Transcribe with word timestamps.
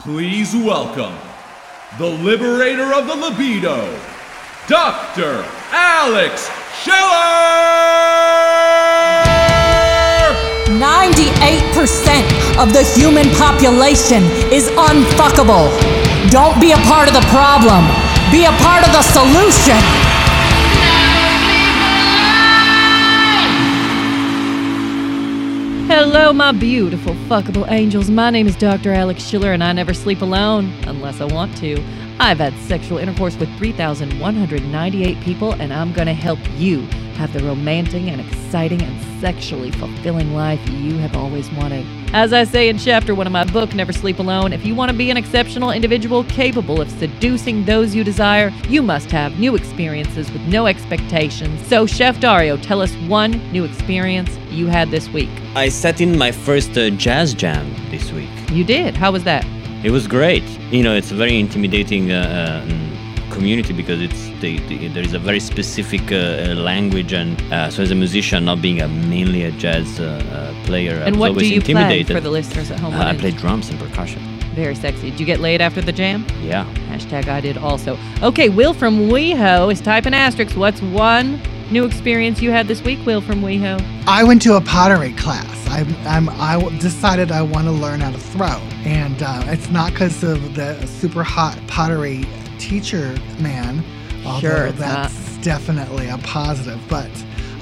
Please 0.00 0.54
welcome 0.54 1.12
the 1.98 2.06
liberator 2.06 2.94
of 2.94 3.08
the 3.08 3.16
libido, 3.16 3.82
Dr. 4.68 5.44
Alex 5.72 6.48
Schiller! 6.80 6.94
98% 10.78 12.62
of 12.62 12.72
the 12.72 12.84
human 12.94 13.28
population 13.34 14.22
is 14.54 14.68
unfuckable. 14.78 15.66
Don't 16.30 16.60
be 16.60 16.70
a 16.70 16.78
part 16.86 17.08
of 17.08 17.14
the 17.14 17.26
problem, 17.34 17.82
be 18.30 18.44
a 18.44 18.54
part 18.62 18.86
of 18.86 18.92
the 18.92 19.02
solution. 19.02 20.17
Hello, 25.88 26.34
my 26.34 26.52
beautiful 26.52 27.14
fuckable 27.30 27.66
angels. 27.70 28.10
My 28.10 28.28
name 28.28 28.46
is 28.46 28.54
Dr. 28.56 28.92
Alex 28.92 29.22
Schiller, 29.24 29.54
and 29.54 29.64
I 29.64 29.72
never 29.72 29.94
sleep 29.94 30.20
alone 30.20 30.70
unless 30.86 31.22
I 31.22 31.24
want 31.24 31.56
to. 31.56 31.82
I've 32.20 32.36
had 32.36 32.52
sexual 32.58 32.98
intercourse 32.98 33.36
with 33.36 33.48
3,198 33.56 35.20
people, 35.22 35.52
and 35.54 35.72
I'm 35.72 35.94
going 35.94 36.06
to 36.06 36.12
help 36.12 36.40
you 36.58 36.82
have 37.16 37.32
the 37.32 37.42
romantic 37.42 38.02
and 38.02 38.20
exciting 38.20 38.82
and 38.82 39.22
sexually 39.22 39.70
fulfilling 39.70 40.34
life 40.34 40.60
you 40.68 40.98
have 40.98 41.16
always 41.16 41.50
wanted. 41.52 41.86
As 42.14 42.32
I 42.32 42.44
say 42.44 42.70
in 42.70 42.78
chapter 42.78 43.14
one 43.14 43.26
of 43.26 43.34
my 43.34 43.44
book, 43.44 43.74
Never 43.74 43.92
Sleep 43.92 44.18
Alone, 44.18 44.54
if 44.54 44.64
you 44.64 44.74
want 44.74 44.90
to 44.90 44.96
be 44.96 45.10
an 45.10 45.18
exceptional 45.18 45.72
individual 45.72 46.24
capable 46.24 46.80
of 46.80 46.90
seducing 46.92 47.66
those 47.66 47.94
you 47.94 48.02
desire, 48.02 48.50
you 48.66 48.82
must 48.82 49.10
have 49.10 49.38
new 49.38 49.54
experiences 49.54 50.32
with 50.32 50.40
no 50.48 50.66
expectations. 50.66 51.66
So, 51.66 51.84
Chef 51.84 52.18
Dario, 52.18 52.56
tell 52.56 52.80
us 52.80 52.94
one 53.08 53.32
new 53.52 53.64
experience 53.64 54.34
you 54.48 54.68
had 54.68 54.90
this 54.90 55.06
week. 55.10 55.28
I 55.54 55.68
sat 55.68 56.00
in 56.00 56.16
my 56.16 56.32
first 56.32 56.78
uh, 56.78 56.88
jazz 56.90 57.34
jam 57.34 57.74
this 57.90 58.10
week. 58.10 58.30
You 58.50 58.64
did. 58.64 58.96
How 58.96 59.12
was 59.12 59.24
that? 59.24 59.44
It 59.84 59.90
was 59.90 60.06
great. 60.06 60.44
You 60.72 60.82
know, 60.82 60.94
it's 60.94 61.10
a 61.10 61.14
very 61.14 61.38
intimidating 61.38 62.10
uh, 62.10 62.64
uh, 62.66 62.87
community 63.30 63.72
because 63.72 64.00
it's 64.00 64.28
the, 64.40 64.58
the, 64.68 64.88
there 64.88 65.02
is 65.02 65.14
a 65.14 65.18
very 65.18 65.40
specific 65.40 66.12
uh, 66.12 66.16
uh, 66.16 66.54
language, 66.54 67.12
and 67.12 67.40
uh, 67.52 67.70
so 67.70 67.82
as 67.82 67.90
a 67.90 67.94
musician, 67.94 68.44
not 68.44 68.60
being 68.60 68.80
a 68.80 68.88
mainly 68.88 69.42
a 69.44 69.50
jazz 69.52 70.00
uh, 70.00 70.04
uh, 70.04 70.66
player, 70.66 70.94
I 70.94 71.06
And 71.06 71.16
was 71.16 71.20
what 71.20 71.26
do 71.28 71.32
always 71.34 71.50
you 71.50 71.60
play 71.60 72.02
for 72.04 72.20
the 72.20 72.30
listeners 72.30 72.70
at 72.70 72.78
home? 72.80 72.94
Uh, 72.94 73.04
I 73.04 73.16
play 73.16 73.30
drums 73.30 73.70
and 73.70 73.78
percussion. 73.78 74.22
Very 74.54 74.74
sexy. 74.74 75.10
Did 75.10 75.20
you 75.20 75.26
get 75.26 75.40
laid 75.40 75.60
after 75.60 75.80
the 75.80 75.92
jam? 75.92 76.26
Yeah. 76.42 76.64
Hashtag 76.88 77.28
I 77.28 77.40
did 77.40 77.56
also. 77.58 77.96
Okay, 78.22 78.48
Will 78.48 78.74
from 78.74 79.08
WeHo 79.08 79.72
is 79.72 79.80
typing 79.80 80.14
asterisk. 80.14 80.56
What's 80.56 80.82
one 80.82 81.40
new 81.70 81.84
experience 81.84 82.40
you 82.40 82.50
had 82.50 82.66
this 82.66 82.82
week, 82.82 82.98
Will 83.06 83.20
from 83.20 83.40
WeHo? 83.42 83.80
I 84.06 84.24
went 84.24 84.42
to 84.42 84.56
a 84.56 84.60
pottery 84.60 85.12
class. 85.12 85.46
I'm, 85.68 85.94
I'm, 86.06 86.28
I 86.40 86.54
w- 86.58 86.76
decided 86.80 87.30
I 87.30 87.42
want 87.42 87.66
to 87.66 87.72
learn 87.72 88.00
how 88.00 88.10
to 88.10 88.18
throw. 88.18 88.58
And 88.84 89.22
uh, 89.22 89.42
it's 89.46 89.70
not 89.70 89.92
because 89.92 90.24
of 90.24 90.54
the 90.54 90.84
super 90.86 91.22
hot 91.22 91.58
pottery 91.66 92.24
teacher 92.58 93.14
man, 93.40 93.84
although 94.26 94.40
Sure, 94.40 94.66
it's 94.66 94.78
that's 94.78 95.36
definitely 95.38 96.08
a 96.08 96.18
positive. 96.18 96.80
But 96.88 97.10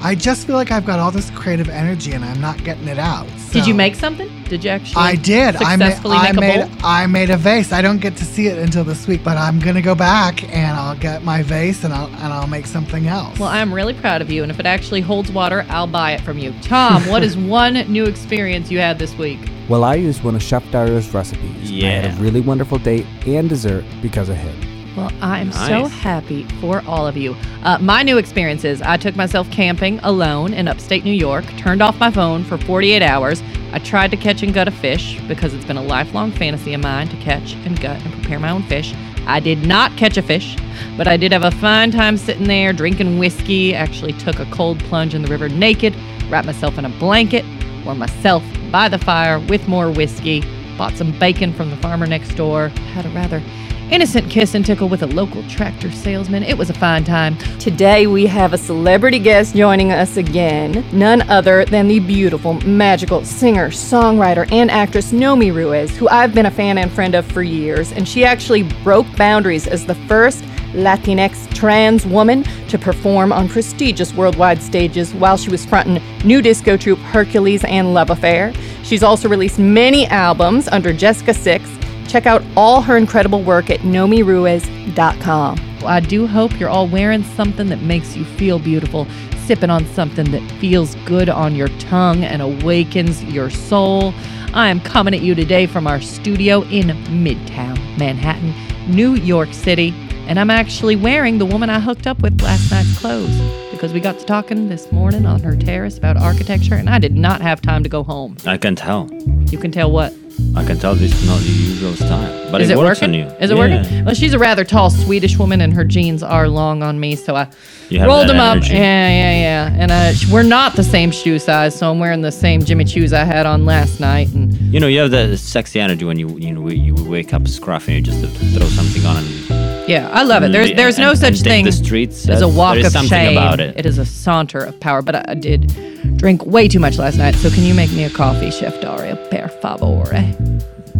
I 0.01 0.13
just 0.15 0.45
feel 0.45 0.55
like 0.55 0.71
I've 0.71 0.85
got 0.85 0.99
all 0.99 1.09
this 1.11 1.31
creative 1.31 1.69
energy 1.69 2.11
and 2.11 2.23
I'm 2.23 2.39
not 2.39 2.63
getting 2.63 2.87
it 2.87 2.99
out. 2.99 3.27
Did 3.51 3.65
you 3.65 3.73
make 3.73 3.95
something? 3.95 4.29
Did 4.43 4.63
you 4.63 4.69
actually? 4.69 5.01
I 5.01 5.15
did. 5.15 5.55
I 5.55 5.75
made. 5.75 5.85
Successfully 5.85 6.17
I 6.17 6.31
make 6.31 6.37
a 6.37 6.41
made. 6.41 6.59
bowl? 6.69 6.77
I 6.83 7.07
made 7.07 7.29
a 7.31 7.37
vase. 7.37 7.71
I 7.71 7.81
don't 7.81 7.99
get 7.99 8.15
to 8.17 8.25
see 8.25 8.47
it 8.47 8.57
until 8.59 8.83
this 8.83 9.07
week, 9.07 9.23
but 9.23 9.37
I'm 9.37 9.59
gonna 9.59 9.81
go 9.81 9.95
back 9.95 10.43
and 10.53 10.77
I'll 10.77 10.95
get 10.97 11.23
my 11.23 11.41
vase 11.41 11.83
and 11.83 11.93
I'll 11.93 12.07
and 12.07 12.31
I'll 12.33 12.47
make 12.47 12.67
something 12.67 13.07
else. 13.07 13.39
Well, 13.39 13.49
I'm 13.49 13.73
really 13.73 13.93
proud 13.95 14.21
of 14.21 14.29
you, 14.29 14.43
and 14.43 14.51
if 14.51 14.59
it 14.59 14.65
actually 14.67 15.01
holds 15.01 15.31
water, 15.31 15.65
I'll 15.69 15.87
buy 15.87 16.11
it 16.11 16.21
from 16.21 16.37
you. 16.37 16.53
Tom, 16.61 17.07
what 17.07 17.23
is 17.23 17.35
one 17.59 17.73
new 17.91 18.05
experience 18.05 18.69
you 18.69 18.77
had 18.79 18.99
this 18.99 19.15
week? 19.17 19.39
Well, 19.67 19.83
I 19.83 19.95
used 19.95 20.23
one 20.23 20.35
of 20.35 20.43
Chef 20.43 20.63
Dario's 20.71 21.09
recipes. 21.13 21.71
and 21.71 21.85
I 21.85 22.09
had 22.09 22.19
a 22.19 22.21
really 22.21 22.41
wonderful 22.41 22.77
date 22.77 23.05
and 23.25 23.49
dessert 23.49 23.83
because 24.01 24.29
of 24.29 24.35
him. 24.37 24.55
Well, 24.97 25.11
I 25.21 25.41
am 25.41 25.51
so 25.51 25.85
happy 25.85 26.41
for 26.59 26.81
all 26.87 27.05
of 27.05 27.15
you. 27.15 27.35
Uh, 27.61 27.77
my 27.77 28.01
new 28.01 28.17
experiences 28.17 28.81
I 28.81 28.97
took 28.97 29.15
myself 29.15 29.49
camping 29.51 29.99
alone 29.99 30.55
in 30.55 30.67
upstate 30.67 31.03
New 31.03 31.11
York, 31.11 31.45
turned 31.55 31.83
off 31.83 31.99
my 31.99 32.09
phone 32.09 32.43
for 32.43 32.57
48 32.57 33.03
hours. 33.03 33.43
I 33.73 33.77
tried 33.77 34.09
to 34.09 34.17
catch 34.17 34.41
and 34.41 34.55
gut 34.55 34.67
a 34.67 34.71
fish 34.71 35.21
because 35.27 35.53
it's 35.53 35.65
been 35.65 35.77
a 35.77 35.83
lifelong 35.83 36.31
fantasy 36.31 36.73
of 36.73 36.81
mine 36.81 37.09
to 37.09 37.17
catch 37.17 37.53
and 37.53 37.79
gut 37.79 38.03
and 38.03 38.11
prepare 38.11 38.39
my 38.39 38.49
own 38.49 38.63
fish. 38.63 38.95
I 39.27 39.39
did 39.39 39.67
not 39.67 39.95
catch 39.97 40.17
a 40.17 40.23
fish, 40.23 40.57
but 40.97 41.07
I 41.07 41.15
did 41.15 41.31
have 41.31 41.43
a 41.43 41.51
fine 41.51 41.91
time 41.91 42.17
sitting 42.17 42.47
there 42.47 42.73
drinking 42.73 43.19
whiskey. 43.19 43.75
Actually, 43.75 44.13
took 44.13 44.39
a 44.39 44.45
cold 44.45 44.79
plunge 44.85 45.13
in 45.13 45.21
the 45.21 45.29
river 45.29 45.47
naked, 45.47 45.95
wrapped 46.27 46.47
myself 46.47 46.79
in 46.79 46.85
a 46.85 46.89
blanket, 46.97 47.45
warmed 47.85 47.99
myself 47.99 48.43
by 48.71 48.89
the 48.89 48.97
fire 48.97 49.39
with 49.41 49.67
more 49.67 49.91
whiskey, 49.91 50.43
bought 50.75 50.93
some 50.93 51.11
bacon 51.19 51.53
from 51.53 51.69
the 51.69 51.77
farmer 51.77 52.07
next 52.07 52.33
door, 52.33 52.69
had 52.69 53.05
a 53.05 53.09
rather 53.09 53.43
innocent 53.91 54.29
kiss 54.29 54.53
and 54.55 54.65
tickle 54.65 54.89
with 54.89 55.03
a 55.03 55.07
local 55.07 55.41
tractor 55.49 55.91
salesman. 55.91 56.43
It 56.43 56.57
was 56.57 56.69
a 56.69 56.73
fine 56.73 57.03
time. 57.03 57.37
Today 57.59 58.07
we 58.07 58.25
have 58.25 58.53
a 58.53 58.57
celebrity 58.57 59.19
guest 59.19 59.55
joining 59.55 59.91
us 59.91 60.17
again, 60.17 60.85
none 60.91 61.21
other 61.29 61.65
than 61.65 61.87
the 61.87 61.99
beautiful, 61.99 62.53
magical 62.61 63.23
singer, 63.23 63.69
songwriter, 63.69 64.51
and 64.51 64.69
actress 64.69 65.11
Nomi 65.11 65.53
Ruiz, 65.53 65.95
who 65.95 66.09
I've 66.09 66.33
been 66.33 66.47
a 66.47 66.51
fan 66.51 66.77
and 66.77 66.91
friend 66.91 67.15
of 67.15 67.25
for 67.25 67.43
years, 67.43 67.91
and 67.93 68.07
she 68.07 68.25
actually 68.25 68.63
broke 68.83 69.07
boundaries 69.15 69.67
as 69.67 69.85
the 69.85 69.95
first 69.95 70.43
Latinx 70.73 71.53
trans 71.55 72.05
woman 72.05 72.43
to 72.67 72.77
perform 72.77 73.31
on 73.31 73.47
prestigious 73.47 74.13
worldwide 74.13 74.61
stages 74.61 75.13
while 75.13 75.37
she 75.37 75.49
was 75.49 75.65
fronting 75.65 76.03
new 76.25 76.41
disco 76.41 76.77
troupe 76.77 76.99
Hercules 76.99 77.63
and 77.63 77.93
Love 77.93 78.09
Affair. 78.09 78.53
She's 78.83 79.01
also 79.01 79.29
released 79.29 79.59
many 79.59 80.05
albums 80.07 80.67
under 80.67 80.93
Jessica 80.93 81.33
Six. 81.33 81.69
Check 82.07 82.25
out 82.25 82.41
all 82.55 82.81
her 82.81 82.95
incredible 82.97 83.43
work 83.43 83.69
at 83.69 83.81
nomiruiz.com. 83.81 85.67
Well, 85.79 85.87
I 85.87 85.99
do 85.99 86.25
hope 86.25 86.57
you're 86.59 86.69
all 86.69 86.87
wearing 86.87 87.23
something 87.23 87.67
that 87.69 87.81
makes 87.81 88.15
you 88.15 88.23
feel 88.23 88.59
beautiful, 88.59 89.05
sipping 89.45 89.69
on 89.69 89.85
something 89.87 90.31
that 90.31 90.51
feels 90.59 90.95
good 91.05 91.29
on 91.29 91.55
your 91.55 91.67
tongue 91.79 92.23
and 92.23 92.41
awakens 92.41 93.23
your 93.25 93.49
soul. 93.49 94.13
I 94.53 94.69
am 94.69 94.79
coming 94.79 95.13
at 95.13 95.21
you 95.21 95.35
today 95.35 95.67
from 95.67 95.85
our 95.85 96.01
studio 96.01 96.63
in 96.63 96.87
Midtown 97.07 97.77
Manhattan, 97.97 98.53
New 98.93 99.15
York 99.15 99.53
City, 99.53 99.93
and 100.27 100.39
I'm 100.39 100.49
actually 100.49 100.95
wearing 100.95 101.37
the 101.37 101.45
woman 101.45 101.69
I 101.69 101.79
hooked 101.79 102.07
up 102.07 102.19
with 102.19 102.41
last 102.41 102.71
night's 102.71 102.97
clothes 102.97 103.37
because 103.71 103.93
we 103.93 103.99
got 103.99 104.17
to 104.17 104.25
talking 104.25 104.69
this 104.69 104.91
morning 104.91 105.25
on 105.25 105.41
her 105.43 105.55
terrace 105.55 105.97
about 105.97 106.17
architecture, 106.17 106.75
and 106.75 106.89
I 106.89 106.99
did 106.99 107.13
not 107.13 107.41
have 107.41 107.61
time 107.61 107.83
to 107.83 107.89
go 107.89 108.03
home. 108.03 108.37
I 108.45 108.57
can 108.57 108.75
tell. 108.75 109.09
You 109.51 109.59
can 109.59 109.71
tell 109.71 109.91
what? 109.91 110.13
I 110.55 110.63
can 110.63 110.77
tell 110.79 110.95
this 110.95 111.13
is 111.13 111.27
not 111.27 111.39
the 111.39 111.49
usual 111.51 111.93
style, 111.95 112.51
but 112.51 112.61
Is 112.61 112.69
it, 112.69 112.73
it 112.73 112.77
works 112.77 113.01
working? 113.01 113.21
on 113.21 113.29
you. 113.31 113.35
Is 113.39 113.51
it 113.51 113.57
Yeah. 113.57 113.59
working? 113.81 114.05
Well, 114.05 114.13
she's 114.15 114.33
a 114.33 114.39
rather 114.39 114.63
tall 114.63 114.89
Swedish 114.89 115.37
woman, 115.37 115.61
and 115.61 115.73
her 115.73 115.83
jeans 115.83 116.21
are 116.23 116.47
long 116.47 116.83
on 116.83 116.99
me, 116.99 117.15
so 117.15 117.35
I 117.35 117.47
rolled 117.91 118.27
them 118.29 118.37
up. 118.39 118.63
Yeah, 118.67 118.73
yeah, 118.75 119.69
yeah. 119.69 119.75
And 119.77 119.91
uh, 119.91 120.13
we're 120.31 120.43
not 120.43 120.75
the 120.75 120.83
same 120.83 121.11
shoe 121.11 121.39
size, 121.39 121.75
so 121.77 121.89
I'm 121.91 121.99
wearing 121.99 122.21
the 122.21 122.31
same 122.31 122.63
Jimmy 122.63 122.85
Choos 122.85 123.13
I 123.13 123.23
had 123.23 123.45
on 123.45 123.65
last 123.65 123.99
night. 123.99 124.29
And 124.33 124.53
You 124.73 124.79
know, 124.79 124.87
you 124.87 124.99
have 125.01 125.11
that 125.11 125.37
sexy 125.37 125.79
energy 125.79 126.05
when 126.05 126.17
you 126.19 126.29
you 126.37 126.53
know 126.53 126.67
you 126.69 126.95
wake 126.95 127.33
up 127.33 127.43
scruffy 127.43 127.97
and 127.97 128.07
you 128.07 128.13
just 128.13 128.35
throw 128.55 128.67
something 128.67 129.05
on 129.05 129.17
and 129.17 129.66
yeah, 129.87 130.09
I 130.11 130.23
love 130.23 130.43
it. 130.43 130.51
There's 130.51 130.73
there's 130.73 130.97
no 130.97 131.11
and 131.11 131.19
such 131.19 131.37
take 131.37 131.43
thing 131.43 131.65
the 131.65 131.71
streets. 131.71 132.27
as 132.27 132.41
a 132.41 132.47
walk 132.47 132.77
of 132.77 132.91
shame. 132.91 133.37
about 133.37 133.59
it. 133.59 133.77
It 133.77 133.85
is 133.85 133.97
a 133.97 134.05
saunter 134.05 134.59
of 134.59 134.79
power. 134.79 135.01
But 135.01 135.15
I, 135.15 135.25
I 135.29 135.33
did 135.35 136.17
drink 136.17 136.45
way 136.45 136.67
too 136.67 136.79
much 136.79 136.97
last 136.97 137.17
night. 137.17 137.35
So 137.35 137.49
can 137.49 137.63
you 137.63 137.73
make 137.73 137.91
me 137.91 138.03
a 138.03 138.09
coffee, 138.09 138.51
Chef 138.51 138.79
Dario, 138.81 139.15
per 139.29 139.47
favore? 139.61 140.11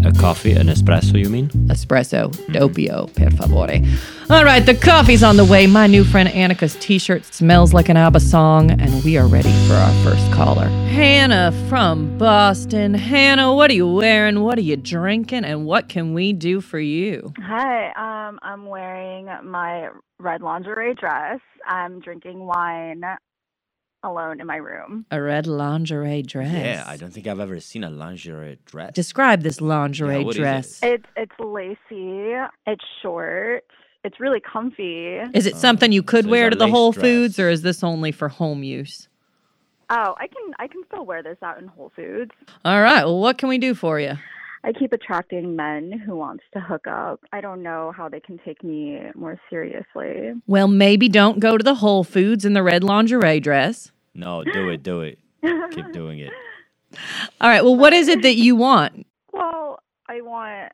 A 0.06 0.12
coffee, 0.14 0.54
an 0.54 0.68
espresso, 0.68 1.18
you 1.20 1.30
mean? 1.30 1.50
espresso 1.70 2.30
doppio 2.52 3.08
per 3.14 3.30
favore. 3.32 3.82
All 4.30 4.44
right 4.44 4.66
the 4.66 4.76
coffee's 4.76 5.24
on 5.24 5.38
the 5.38 5.46
way. 5.46 5.68
My 5.68 5.88
new 5.88 6.04
friend 6.04 6.30
annika's 6.30 6.76
t-shirt 6.76 7.26
smells 7.26 7.74
like 7.74 7.90
an 7.90 7.98
abba 7.98 8.20
song 8.20 8.72
and 8.72 9.04
we 9.04 9.18
are 9.18 9.28
ready 9.28 9.52
for 9.68 9.74
our 9.74 9.92
first 10.04 10.32
caller. 10.32 10.68
Hannah 10.90 11.52
from 11.70 12.18
boston. 12.18 12.94
Hannah 12.94 13.54
what 13.54 13.70
are 13.72 13.74
you 13.74 13.88
wearing? 13.88 14.42
What 14.44 14.58
are 14.58 14.62
you 14.62 14.78
drinking? 14.78 15.44
And 15.46 15.66
what 15.66 15.90
can 15.90 16.14
we 16.14 16.34
do 16.34 16.62
for 16.62 16.80
you? 16.80 17.34
Hi, 17.42 18.28
um, 18.28 18.40
I'm 18.44 18.66
wearing 18.66 19.28
my 19.44 19.90
red 20.20 20.42
lingerie 20.42 20.94
dress. 20.96 21.40
I'm 21.66 22.00
drinking 22.00 22.40
wine 22.40 23.04
alone 24.04 24.40
in 24.40 24.48
my 24.48 24.58
room. 24.58 25.06
a 25.12 25.22
red 25.22 25.48
lingerie 25.48 26.22
dress 26.22 26.52
Yeah, 26.54 26.84
I 26.88 26.98
don't 26.98 27.12
think 27.12 27.28
I've 27.28 27.40
ever 27.40 27.60
seen 27.60 27.84
a 27.84 27.90
lingerie 27.90 28.60
dress. 28.66 28.94
describe 28.94 29.42
this 29.42 29.60
lingerie 29.62 30.20
Yeah, 30.20 30.24
what 30.24 30.36
is 30.36 30.38
it? 30.38 30.42
dress 30.42 30.80
It's 30.84 31.06
it's 31.16 31.40
lacy. 31.40 32.36
It's 32.68 32.84
short. 33.02 33.66
It's 34.04 34.20
really 34.20 34.40
comfy. 34.40 35.18
is 35.34 35.46
it 35.48 35.56
Oh, 35.56 35.58
something 35.58 35.92
you 35.92 36.02
oh, 36.02 36.04
could 36.04 36.26
so 36.26 36.32
wear 36.32 36.50
to 36.50 36.56
the 36.56 36.68
whole 36.68 36.92
dress. 36.92 37.02
foods 37.04 37.40
or 37.40 37.50
is 37.50 37.62
this 37.64 37.84
only 37.84 38.12
for 38.12 38.30
home 38.30 38.64
use 38.64 39.10
Oh, 39.90 40.16
I 40.18 40.28
can 40.28 40.54
I 40.60 40.68
can 40.68 40.82
still 40.88 41.06
wear 41.06 41.24
this 41.24 41.38
out 41.42 41.60
in 41.62 41.68
Whole 41.68 41.92
Foods. 41.96 42.32
all 42.64 42.82
right 42.82 43.04
well 43.06 43.20
what 43.20 43.38
can 43.38 43.50
we 43.50 43.58
do 43.58 43.74
for 43.74 44.00
you 44.00 44.14
I 44.68 44.74
keep 44.74 44.92
attracting 44.92 45.56
men 45.56 45.94
who 46.06 46.18
wants 46.18 46.44
to 46.54 46.60
hook 46.60 46.88
up. 46.88 47.22
I 47.32 47.40
don't 47.40 47.64
know 47.64 47.94
how 47.96 48.10
they 48.10 48.20
can 48.20 48.38
take 48.44 48.66
me 48.66 49.00
more 49.16 49.40
seriously. 49.50 50.34
Well, 50.46 50.68
maybe 50.68 51.08
don't 51.08 51.40
go 51.40 51.58
to 51.58 51.64
the 51.64 51.76
Whole 51.76 52.04
Foods 52.04 52.44
in 52.44 52.52
the 52.52 52.62
red 52.62 52.84
lingerie 52.84 53.40
dress. 53.40 53.94
No, 54.14 54.44
do 54.44 54.68
it, 54.68 54.84
do 54.84 55.00
it. 55.00 55.20
Keep 55.72 55.94
doing 55.94 56.20
it. 56.20 56.34
All 57.40 57.50
right. 57.50 57.64
Well, 57.64 57.78
what 57.78 57.94
is 57.94 58.10
it 58.10 58.22
that 58.24 58.36
you 58.36 58.58
want? 58.58 59.08
Well, 59.32 59.80
I 60.10 60.20
want 60.20 60.74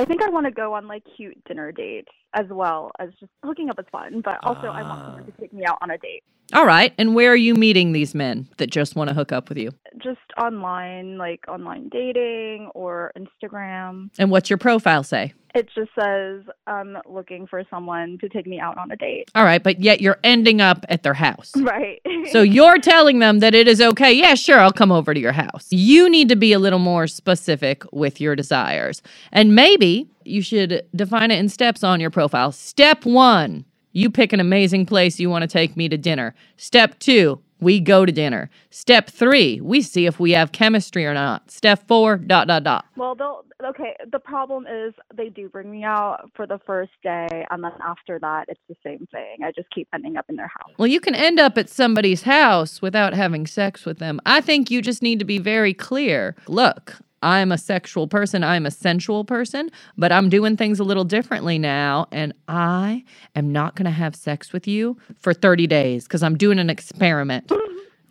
I 0.00 0.06
think 0.06 0.22
I 0.22 0.30
want 0.30 0.46
to 0.46 0.50
go 0.50 0.72
on 0.72 0.88
like 0.88 1.02
cute 1.14 1.36
dinner 1.44 1.72
dates 1.72 2.08
as 2.32 2.46
well 2.48 2.90
as 2.98 3.10
just 3.20 3.30
hooking 3.44 3.68
up 3.68 3.78
is 3.78 3.84
fun, 3.92 4.22
but 4.24 4.38
also 4.42 4.68
I 4.68 4.80
want 4.80 5.00
ah. 5.02 5.04
someone 5.04 5.26
to 5.26 5.32
take 5.32 5.52
me 5.52 5.66
out 5.66 5.76
on 5.82 5.90
a 5.90 5.98
date. 5.98 6.22
All 6.54 6.64
right. 6.64 6.94
And 6.96 7.14
where 7.14 7.32
are 7.32 7.36
you 7.36 7.54
meeting 7.54 7.92
these 7.92 8.14
men 8.14 8.48
that 8.56 8.70
just 8.70 8.96
want 8.96 9.08
to 9.08 9.14
hook 9.14 9.30
up 9.30 9.50
with 9.50 9.58
you? 9.58 9.72
Just 10.02 10.20
online, 10.38 11.18
like 11.18 11.44
online 11.48 11.90
dating 11.90 12.70
or 12.74 13.12
Instagram. 13.14 14.08
And 14.18 14.30
what's 14.30 14.48
your 14.48 14.56
profile 14.56 15.02
say? 15.02 15.34
It 15.54 15.68
just 15.74 15.90
says 15.98 16.42
I'm 16.66 16.96
looking 17.08 17.46
for 17.46 17.62
someone 17.70 18.18
to 18.20 18.28
take 18.28 18.46
me 18.46 18.60
out 18.60 18.78
on 18.78 18.90
a 18.90 18.96
date. 18.96 19.30
All 19.34 19.44
right. 19.44 19.62
But 19.62 19.80
yet 19.80 20.00
you're 20.00 20.18
ending 20.22 20.60
up 20.60 20.84
at 20.88 21.02
their 21.02 21.14
house. 21.14 21.52
Right. 21.56 22.00
So 22.30 22.42
you're 22.42 22.78
telling 22.78 23.18
them 23.18 23.40
that 23.40 23.54
it 23.54 23.66
is 23.66 23.80
okay. 23.80 24.12
Yeah, 24.12 24.34
sure, 24.34 24.58
I'll 24.58 24.72
come 24.72 24.92
over 24.92 25.14
to 25.14 25.20
your 25.20 25.32
house. 25.32 25.66
You 25.70 26.08
need 26.08 26.28
to 26.28 26.36
be 26.36 26.52
a 26.52 26.58
little 26.58 26.78
more 26.78 27.06
specific 27.06 27.84
with 27.92 28.20
your 28.20 28.36
desires. 28.36 29.02
And 29.32 29.54
maybe 29.54 30.08
you 30.24 30.42
should 30.42 30.86
define 30.94 31.30
it 31.30 31.38
in 31.38 31.48
steps 31.48 31.82
on 31.82 32.00
your 32.00 32.10
profile. 32.10 32.52
Step 32.52 33.04
one, 33.04 33.64
you 33.92 34.10
pick 34.10 34.32
an 34.32 34.40
amazing 34.40 34.86
place 34.86 35.18
you 35.18 35.30
want 35.30 35.42
to 35.42 35.48
take 35.48 35.76
me 35.76 35.88
to 35.88 35.96
dinner. 35.96 36.34
Step 36.56 36.98
two, 36.98 37.40
we 37.60 37.80
go 37.80 38.04
to 38.06 38.12
dinner. 38.12 38.50
Step 38.70 39.10
three, 39.10 39.60
we 39.60 39.82
see 39.82 40.06
if 40.06 40.18
we 40.20 40.32
have 40.32 40.52
chemistry 40.52 41.06
or 41.06 41.14
not. 41.14 41.50
Step 41.50 41.86
four, 41.86 42.16
dot, 42.16 42.48
dot, 42.48 42.64
dot. 42.64 42.84
Well, 42.96 43.14
they'll 43.14 43.44
okay. 43.64 43.96
The 44.10 44.18
problem 44.18 44.66
is 44.66 44.94
they 45.14 45.28
do 45.28 45.48
bring 45.48 45.70
me 45.70 45.84
out 45.84 46.30
for 46.34 46.46
the 46.46 46.58
first 46.66 46.92
day, 47.02 47.46
and 47.50 47.62
then 47.62 47.72
after 47.84 48.18
that, 48.18 48.46
it's 48.48 48.60
the 48.68 48.76
same 48.84 49.06
thing. 49.10 49.38
I 49.44 49.52
just 49.52 49.70
keep 49.70 49.88
ending 49.92 50.16
up 50.16 50.26
in 50.28 50.36
their 50.36 50.48
house. 50.48 50.72
Well, 50.78 50.88
you 50.88 51.00
can 51.00 51.14
end 51.14 51.38
up 51.38 51.58
at 51.58 51.68
somebody's 51.68 52.22
house 52.22 52.80
without 52.80 53.14
having 53.14 53.46
sex 53.46 53.84
with 53.84 53.98
them. 53.98 54.20
I 54.26 54.40
think 54.40 54.70
you 54.70 54.82
just 54.82 55.02
need 55.02 55.18
to 55.18 55.24
be 55.24 55.38
very 55.38 55.74
clear. 55.74 56.36
Look, 56.46 56.96
I'm 57.22 57.52
a 57.52 57.58
sexual 57.58 58.08
person, 58.08 58.42
I'm 58.42 58.66
a 58.66 58.70
sensual 58.70 59.24
person, 59.24 59.70
but 59.98 60.10
I'm 60.12 60.28
doing 60.28 60.56
things 60.56 60.80
a 60.80 60.84
little 60.84 61.04
differently 61.04 61.58
now. 61.58 62.06
And 62.12 62.32
I 62.48 63.04
am 63.34 63.52
not 63.52 63.74
going 63.74 63.84
to 63.84 63.90
have 63.90 64.16
sex 64.16 64.52
with 64.52 64.66
you 64.66 64.96
for 65.18 65.34
30 65.34 65.66
days 65.66 66.04
because 66.04 66.22
I'm 66.22 66.36
doing 66.36 66.58
an 66.58 66.70
experiment. 66.70 67.50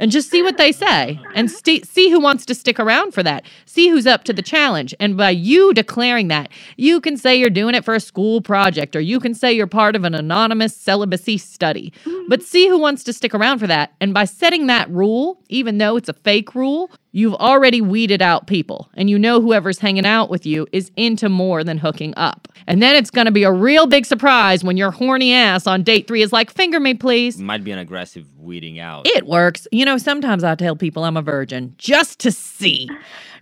And 0.01 0.11
just 0.11 0.29
see 0.29 0.41
what 0.41 0.57
they 0.57 0.71
say 0.71 1.19
and 1.35 1.51
st- 1.51 1.85
see 1.85 2.09
who 2.09 2.21
wants 2.21 2.45
to 2.45 2.56
stick 2.56 2.79
around 2.79 3.13
for 3.13 3.21
that. 3.21 3.44
See 3.65 3.89
who's 3.89 4.07
up 4.07 4.23
to 4.23 4.33
the 4.33 4.41
challenge. 4.41 4.95
And 4.97 5.17
by 5.17 5.31
you 5.31 5.73
declaring 5.73 6.29
that, 6.29 6.50
you 6.77 7.01
can 7.01 7.17
say 7.17 7.35
you're 7.35 7.50
doing 7.50 7.75
it 7.75 7.83
for 7.83 7.94
a 7.94 8.00
school 8.00 8.39
project 8.39 8.95
or 8.95 9.01
you 9.01 9.19
can 9.19 9.33
say 9.33 9.51
you're 9.51 9.67
part 9.67 9.97
of 9.97 10.06
an 10.06 10.15
anonymous 10.15 10.73
celibacy 10.73 11.38
study. 11.38 11.91
But 12.29 12.41
see 12.41 12.69
who 12.69 12.79
wants 12.79 13.03
to 13.03 13.13
stick 13.13 13.35
around 13.35 13.59
for 13.59 13.67
that. 13.67 13.94
And 14.00 14.13
by 14.13 14.23
setting 14.23 14.67
that 14.67 14.89
rule, 14.89 15.41
even 15.50 15.79
though 15.79 15.97
it's 15.97 16.07
a 16.07 16.13
fake 16.13 16.56
rule, 16.56 16.89
you've 17.11 17.35
already 17.35 17.81
weeded 17.81 18.21
out 18.21 18.47
people. 18.47 18.89
And 18.94 19.09
you 19.09 19.17
know 19.17 19.41
whoever's 19.41 19.79
hanging 19.79 20.06
out 20.06 20.29
with 20.29 20.45
you 20.45 20.67
is 20.71 20.91
into 20.95 21.29
more 21.29 21.63
than 21.63 21.77
hooking 21.77 22.13
up. 22.17 22.47
And 22.67 22.81
then 22.81 22.95
it's 22.95 23.09
going 23.09 23.25
to 23.25 23.31
be 23.31 23.44
a 23.44 23.51
real 23.51 23.88
big 23.88 24.06
surprise 24.06 24.63
when 24.63 24.77
your 24.77 24.91
horny 24.91 25.33
ass 25.33 25.65
on 25.65 25.83
date 25.83 26.07
three 26.07 26.21
is 26.21 26.31
like, 26.31 26.51
finger 26.51 26.79
me, 26.79 26.94
please. 26.94 27.39
Might 27.39 27.63
be 27.63 27.71
an 27.71 27.79
aggressive 27.79 28.27
weeding 28.38 28.79
out. 28.79 29.07
It 29.07 29.25
works. 29.25 29.67
You 29.71 29.85
know, 29.85 29.97
sometimes 29.97 30.44
I 30.44 30.56
tell 30.56 30.75
people 30.75 31.03
I'm 31.03 31.17
a 31.17 31.21
virgin 31.21 31.73
just 31.77 32.19
to 32.19 32.31
see, 32.31 32.89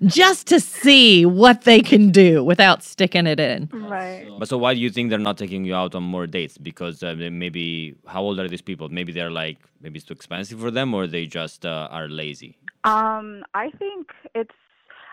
just 0.06 0.48
to 0.48 0.60
see 0.60 1.26
what 1.26 1.64
they 1.64 1.82
can 1.82 2.12
do 2.12 2.44
without 2.44 2.84
sticking 2.84 3.28
it 3.28 3.40
in. 3.40 3.70
Right. 3.72 4.28
But 4.40 4.48
so 4.48 4.58
why 4.58 4.74
do 4.74 4.80
you 4.80 4.90
think 4.90 5.10
they're 5.10 5.20
not 5.20 5.38
taking 5.38 5.66
you 5.66 5.76
out 5.76 5.96
on 5.96 6.04
more 6.04 6.28
dates? 6.28 6.58
Because 6.58 7.04
uh, 7.04 7.16
maybe 7.16 7.96
how 8.08 8.22
old 8.22 8.40
are 8.40 8.48
these 8.48 8.62
people? 8.62 8.90
Maybe 8.90 9.12
they're 9.12 9.32
like 9.32 9.58
maybe 9.82 9.98
it's 9.98 10.06
too 10.06 10.14
expensive 10.14 10.60
for 10.60 10.72
them, 10.72 10.94
or 10.94 11.08
they 11.08 11.26
just 11.26 11.66
uh, 11.66 11.88
are 11.92 12.08
lazy. 12.08 12.58
Um, 12.84 13.44
I 13.54 13.72
think 13.72 14.08
it's. 14.36 14.56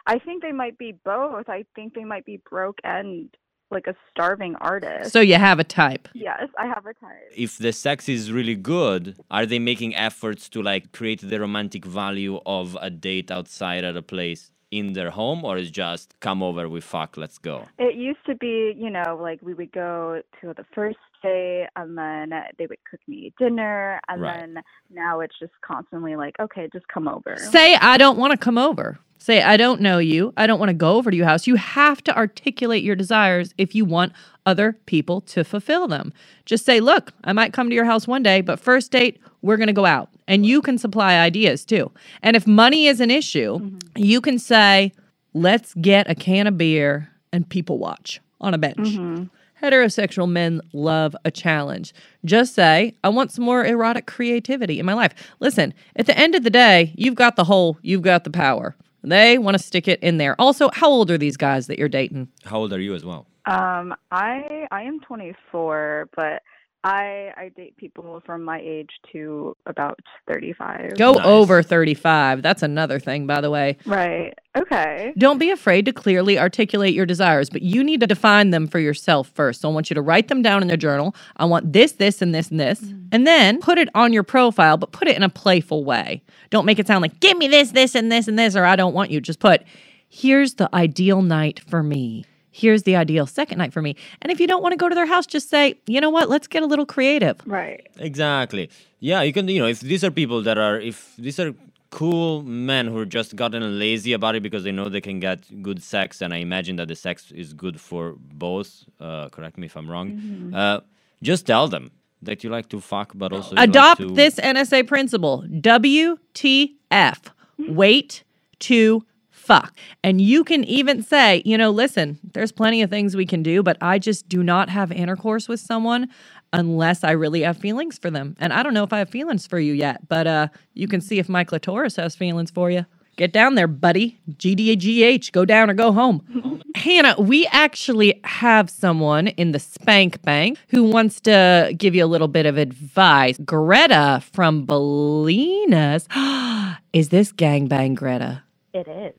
I 0.07 0.19
think 0.19 0.43
they 0.43 0.53
might 0.53 0.77
be 0.77 0.93
both. 0.93 1.49
I 1.49 1.65
think 1.75 1.95
they 1.95 2.05
might 2.05 2.27
be 2.27 2.37
broke 2.51 2.79
and 2.85 3.31
like 3.71 3.87
a 3.87 3.95
starving 4.11 4.55
artist. 4.57 5.13
So 5.13 5.21
you 5.21 5.35
have 5.35 5.59
a 5.59 5.65
type. 5.65 6.09
yes, 6.15 6.49
I 6.59 6.67
have 6.67 6.85
a 6.87 6.95
type. 6.95 7.33
If 7.35 7.59
the 7.59 7.73
sex 7.73 8.09
is 8.09 8.31
really 8.31 8.55
good, 8.55 9.17
are 9.31 9.47
they 9.47 9.59
making 9.59 9.97
efforts 9.97 10.49
to 10.51 10.63
like 10.63 10.93
create 10.93 11.21
the 11.29 11.41
romantic 11.41 11.85
value 11.85 12.41
of 12.45 12.77
a 12.81 12.91
date 12.91 13.31
outside 13.31 13.83
at 13.85 13.97
a 13.97 14.03
place 14.03 14.51
in 14.79 14.93
their 14.93 15.11
home, 15.11 15.45
or 15.45 15.57
is 15.57 15.71
just 15.71 16.15
come 16.21 16.43
over, 16.43 16.69
we 16.69 16.81
fuck, 16.81 17.17
let's 17.17 17.39
go? 17.39 17.67
It 17.79 17.95
used 17.95 18.25
to 18.27 18.35
be, 18.35 18.75
you 18.77 18.91
know, 18.91 19.19
like 19.21 19.41
we 19.43 19.55
would 19.55 19.73
go 19.73 20.23
to 20.41 20.55
the 20.55 20.65
first 20.75 20.99
date 21.25 21.69
and 21.77 21.97
then 21.99 22.33
they 22.59 22.67
would 22.67 22.79
cook 22.89 23.01
me 23.09 23.33
dinner 23.39 24.01
and 24.09 24.21
Right. 24.23 24.41
then 24.41 24.63
now 24.91 25.21
it's 25.21 25.39
just 25.39 25.53
constantly 25.63 26.17
like, 26.17 26.37
okay, 26.39 26.69
just 26.73 26.87
come 26.89 27.09
over. 27.09 27.37
Say, 27.37 27.75
I 27.77 27.97
don't 27.97 28.19
want 28.19 28.33
to 28.33 28.37
come 28.37 28.59
over. 28.59 28.99
Say, 29.19 29.43
I 29.43 29.57
don't 29.57 29.81
know 29.81 29.99
you. 29.99 30.35
I 30.37 30.47
don't 30.47 30.59
want 30.59 30.69
to 30.69 30.75
go 30.75 30.97
over 30.97 31.11
to 31.11 31.17
your 31.17 31.27
house. 31.27 31.47
You 31.47 31.55
have 31.57 32.05
to 32.05 32.17
articulate 32.17 32.85
your 32.85 32.95
desires 32.95 33.55
if 33.57 33.75
you 33.75 33.87
want 33.87 34.13
other 34.45 34.77
people 34.85 35.23
to 35.23 35.45
fulfill 35.45 35.89
them. 35.89 36.13
Just 36.45 36.67
say, 36.67 36.79
look, 36.81 37.13
I 37.25 37.33
might 37.33 37.55
come 37.55 37.71
to 37.71 37.75
your 37.75 37.87
house 37.87 38.07
one 38.07 38.23
day, 38.23 38.43
but 38.43 38.61
first 38.61 38.93
date, 38.93 39.19
we're 39.41 39.57
going 39.57 39.69
to 39.69 39.73
go 39.73 39.87
out. 39.87 40.11
And 40.29 40.45
you 40.45 40.61
can 40.61 40.77
supply 40.77 41.15
ideas 41.15 41.65
too. 41.65 41.91
And 42.23 42.37
if 42.37 42.47
money 42.47 42.87
is 42.87 43.01
an 43.01 43.11
issue, 43.11 43.61
mm-hmm. 43.61 43.79
you 43.97 44.21
can 44.21 44.39
say, 44.39 44.93
let's 45.33 45.73
get 45.75 46.11
a 46.11 46.15
can 46.15 46.47
of 46.47 46.59
beer 46.59 47.09
and 47.33 47.49
people 47.49 47.79
watch 47.79 48.21
on 48.43 48.53
a 48.53 48.59
bench. 48.59 48.77
Mm-hmm. 48.79 49.25
Heterosexual 49.65 50.31
men 50.31 50.61
love 50.75 51.17
a 51.25 51.31
challenge. 51.31 51.95
Just 52.23 52.55
say, 52.55 52.95
I 53.03 53.09
want 53.09 53.33
some 53.33 53.47
more 53.47 53.65
erotic 53.65 54.07
creativity 54.07 54.79
in 54.79 54.85
my 54.85 54.93
life. 54.93 55.15
Listen, 55.41 55.73
at 55.97 56.05
the 56.05 56.19
end 56.19 56.35
of 56.35 56.45
the 56.45 56.51
day, 56.51 56.93
you've 56.97 57.15
got 57.15 57.37
the 57.37 57.45
hole, 57.45 57.79
you've 57.81 58.03
got 58.03 58.25
the 58.25 58.31
power. 58.31 58.77
They 59.03 59.39
want 59.39 59.57
to 59.57 59.63
stick 59.63 59.89
it 59.89 60.03
in 60.03 60.19
there. 60.19 60.39
Also, 60.39 60.69
how 60.75 60.91
old 60.91 61.11
are 61.11 61.17
these 61.17 61.39
guys 61.39 61.67
that 61.69 61.79
you're 61.79 61.89
dating? 61.89 62.29
How 62.45 62.59
old 62.59 62.75
are 62.75 62.81
you 62.81 62.95
as 62.95 63.07
well? 63.07 63.27
Um, 63.47 63.95
I 64.11 64.67
I 64.71 64.83
am 64.83 65.01
24, 65.01 66.11
but 66.15 66.43
I 66.85 67.33
I 67.37 67.51
date 67.57 67.77
people 67.79 68.23
from 68.27 68.45
my 68.45 68.61
age 68.63 68.91
to 69.13 69.57
about 69.67 69.99
35. 70.31 70.97
Go 70.99 71.13
Nice. 71.15 71.25
over 71.25 71.63
35. 71.63 72.43
That's 72.43 72.63
another 72.63 73.01
thing, 73.01 73.27
by 73.27 73.41
the 73.41 73.51
way. 73.51 73.79
Right. 73.87 74.35
Okay. 74.57 75.13
Don't 75.17 75.39
be 75.39 75.51
afraid 75.51 75.87
to 75.87 75.93
clearly 75.93 76.39
articulate 76.39 76.95
your 76.95 77.07
desires, 77.07 77.49
but 77.51 77.63
you 77.63 77.83
need 77.83 78.01
to 78.01 78.07
define 78.07 78.51
them 78.51 78.69
for 78.69 78.79
yourself 78.79 79.29
first. 79.35 79.63
So 79.63 79.71
I 79.71 79.73
want 79.73 79.91
you 79.91 79.95
to 79.95 80.03
write 80.03 80.29
them 80.29 80.43
down 80.43 80.63
in 80.63 80.71
a 80.71 80.77
journal. 80.77 81.17
I 81.39 81.47
want 81.47 81.73
this, 81.73 81.93
this, 81.93 82.21
and 82.23 82.35
this, 82.35 82.51
and 82.51 82.61
this. 82.61 82.81
Mm. 82.81 83.09
And 83.11 83.27
then 83.27 83.61
put 83.61 83.79
it 83.79 83.89
on 83.95 84.13
your 84.13 84.23
profile, 84.23 84.77
but 84.77 84.93
put 84.93 85.09
it 85.09 85.17
in 85.17 85.23
a 85.23 85.29
playful 85.31 85.85
way. 85.85 86.23
Don't 86.51 86.67
make 86.67 86.79
it 86.79 86.87
sound 86.87 87.03
like, 87.03 87.19
give 87.21 87.37
me 87.39 87.49
this, 87.49 87.71
this, 87.71 87.95
and 87.95 88.13
this, 88.13 88.29
and 88.29 88.39
this, 88.39 88.55
or 88.55 88.65
I 88.65 88.77
don't 88.77 88.95
want 88.95 89.11
you. 89.11 89.21
Just 89.21 89.41
put, 89.41 89.63
here's 90.09 90.55
the 90.55 90.69
ideal 90.75 91.23
night 91.23 91.61
for 91.67 91.83
me. 91.83 92.25
Here's 92.57 92.85
the 92.85 92.95
ideal 92.95 93.27
second 93.27 93.59
night 93.59 93.73
for 93.73 93.83
me. 93.83 93.97
And 94.23 94.31
if 94.31 94.39
you 94.39 94.47
don't 94.47 94.63
want 94.63 94.73
to 94.75 94.77
go 94.77 94.89
to 94.89 94.95
their 94.95 95.07
house, 95.07 95.27
just 95.27 95.51
say, 95.51 95.75
you 95.87 96.01
know 96.01 96.09
what? 96.17 96.29
Let's 96.29 96.47
get 96.47 96.63
a 96.63 96.67
little 96.67 96.87
creative. 96.87 97.37
Right. 97.45 97.85
Exactly. 97.99 98.71
Yeah, 99.01 99.23
you 99.23 99.33
can. 99.33 99.49
You 99.49 99.59
know, 99.63 99.67
if 99.67 99.81
these 99.81 100.05
are 100.05 100.11
people 100.13 100.41
that 100.43 100.57
are, 100.57 100.79
if 100.81 101.17
these 101.19 101.41
are 101.41 101.53
cool 101.91 102.43
men 102.45 102.87
who 102.87 102.97
are 102.99 103.05
just 103.19 103.35
gotten 103.35 103.63
lazy 103.79 104.13
about 104.13 104.37
it 104.37 104.43
because 104.43 104.63
they 104.63 104.71
know 104.71 104.89
they 104.89 105.01
can 105.01 105.19
get 105.19 105.39
good 105.63 105.83
sex, 105.83 106.23
and 106.23 106.33
I 106.33 106.37
imagine 106.39 106.77
that 106.77 106.87
the 106.87 106.95
sex 106.95 107.33
is 107.33 107.53
good 107.53 107.81
for 107.81 108.15
both. 108.19 108.85
Uh, 109.01 109.29
correct 109.31 109.59
me 109.59 109.67
if 109.67 109.77
I'm 109.77 109.91
wrong. 109.91 110.55
Uh, 110.55 110.81
just 111.23 111.47
tell 111.47 111.67
them 111.67 111.91
that 112.23 112.45
you 112.45 112.51
like 112.51 112.69
to 112.69 112.81
fuck, 112.81 113.13
but 113.17 113.33
also 113.33 113.51
you 113.51 113.57
like 113.57 113.69
Adopt 113.69 114.01
to- 114.01 114.15
this 114.15 114.37
NSA 114.37 114.87
principle 114.87 115.45
WTF. 115.51 117.19
Wait 117.59 118.23
to 118.61 119.05
fuck. 119.45 119.77
And 120.03 120.21
you 120.21 120.43
can 120.43 120.65
even 120.65 121.03
say, 121.03 121.43
you 121.45 121.59
know, 121.59 121.71
listen, 121.71 122.19
there's 122.33 122.53
plenty 122.53 122.83
of 122.83 122.91
things 122.91 123.15
we 123.15 123.27
can 123.27 123.43
do, 123.43 123.63
but 123.63 123.77
I 123.81 123.99
just 123.99 124.29
do 124.29 124.43
not 124.43 124.71
have 124.71 124.91
intercourse 124.91 125.49
with 125.49 125.61
someone 125.61 126.09
unless 126.53 127.05
I 127.05 127.11
really 127.11 127.43
have 127.43 127.59
feelings 127.59 127.99
for 127.99 128.11
them. 128.11 128.37
And 128.39 128.53
I 128.53 128.63
don't 128.63 128.75
know 128.75 128.85
if 128.85 128.93
I 128.93 128.99
have 128.99 129.11
feelings 129.11 129.47
for 129.47 129.59
you 129.59 129.75
yet, 129.75 130.09
but 130.09 130.27
uh, 130.27 130.49
you 130.73 130.89
can 130.89 131.01
see 131.01 131.19
if 131.19 131.29
my 131.29 131.45
clitoris 131.45 131.97
has 131.97 132.15
feelings 132.17 132.51
for 132.51 132.71
you. 132.71 132.87
Get 133.17 133.33
down 133.33 133.55
there, 133.55 133.69
buddy. 133.69 134.19
GDGH, 134.31 135.31
go 135.31 135.45
down 135.45 135.71
or 135.71 135.75
go 135.75 135.93
home. 135.93 136.63
Hannah, 136.75 137.15
we 137.19 137.47
actually 137.47 138.21
have 138.25 138.69
someone 138.69 139.29
in 139.29 139.53
the 139.53 139.61
Spank 139.61 140.21
Bank 140.23 140.59
who 140.69 140.85
wants 140.85 141.21
to 141.21 141.73
give 141.77 141.95
you 141.95 142.05
a 142.05 142.09
little 142.09 142.29
bit 142.29 142.47
of 142.47 142.57
advice. 142.57 143.39
Greta 143.45 144.23
from 144.33 144.67
Bolinas. 144.67 146.09
Is 146.93 147.11
this 147.11 147.33
gangbang 147.33 147.95
Greta? 147.95 148.43
It 148.73 148.89
is. 148.89 149.15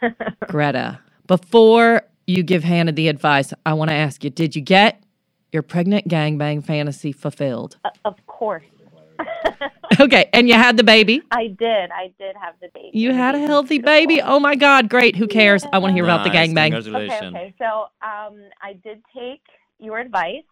Greta, 0.48 1.00
before 1.26 2.02
you 2.26 2.42
give 2.42 2.64
Hannah 2.64 2.92
the 2.92 3.08
advice, 3.08 3.52
I 3.64 3.74
want 3.74 3.90
to 3.90 3.94
ask 3.94 4.24
you 4.24 4.30
did 4.30 4.56
you 4.56 4.62
get 4.62 5.02
your 5.52 5.62
pregnant 5.62 6.08
gangbang 6.08 6.64
fantasy 6.64 7.12
fulfilled? 7.12 7.78
of 8.04 8.14
course. 8.26 8.64
okay, 10.00 10.28
and 10.32 10.48
you 10.48 10.54
had 10.54 10.76
the 10.76 10.84
baby? 10.84 11.22
I 11.30 11.46
did. 11.46 11.90
I 11.90 12.12
did 12.18 12.36
have 12.36 12.54
the 12.60 12.68
baby. 12.74 12.90
You 12.92 13.12
had 13.12 13.34
a 13.34 13.38
healthy 13.38 13.78
baby? 13.78 14.20
Oh 14.20 14.38
my 14.38 14.54
God, 14.54 14.88
great. 14.88 15.16
Who 15.16 15.26
cares? 15.26 15.64
I 15.72 15.78
want 15.78 15.92
to 15.92 15.94
hear 15.94 16.04
about 16.04 16.24
the 16.24 16.30
Nice, 16.30 16.50
gangbang. 16.50 16.72
Congratulations. 16.72 17.34
Okay, 17.34 17.44
okay. 17.46 17.54
So 17.58 17.86
um, 18.06 18.48
I 18.62 18.74
did 18.84 19.02
take 19.16 19.42
your 19.78 19.98
advice. 19.98 20.44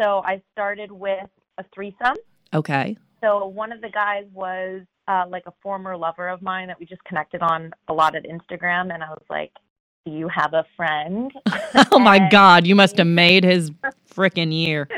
So 0.00 0.22
I 0.24 0.42
started 0.52 0.92
with 0.92 1.28
a 1.58 1.64
threesome. 1.74 2.16
Okay. 2.52 2.96
So 3.22 3.46
one 3.46 3.72
of 3.72 3.80
the 3.80 3.90
guys 3.90 4.24
was 4.32 4.82
uh, 5.10 5.24
like 5.28 5.42
a 5.46 5.52
former 5.62 5.96
lover 5.96 6.28
of 6.28 6.40
mine 6.40 6.68
that 6.68 6.78
we 6.78 6.86
just 6.86 7.02
connected 7.04 7.42
on 7.42 7.72
a 7.88 7.92
lot 7.92 8.14
at 8.14 8.24
Instagram, 8.24 8.94
and 8.94 9.02
I 9.02 9.10
was 9.10 9.24
like, 9.28 9.52
Do 10.06 10.12
you 10.12 10.28
have 10.28 10.54
a 10.54 10.64
friend? 10.76 11.32
oh 11.92 11.98
my 11.98 12.16
And- 12.16 12.30
God, 12.30 12.66
you 12.66 12.74
must 12.76 12.96
have 12.98 13.06
made 13.06 13.42
his 13.44 13.72
frickin' 14.14 14.52
year. 14.52 14.88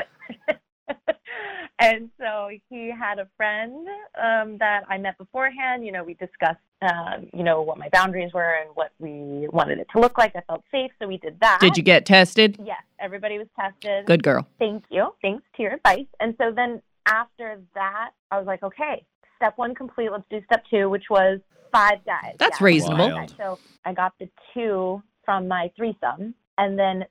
and 1.79 2.11
so 2.19 2.49
he 2.69 2.91
had 2.91 3.17
a 3.17 3.27
friend 3.37 3.87
um, 4.23 4.57
that 4.59 4.83
I 4.87 4.97
met 4.99 5.17
beforehand. 5.17 5.83
You 5.85 5.91
know, 5.93 6.03
we 6.03 6.13
discussed, 6.13 6.59
um, 6.83 7.27
you 7.33 7.43
know, 7.43 7.61
what 7.63 7.77
my 7.79 7.89
boundaries 7.89 8.31
were 8.33 8.53
and 8.61 8.69
what 8.75 8.91
we 8.99 9.47
wanted 9.51 9.79
it 9.79 9.87
to 9.93 9.99
look 9.99 10.17
like. 10.19 10.35
I 10.35 10.41
felt 10.41 10.63
safe, 10.71 10.91
so 10.99 11.07
we 11.07 11.17
did 11.17 11.39
that. 11.39 11.57
Did 11.59 11.75
you 11.75 11.83
get 11.83 12.05
tested? 12.05 12.57
Yes, 12.63 12.83
everybody 12.99 13.39
was 13.39 13.47
tested. 13.59 14.05
Good 14.05 14.21
girl. 14.21 14.47
Thank 14.59 14.83
you. 14.91 15.15
Thanks 15.23 15.43
to 15.55 15.63
your 15.63 15.73
advice. 15.73 16.05
And 16.19 16.35
so 16.37 16.51
then 16.55 16.81
after 17.07 17.59
that, 17.73 18.11
I 18.29 18.37
was 18.37 18.45
like, 18.45 18.61
okay, 18.61 19.05
step 19.43 19.57
one 19.57 19.75
complete. 19.75 20.09
Let's 20.11 20.23
do 20.29 20.41
step 20.45 20.63
two, 20.69 20.89
which 20.89 21.05
was 21.09 21.39
five 21.71 22.03
guys. 22.05 22.35
That's 22.39 22.59
Yeah. 22.61 22.65
reasonable. 22.65 23.09
Wild. 23.09 23.35
So 23.37 23.59
I 23.83 23.93
got 23.93 24.13
the 24.19 24.29
two 24.53 25.03
from 25.25 25.47
my 25.47 25.69
threesome, 25.75 26.35
and 26.57 26.79
then 26.79 27.05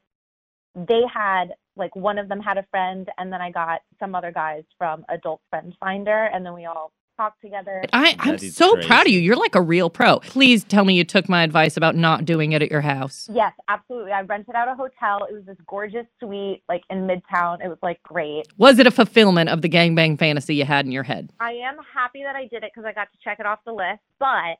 they 0.74 1.02
had 1.12 1.54
like 1.76 1.94
one 1.96 2.18
of 2.18 2.28
them 2.28 2.40
had 2.40 2.58
a 2.58 2.62
friend, 2.64 3.10
and 3.18 3.32
then 3.32 3.40
I 3.40 3.50
got 3.50 3.82
some 3.98 4.14
other 4.14 4.30
guys 4.30 4.64
from 4.78 5.04
Adult 5.08 5.40
Friend 5.50 5.74
Finder, 5.80 6.24
and 6.32 6.44
then 6.44 6.54
we 6.54 6.66
all 6.66 6.92
talked 7.16 7.40
together. 7.40 7.84
I, 7.92 8.16
I'm 8.18 8.32
That 8.32 8.42
is 8.42 8.56
so 8.56 8.76
proud 8.82 9.06
of 9.06 9.12
you. 9.12 9.20
You're 9.20 9.36
like 9.36 9.54
a 9.54 9.60
real 9.60 9.90
pro. 9.90 10.20
Please 10.20 10.64
tell 10.64 10.84
me 10.84 10.94
you 10.94 11.04
took 11.04 11.28
my 11.28 11.42
advice 11.42 11.76
about 11.76 11.96
not 11.96 12.24
doing 12.24 12.52
it 12.52 12.62
at 12.62 12.70
your 12.70 12.80
house. 12.80 13.28
Yes, 13.32 13.52
absolutely. 13.68 14.12
I 14.12 14.22
rented 14.22 14.54
out 14.54 14.68
a 14.68 14.74
hotel. 14.74 15.26
It 15.28 15.34
was 15.34 15.44
this 15.46 15.56
gorgeous 15.66 16.06
suite, 16.20 16.62
like 16.68 16.82
in 16.90 17.06
Midtown. 17.06 17.64
It 17.64 17.68
was 17.68 17.78
like 17.82 18.02
great. 18.02 18.46
Was 18.56 18.78
it 18.78 18.86
a 18.86 18.90
fulfillment 18.90 19.50
of 19.50 19.62
the 19.62 19.68
gangbang 19.68 20.18
fantasy 20.18 20.54
you 20.54 20.64
had 20.64 20.86
in 20.86 20.92
your 20.92 21.02
head? 21.02 21.32
I 21.40 21.52
am 21.52 21.76
happy 21.94 22.22
that 22.24 22.36
I 22.36 22.42
did 22.42 22.64
it 22.64 22.72
because 22.74 22.86
I 22.86 22.92
got 22.92 23.10
to 23.12 23.18
check 23.22 23.40
it 23.40 23.46
off 23.46 23.60
the 23.64 23.72
list. 23.72 24.00
But 24.18 24.58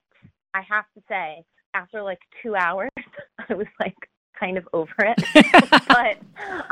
I 0.54 0.60
have 0.68 0.84
to 0.94 1.02
say, 1.08 1.44
after 1.74 2.02
like 2.02 2.20
two 2.42 2.54
hours, 2.54 2.90
I 3.48 3.54
was 3.54 3.66
like 3.80 3.96
kind 4.42 4.58
of 4.58 4.68
over 4.72 4.92
it. 4.98 5.18
but 5.88 6.18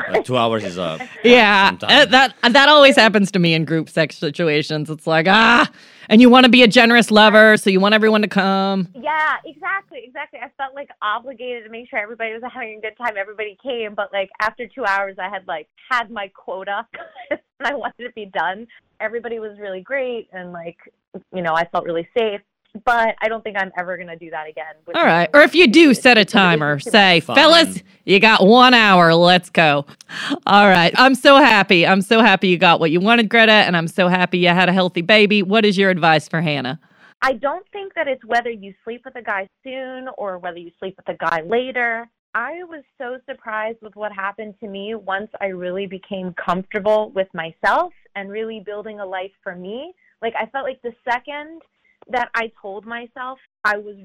Uh, 0.08 0.22
two 0.22 0.36
hours 0.36 0.64
is 0.64 0.76
up. 0.90 1.00
Yeah, 1.22 1.76
uh, 1.82 2.04
that 2.06 2.34
that 2.42 2.68
always 2.68 2.96
happens 2.96 3.30
to 3.32 3.38
me 3.38 3.54
in 3.54 3.64
group 3.64 3.88
sex 3.88 4.16
situations. 4.18 4.90
It's 4.90 5.06
like 5.06 5.26
ah, 5.28 5.70
and 6.08 6.20
you 6.20 6.28
want 6.28 6.44
to 6.44 6.50
be 6.50 6.62
a 6.62 6.68
generous 6.68 7.10
lover, 7.10 7.56
so 7.56 7.70
you 7.70 7.78
want 7.78 7.94
everyone 7.94 8.22
to 8.22 8.28
come. 8.28 8.88
yeah, 8.94 9.36
exactly, 9.44 10.00
exactly. 10.04 10.40
I 10.42 10.50
felt 10.56 10.74
like 10.74 10.88
obligated 11.00 11.64
to 11.64 11.70
make 11.70 11.88
sure 11.88 11.98
everybody 12.00 12.32
was 12.32 12.42
having 12.52 12.78
a 12.78 12.80
good 12.80 12.96
time. 12.98 13.14
Everybody 13.16 13.56
came, 13.62 13.94
but 13.94 14.12
like 14.12 14.30
after 14.40 14.66
two 14.66 14.84
hours, 14.84 15.16
I 15.18 15.28
had 15.28 15.46
like 15.46 15.68
had 15.90 16.10
my 16.10 16.28
quota, 16.34 16.86
and 17.30 17.40
I 17.62 17.74
wanted 17.74 18.00
it 18.00 18.08
to 18.08 18.12
be 18.14 18.26
done. 18.26 18.66
Everybody 19.00 19.38
was 19.38 19.58
really 19.60 19.80
great, 19.82 20.28
and 20.32 20.52
like 20.52 20.78
you 21.32 21.42
know, 21.42 21.54
I 21.54 21.66
felt 21.66 21.84
really 21.84 22.08
safe. 22.18 22.40
But 22.84 23.16
I 23.20 23.28
don't 23.28 23.42
think 23.42 23.56
I'm 23.58 23.72
ever 23.76 23.96
gonna 23.96 24.16
do 24.16 24.30
that 24.30 24.48
again. 24.48 24.74
which 24.84 24.96
All 24.96 25.02
is 25.02 25.06
right, 25.06 25.30
or 25.34 25.42
if 25.42 25.54
you 25.54 25.66
do, 25.66 25.92
set 26.06 26.18
a 26.18 26.24
timer. 26.24 26.78
Say, 26.80 27.20
Fine. 27.20 27.36
fellas, 27.36 27.82
you 28.04 28.20
got 28.20 28.46
one 28.46 28.74
hour. 28.74 29.12
Let's 29.14 29.50
go. 29.50 29.86
All 30.46 30.68
right, 30.68 30.92
I'm 30.96 31.14
so 31.14 31.36
happy. 31.36 31.86
I'm 31.86 32.02
so 32.02 32.20
happy 32.20 32.48
you 32.48 32.58
got 32.58 32.80
what 32.80 32.90
you 32.90 33.00
wanted, 33.00 33.28
Greta, 33.28 33.52
and 33.52 33.76
I'm 33.76 33.88
so 33.88 34.08
happy 34.08 34.38
you 34.38 34.48
had 34.48 34.68
a 34.68 34.72
healthy 34.72 35.02
baby. 35.02 35.42
What 35.42 35.64
is 35.64 35.76
your 35.76 35.90
advice 35.90 36.28
for 36.28 36.40
Hannah? 36.40 36.80
I 37.22 37.34
don't 37.34 37.66
think 37.70 37.94
that 37.94 38.08
it's 38.08 38.24
whether 38.24 38.50
you 38.50 38.72
sleep 38.82 39.02
with 39.04 39.14
a 39.16 39.22
guy 39.22 39.46
soon 39.62 40.08
or 40.16 40.38
whether 40.38 40.56
you 40.58 40.70
sleep 40.78 40.96
with 40.96 41.08
a 41.08 41.18
guy 41.18 41.42
later. 41.44 42.08
I 42.34 42.62
was 42.62 42.82
so 42.96 43.18
surprised 43.28 43.78
with 43.82 43.96
what 43.96 44.12
happened 44.12 44.54
to 44.60 44.68
me 44.68 44.94
once 44.94 45.30
I 45.40 45.46
really 45.46 45.86
became 45.86 46.32
comfortable 46.34 47.10
with 47.10 47.26
myself 47.34 47.92
and 48.14 48.30
really 48.30 48.62
building 48.64 49.00
a 49.00 49.06
life 49.06 49.32
for 49.42 49.54
me. 49.54 49.92
Like, 50.22 50.34
I 50.40 50.46
felt 50.46 50.64
like 50.64 50.80
the 50.82 50.94
second 51.04 51.60
that 52.09 52.30
I 52.35 52.50
told 52.61 52.87
myself 52.87 53.38
I 53.64 53.76
was 53.76 53.97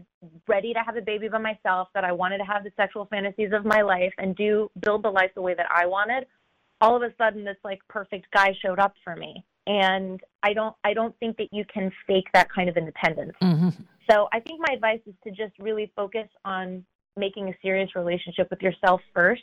ready 0.48 0.74
to 0.74 0.80
have 0.80 0.98
a 0.98 1.02
baby 1.02 1.28
by 1.28 1.38
myself, 1.38 1.88
that 1.94 2.04
I 2.04 2.12
wanted 2.12 2.40
to 2.40 2.44
have 2.44 2.64
the 2.64 2.72
sexual 2.76 3.06
fantasies 3.06 3.52
of 3.54 3.66
my 3.66 3.82
life 3.82 4.14
and 4.18 4.36
do 4.36 4.70
build 4.80 5.04
the 5.04 5.10
life 5.10 5.32
the 5.36 5.42
way 5.42 5.54
that 5.56 5.68
I 5.74 5.86
wanted, 5.86 6.26
all 6.82 6.96
of 6.96 7.02
a 7.02 7.14
sudden 7.18 7.44
this 7.44 7.58
like 7.64 7.80
perfect 7.88 8.28
guy 8.32 8.56
showed 8.62 8.80
up 8.80 8.94
for 9.04 9.16
me. 9.16 9.44
And 9.68 10.22
I 10.44 10.54
don't 10.54 10.76
I 10.84 10.94
don't 10.94 11.18
think 11.20 11.38
that 11.38 11.52
you 11.52 11.66
can 11.66 11.92
fake 12.06 12.28
that 12.34 12.52
kind 12.52 12.70
of 12.70 12.78
independence. 12.78 13.34
Mm-hmm. 13.42 13.70
So 14.10 14.28
I 14.32 14.40
think 14.40 14.60
my 14.60 14.74
advice 14.74 15.00
is 15.08 15.16
to 15.24 15.32
just 15.32 15.58
really 15.58 15.92
focus 15.96 16.28
on 16.44 16.86
making 17.18 17.50
a 17.50 17.54
serious 17.62 17.96
relationship 17.96 18.50
with 18.50 18.62
yourself 18.62 19.02
first, 19.14 19.42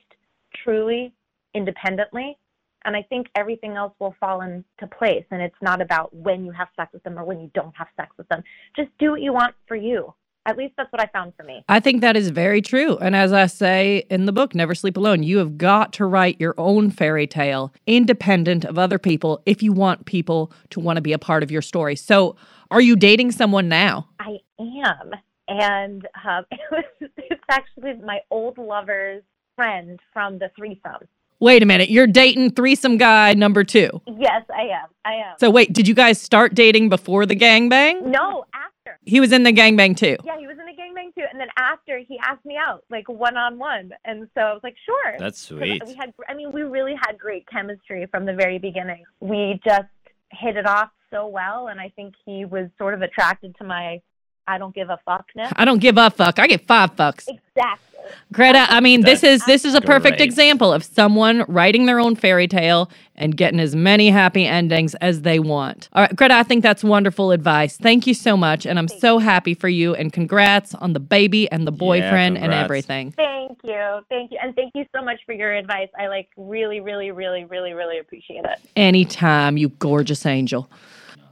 truly, 0.63 1.13
independently. 1.55 2.39
And 2.85 2.97
I 2.97 3.03
think 3.03 3.29
everything 3.35 3.77
else 3.77 3.95
will 3.99 4.15
fall 4.19 4.41
into 4.41 4.87
place. 4.97 5.25
And 5.31 5.41
it's 5.41 5.61
not 5.61 5.81
about 5.81 6.15
when 6.15 6.45
you 6.45 6.53
have 6.53 6.69
sex 6.77 6.93
with 6.93 7.03
them 7.03 7.19
or 7.19 7.25
when 7.25 7.41
you 7.41 7.51
don't 7.55 7.75
have 7.77 7.89
sex 7.97 8.11
with 8.17 8.29
them. 8.29 8.43
Just 8.77 8.91
do 8.99 9.13
what 9.13 9.21
you 9.21 9.33
want 9.33 9.55
for 9.67 9.77
you. 9.77 10.15
At 10.45 10.57
least 10.57 10.75
that's 10.77 10.91
what 10.91 11.01
I 11.01 11.07
found 11.07 11.35
for 11.37 11.45
me. 11.45 11.65
I 11.69 11.79
think 11.79 12.01
that 12.01 12.17
is 12.17 12.31
very 12.31 12.61
true. 12.61 12.97
And 12.99 13.15
as 13.15 13.33
I 13.33 13.47
say 13.47 14.05
in 14.11 14.27
the 14.27 14.33
book, 14.33 14.55
Never 14.55 14.75
Sleep 14.75 14.97
Alone, 14.97 15.23
you 15.23 15.39
have 15.39 15.57
got 15.57 15.93
to 15.95 16.05
write 16.05 16.41
your 16.41 16.55
own 16.59 16.91
fairy 16.91 17.29
tale 17.29 17.73
independent 17.87 18.65
of 18.65 18.77
other 18.77 18.99
people 18.99 19.41
if 19.47 19.63
you 19.63 19.73
want 19.73 20.05
people 20.05 20.53
to 20.71 20.81
want 20.81 20.97
to 20.97 21.01
be 21.01 21.13
a 21.13 21.19
part 21.19 21.45
of 21.45 21.53
your 21.53 21.63
story. 21.63 21.95
So, 21.95 22.35
are 22.73 22.81
you 22.81 22.97
dating 22.97 23.33
someone 23.33 23.69
now? 23.69 24.09
I 24.19 24.39
am. 24.59 25.13
And 25.47 26.09
um, 26.25 26.45
it 26.51 26.61
was, 26.73 27.11
it's 27.17 27.45
actually 27.49 27.95
my 28.05 28.21
old 28.31 28.59
lover's 28.59 29.23
friend 29.55 30.01
from 30.13 30.39
the 30.39 30.51
threesome. 30.57 31.07
Wait 31.43 31.61
a 31.61 31.67
minute, 31.67 31.91
you're 31.91 32.07
dating 32.07 32.53
threesome 32.53 32.97
guy 32.97 33.35
number 33.35 33.65
two. 33.65 34.01
Yes, 34.07 34.45
I 34.55 34.63
am. 34.63 34.89
I 35.05 35.15
am. 35.15 35.35
So, 35.41 35.51
wait, 35.51 35.73
did 35.73 35.89
you 35.89 35.95
guys 35.95 36.23
start 36.23 36.55
dating 36.55 36.89
before 36.89 37.27
the 37.27 37.35
gangbang? 37.35 38.03
no, 38.03 38.45
after. 38.55 39.01
He 39.05 39.19
was 39.19 39.33
in 39.33 39.43
the 39.43 39.53
gangbang 39.53 39.97
too. 39.97 40.17
Yeah, 40.23 40.39
he 40.39 40.47
was 40.47 40.57
in 40.61 40.67
the 40.67 40.81
gangbang 40.81 41.13
too. 41.17 41.25
And 41.29 41.41
then 41.41 41.49
after, 41.59 41.99
he 41.99 42.17
asked 42.23 42.45
me 42.45 42.57
out, 42.57 42.85
like 42.91 43.09
one 43.09 43.37
on 43.37 43.59
one. 43.59 43.91
And 44.05 44.29
so 44.35 44.41
I 44.41 44.53
was 44.53 44.61
like, 44.63 44.77
sure. 44.87 45.17
That's 45.19 45.41
sweet. 45.41 45.83
We 45.85 45.95
had, 45.95 46.15
I 46.29 46.35
mean, 46.35 46.53
we 46.53 46.63
really 46.63 46.95
had 46.95 47.19
great 47.19 47.45
chemistry 47.49 48.07
from 48.13 48.25
the 48.25 48.35
very 48.35 48.61
beginning. 48.61 49.03
We 49.19 49.61
just 49.65 49.89
hit 50.31 50.57
it 50.57 50.69
off 50.69 50.91
so 51.11 51.27
well. 51.27 51.67
And 51.67 51.81
I 51.81 51.89
think 51.97 52.15
he 52.25 52.45
was 52.45 52.69
sort 52.79 52.95
of 52.95 53.03
attracted 53.03 53.57
to 53.59 53.65
my 53.65 54.01
I 54.47 54.59
don't 54.59 54.75
give 54.75 54.91
a 54.91 54.99
fuckness. 55.07 55.53
I 55.57 55.65
don't 55.65 55.79
give 55.79 55.99
a 55.99 56.11
fuck. 56.11 56.39
I 56.39 56.47
get 56.47 56.67
five 56.67 56.95
fucks. 56.97 57.29
Exactly. 57.29 57.93
Greta, 58.33 58.67
I 58.69 58.81
mean, 58.81 59.03
this 59.03 59.23
is 59.23 59.45
this 59.47 59.65
is 59.65 59.75
a 59.75 59.81
perfect 59.81 60.19
great. 60.19 60.27
example 60.27 60.73
of 60.73 60.83
someone 60.85 61.45
writing 61.49 61.87
their 61.87 62.01
own 62.01 62.17
fairy 62.17 62.49
tale 62.49 62.91
and 63.15 63.37
getting 63.37 63.61
as 63.61 63.77
many 63.77 64.11
happy 64.11 64.47
endings 64.47 64.95
as 64.97 65.23
they 65.23 65.39
want. 65.39 65.89
All 65.93 66.03
right, 66.03 66.17
Greta, 66.17 66.35
I 66.35 66.43
think 66.43 66.63
that's 66.63 66.83
wonderful 66.83 67.31
advice. 67.31 67.77
Thank 67.77 68.07
you 68.07 68.15
so 68.15 68.37
much, 68.37 68.67
and 68.67 68.79
I'm 68.79 68.89
so 68.89 69.19
happy 69.19 69.55
for 69.55 69.69
you. 69.69 69.95
And 69.95 70.13
congrats 70.13 70.75
on 70.75 70.95
the 70.95 71.01
baby 71.01 71.51
and 71.53 71.67
the 71.67 71.73
boyfriend 71.73 72.39
and 72.39 72.53
everything. 72.53 73.13
Thank 73.13 73.59
you. 73.63 74.01
Thank 74.09 74.33
you. 74.33 74.39
And 74.43 74.55
thank 74.57 74.75
you 74.75 74.85
so 74.95 75.03
much 75.03 75.21
for 75.27 75.33
your 75.33 75.53
advice. 75.53 75.89
I 75.99 76.09
like 76.09 76.29
really, 76.37 76.81
really, 76.81 77.11
really, 77.11 77.45
really, 77.45 77.75
really 77.75 77.99
appreciate 77.99 78.45
it. 78.45 78.59
Anytime, 78.77 79.57
you 79.57 79.69
gorgeous 79.69 80.27
angel. 80.27 80.69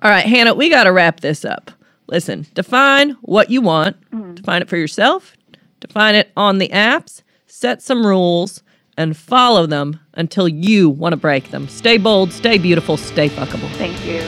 All 0.02 0.10
right, 0.10 0.24
Hannah, 0.24 0.54
we 0.54 0.70
got 0.70 0.84
to 0.84 0.92
wrap 0.92 1.20
this 1.20 1.44
up. 1.44 1.70
Listen, 2.10 2.44
define 2.54 3.10
what 3.22 3.50
you 3.50 3.60
want, 3.60 3.96
mm-hmm. 4.10 4.34
define 4.34 4.62
it 4.62 4.68
for 4.68 4.76
yourself, 4.76 5.36
define 5.78 6.16
it 6.16 6.32
on 6.36 6.58
the 6.58 6.68
apps, 6.70 7.22
set 7.46 7.80
some 7.82 8.04
rules, 8.04 8.64
and 8.96 9.16
follow 9.16 9.64
them 9.64 10.00
until 10.14 10.48
you 10.48 10.90
want 10.90 11.12
to 11.12 11.16
break 11.16 11.52
them. 11.52 11.68
Stay 11.68 11.98
bold, 11.98 12.32
stay 12.32 12.58
beautiful, 12.58 12.96
stay 12.96 13.28
fuckable. 13.28 13.70
Thank 13.76 14.04
you. 14.04 14.20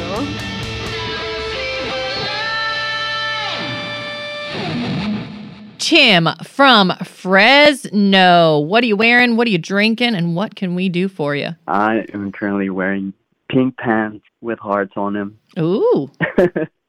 Tim 5.79 6.29
from 6.45 6.93
Fresno. 7.03 8.61
What 8.61 8.85
are 8.85 8.87
you 8.87 8.97
wearing? 8.97 9.37
What 9.37 9.49
are 9.49 9.51
you 9.51 9.59
drinking? 9.59 10.15
And 10.15 10.37
what 10.37 10.55
can 10.55 10.77
we 10.77 10.89
do 10.89 11.09
for 11.09 11.35
you? 11.35 11.49
I 11.67 12.07
am 12.15 12.31
currently 12.31 12.71
wearing 12.71 13.12
pink 13.51 13.77
pants 13.77 14.25
with 14.41 14.61
hearts 14.61 14.93
on 14.97 15.15
them. 15.15 15.39
Ooh, 15.59 16.09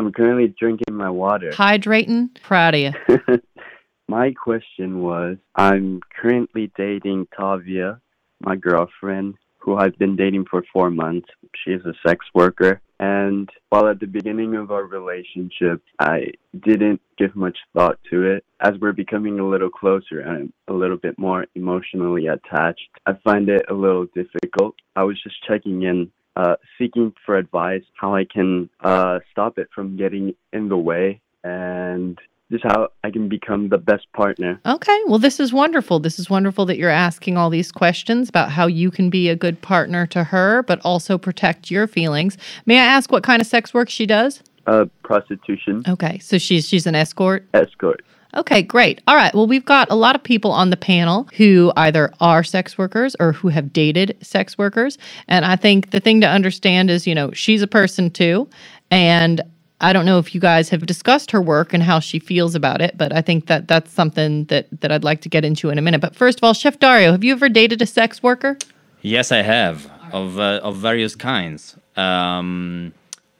I'm 0.00 0.12
currently 0.12 0.54
drinking 0.58 0.96
my 0.96 1.10
water. 1.10 1.50
hydrating. 1.50 2.30
Proud 2.42 2.74
of 2.74 2.80
you. 2.80 2.92
my 4.08 4.32
question 4.32 5.02
was 5.02 5.36
I'm 5.54 6.00
currently 6.18 6.72
dating 6.74 7.28
Tavia, 7.36 8.00
my 8.40 8.56
girlfriend, 8.56 9.34
who 9.58 9.76
I've 9.76 9.98
been 9.98 10.16
dating 10.16 10.46
for 10.50 10.64
four 10.72 10.90
months. 10.90 11.28
She's 11.54 11.84
a 11.84 11.92
sex 12.06 12.24
worker. 12.34 12.80
And 12.98 13.50
while 13.68 13.88
at 13.88 14.00
the 14.00 14.06
beginning 14.06 14.56
of 14.56 14.70
our 14.70 14.84
relationship, 14.84 15.82
I 15.98 16.28
didn't 16.58 17.02
give 17.18 17.36
much 17.36 17.58
thought 17.74 17.98
to 18.10 18.24
it. 18.24 18.44
As 18.60 18.72
we're 18.80 18.92
becoming 18.92 19.38
a 19.38 19.46
little 19.46 19.70
closer 19.70 20.20
and 20.20 20.50
a 20.68 20.72
little 20.72 20.96
bit 20.96 21.18
more 21.18 21.44
emotionally 21.54 22.26
attached, 22.26 22.88
I 23.04 23.12
find 23.22 23.50
it 23.50 23.66
a 23.68 23.74
little 23.74 24.06
difficult. 24.14 24.76
I 24.96 25.04
was 25.04 25.22
just 25.22 25.36
checking 25.46 25.82
in, 25.82 26.10
uh, 26.36 26.56
seeking 26.78 27.12
for 27.26 27.36
advice 27.36 27.82
how 27.94 28.14
I 28.14 28.24
can 28.24 28.68
uh, 28.80 29.20
stop 29.30 29.58
it 29.58 29.68
from 29.74 29.96
getting 29.96 30.34
in 30.52 30.68
the 30.68 30.76
way 30.76 31.20
and 31.44 32.18
just 32.50 32.64
how 32.64 32.88
I 33.04 33.10
can 33.10 33.28
become 33.28 33.68
the 33.68 33.78
best 33.78 34.06
partner. 34.12 34.60
Okay, 34.66 34.98
well, 35.06 35.18
this 35.20 35.38
is 35.38 35.52
wonderful. 35.52 36.00
This 36.00 36.18
is 36.18 36.28
wonderful 36.28 36.66
that 36.66 36.78
you're 36.78 36.90
asking 36.90 37.36
all 37.36 37.48
these 37.48 37.70
questions 37.70 38.28
about 38.28 38.50
how 38.50 38.66
you 38.66 38.90
can 38.90 39.08
be 39.08 39.28
a 39.28 39.36
good 39.36 39.62
partner 39.62 40.04
to 40.08 40.24
her, 40.24 40.64
but 40.64 40.80
also 40.84 41.16
protect 41.16 41.70
your 41.70 41.86
feelings. 41.86 42.36
May 42.66 42.78
I 42.80 42.84
ask 42.84 43.12
what 43.12 43.22
kind 43.22 43.40
of 43.40 43.46
sex 43.46 43.72
work 43.72 43.88
she 43.88 44.04
does? 44.04 44.42
Uh, 44.66 44.84
prostitution, 45.02 45.82
Okay, 45.88 46.18
so 46.18 46.38
she's 46.38 46.68
she's 46.68 46.86
an 46.86 46.94
escort. 46.94 47.46
escort. 47.54 48.02
Okay, 48.36 48.62
great. 48.62 49.00
All 49.08 49.16
right. 49.16 49.34
Well, 49.34 49.46
we've 49.46 49.64
got 49.64 49.90
a 49.90 49.94
lot 49.94 50.14
of 50.14 50.22
people 50.22 50.52
on 50.52 50.70
the 50.70 50.76
panel 50.76 51.28
who 51.36 51.72
either 51.76 52.12
are 52.20 52.44
sex 52.44 52.78
workers 52.78 53.16
or 53.18 53.32
who 53.32 53.48
have 53.48 53.72
dated 53.72 54.16
sex 54.22 54.56
workers. 54.56 54.98
And 55.26 55.44
I 55.44 55.56
think 55.56 55.90
the 55.90 56.00
thing 56.00 56.20
to 56.20 56.28
understand 56.28 56.90
is, 56.90 57.06
you 57.06 57.14
know, 57.14 57.32
she's 57.32 57.60
a 57.60 57.66
person 57.66 58.10
too. 58.10 58.48
And 58.90 59.42
I 59.80 59.92
don't 59.92 60.04
know 60.04 60.18
if 60.18 60.34
you 60.34 60.40
guys 60.40 60.68
have 60.68 60.86
discussed 60.86 61.30
her 61.30 61.40
work 61.40 61.72
and 61.72 61.82
how 61.82 62.00
she 62.00 62.18
feels 62.18 62.54
about 62.54 62.80
it, 62.80 62.96
but 62.96 63.12
I 63.14 63.22
think 63.22 63.46
that 63.46 63.66
that's 63.66 63.90
something 63.90 64.44
that, 64.44 64.68
that 64.80 64.92
I'd 64.92 65.04
like 65.04 65.22
to 65.22 65.28
get 65.28 65.44
into 65.44 65.70
in 65.70 65.78
a 65.78 65.82
minute. 65.82 66.00
But 66.00 66.14
first 66.14 66.38
of 66.38 66.44
all, 66.44 66.52
Chef 66.52 66.78
Dario, 66.78 67.12
have 67.12 67.24
you 67.24 67.32
ever 67.32 67.48
dated 67.48 67.80
a 67.82 67.86
sex 67.86 68.22
worker? 68.22 68.58
Yes, 69.00 69.32
I 69.32 69.42
have 69.42 69.90
of 70.12 70.38
uh, 70.38 70.60
of 70.62 70.76
various 70.76 71.14
kinds. 71.16 71.76
Um, 71.96 72.92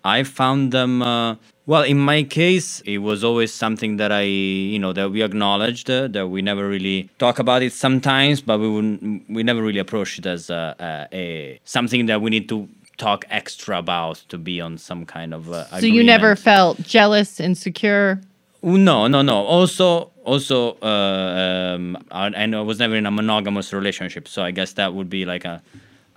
I 0.04 0.22
found 0.22 0.72
them. 0.72 1.02
Uh, 1.02 1.36
well, 1.66 1.82
in 1.82 1.98
my 1.98 2.22
case, 2.24 2.80
it 2.80 2.98
was 2.98 3.22
always 3.22 3.52
something 3.52 3.96
that 3.98 4.10
I, 4.10 4.22
you 4.22 4.78
know, 4.78 4.92
that 4.92 5.10
we 5.10 5.22
acknowledged 5.22 5.88
uh, 5.90 6.08
that 6.08 6.28
we 6.28 6.42
never 6.42 6.68
really 6.68 7.08
talk 7.18 7.38
about 7.38 7.62
it 7.62 7.72
sometimes, 7.72 8.40
but 8.40 8.58
we 8.58 8.68
wouldn't, 8.68 9.30
we 9.30 9.42
never 9.42 9.62
really 9.62 9.78
approached 9.78 10.18
it 10.18 10.26
as 10.26 10.50
a, 10.50 10.74
a, 11.12 11.16
a 11.16 11.60
something 11.64 12.06
that 12.06 12.20
we 12.22 12.30
need 12.30 12.48
to 12.48 12.68
talk 12.96 13.24
extra 13.30 13.78
about 13.78 14.16
to 14.28 14.36
be 14.36 14.60
on 14.60 14.78
some 14.78 15.06
kind 15.06 15.32
of. 15.32 15.50
Uh, 15.50 15.64
So 15.80 15.86
you 15.86 16.02
never 16.02 16.34
felt 16.36 16.82
jealous, 16.82 17.40
insecure? 17.40 18.20
No, 18.62 19.06
no, 19.06 19.22
no. 19.22 19.36
Also, 19.36 20.10
also, 20.24 20.76
uh, 20.82 21.74
um, 21.76 21.96
I, 22.10 22.26
and 22.28 22.54
I 22.54 22.60
was 22.60 22.78
never 22.78 22.94
in 22.96 23.06
a 23.06 23.10
monogamous 23.10 23.72
relationship, 23.72 24.28
so 24.28 24.42
I 24.42 24.50
guess 24.50 24.72
that 24.74 24.92
would 24.92 25.08
be 25.08 25.24
like 25.24 25.44
a, 25.44 25.62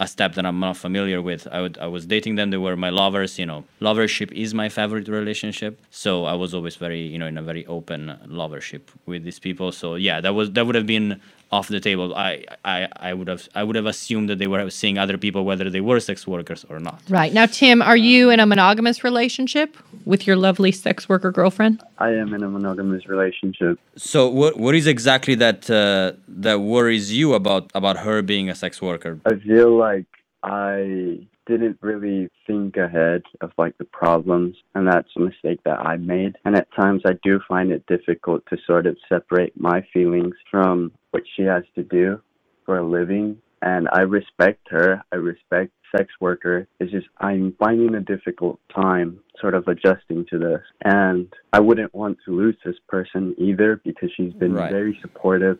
a 0.03 0.07
step 0.07 0.35
that 0.35 0.45
I'm 0.45 0.59
not 0.59 0.75
familiar 0.77 1.21
with. 1.21 1.47
I 1.51 1.61
would, 1.61 1.77
I 1.77 1.87
was 1.87 2.05
dating 2.05 2.35
them; 2.35 2.51
they 2.51 2.57
were 2.57 2.75
my 2.75 2.89
lovers. 2.89 3.39
You 3.39 3.45
know, 3.45 3.63
lovership 3.81 4.31
is 4.31 4.53
my 4.53 4.69
favorite 4.69 5.07
relationship, 5.07 5.73
so 5.89 6.25
I 6.25 6.33
was 6.33 6.53
always 6.53 6.75
very, 6.75 7.01
you 7.01 7.17
know, 7.17 7.27
in 7.33 7.37
a 7.37 7.45
very 7.51 7.65
open 7.67 8.01
lovership 8.27 8.83
with 9.05 9.23
these 9.23 9.39
people. 9.39 9.71
So 9.71 9.95
yeah, 9.95 10.21
that 10.21 10.33
was 10.35 10.51
that 10.51 10.65
would 10.65 10.75
have 10.75 10.89
been 10.97 11.21
off 11.55 11.67
the 11.67 11.83
table. 11.89 12.07
I, 12.29 12.31
I, 12.65 12.77
I 13.09 13.11
would 13.17 13.29
have, 13.33 13.43
I 13.59 13.61
would 13.65 13.77
have 13.81 13.89
assumed 13.95 14.27
that 14.29 14.39
they 14.41 14.49
were 14.53 14.69
seeing 14.81 14.97
other 15.03 15.17
people, 15.25 15.41
whether 15.49 15.67
they 15.75 15.83
were 15.89 15.99
sex 16.09 16.19
workers 16.33 16.61
or 16.71 16.79
not. 16.89 16.99
Right. 17.19 17.31
Now, 17.39 17.47
Tim, 17.59 17.77
are 17.91 18.01
you 18.11 18.21
in 18.33 18.39
a 18.45 18.47
monogamous 18.53 19.03
relationship 19.09 19.69
with 20.11 20.21
your 20.27 20.37
lovely 20.47 20.71
sex 20.71 21.07
worker 21.11 21.31
girlfriend? 21.39 21.75
I 21.99 22.09
am 22.21 22.33
in 22.33 22.41
a 22.43 22.49
monogamous 22.57 23.03
relationship. 23.15 23.79
So 23.95 24.19
what 24.39 24.53
what 24.63 24.73
is 24.79 24.87
exactly 24.95 25.35
that 25.45 25.59
uh, 25.69 26.13
that 26.45 26.57
worries 26.73 27.05
you 27.17 27.33
about 27.39 27.63
about 27.81 27.97
her 28.05 28.17
being 28.21 28.49
a 28.49 28.55
sex 28.63 28.81
worker? 28.81 29.13
I 29.25 29.35
feel 29.47 29.71
like 29.87 30.09
I 30.43 31.19
didn't 31.45 31.77
really 31.81 32.29
think 32.47 32.77
ahead 32.77 33.23
of 33.41 33.51
like 33.57 33.77
the 33.77 33.85
problems 33.85 34.55
and 34.75 34.87
that's 34.87 35.09
a 35.15 35.19
mistake 35.19 35.59
that 35.65 35.79
I 35.79 35.97
made. 35.97 36.37
And 36.45 36.55
at 36.55 36.67
times 36.73 37.01
I 37.05 37.13
do 37.23 37.39
find 37.47 37.71
it 37.71 37.85
difficult 37.87 38.43
to 38.49 38.57
sort 38.65 38.85
of 38.87 38.97
separate 39.09 39.53
my 39.59 39.85
feelings 39.93 40.35
from 40.49 40.91
what 41.11 41.23
she 41.35 41.43
has 41.43 41.63
to 41.75 41.83
do 41.83 42.21
for 42.65 42.77
a 42.77 42.87
living. 42.87 43.37
And 43.61 43.87
I 43.93 44.01
respect 44.01 44.67
her. 44.69 45.01
I 45.11 45.15
respect 45.17 45.71
sex 45.95 46.09
worker. 46.19 46.67
It's 46.79 46.91
just 46.91 47.07
I'm 47.19 47.55
finding 47.59 47.95
a 47.95 48.01
difficult 48.01 48.59
time 48.73 49.19
sort 49.39 49.53
of 49.53 49.67
adjusting 49.67 50.25
to 50.31 50.37
this. 50.37 50.61
And 50.83 51.27
I 51.53 51.59
wouldn't 51.59 51.93
want 51.93 52.17
to 52.25 52.35
lose 52.35 52.57
this 52.65 52.75
person 52.87 53.35
either 53.37 53.79
because 53.83 54.11
she's 54.15 54.33
been 54.33 54.53
Right. 54.53 54.71
very 54.71 54.97
supportive 55.01 55.59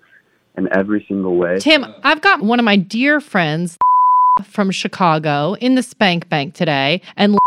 in 0.58 0.68
every 0.74 1.06
single 1.08 1.36
way. 1.38 1.60
Tim, 1.60 1.86
I've 2.04 2.22
got 2.22 2.42
one 2.42 2.60
of 2.60 2.66
my 2.66 2.76
dear 2.76 3.20
friends 3.20 3.78
from 4.44 4.72
Chicago 4.72 5.54
in 5.56 5.76
the 5.76 5.84
Spank 5.84 6.30
Bank 6.30 6.54
today, 6.54 7.02
and 7.16 7.38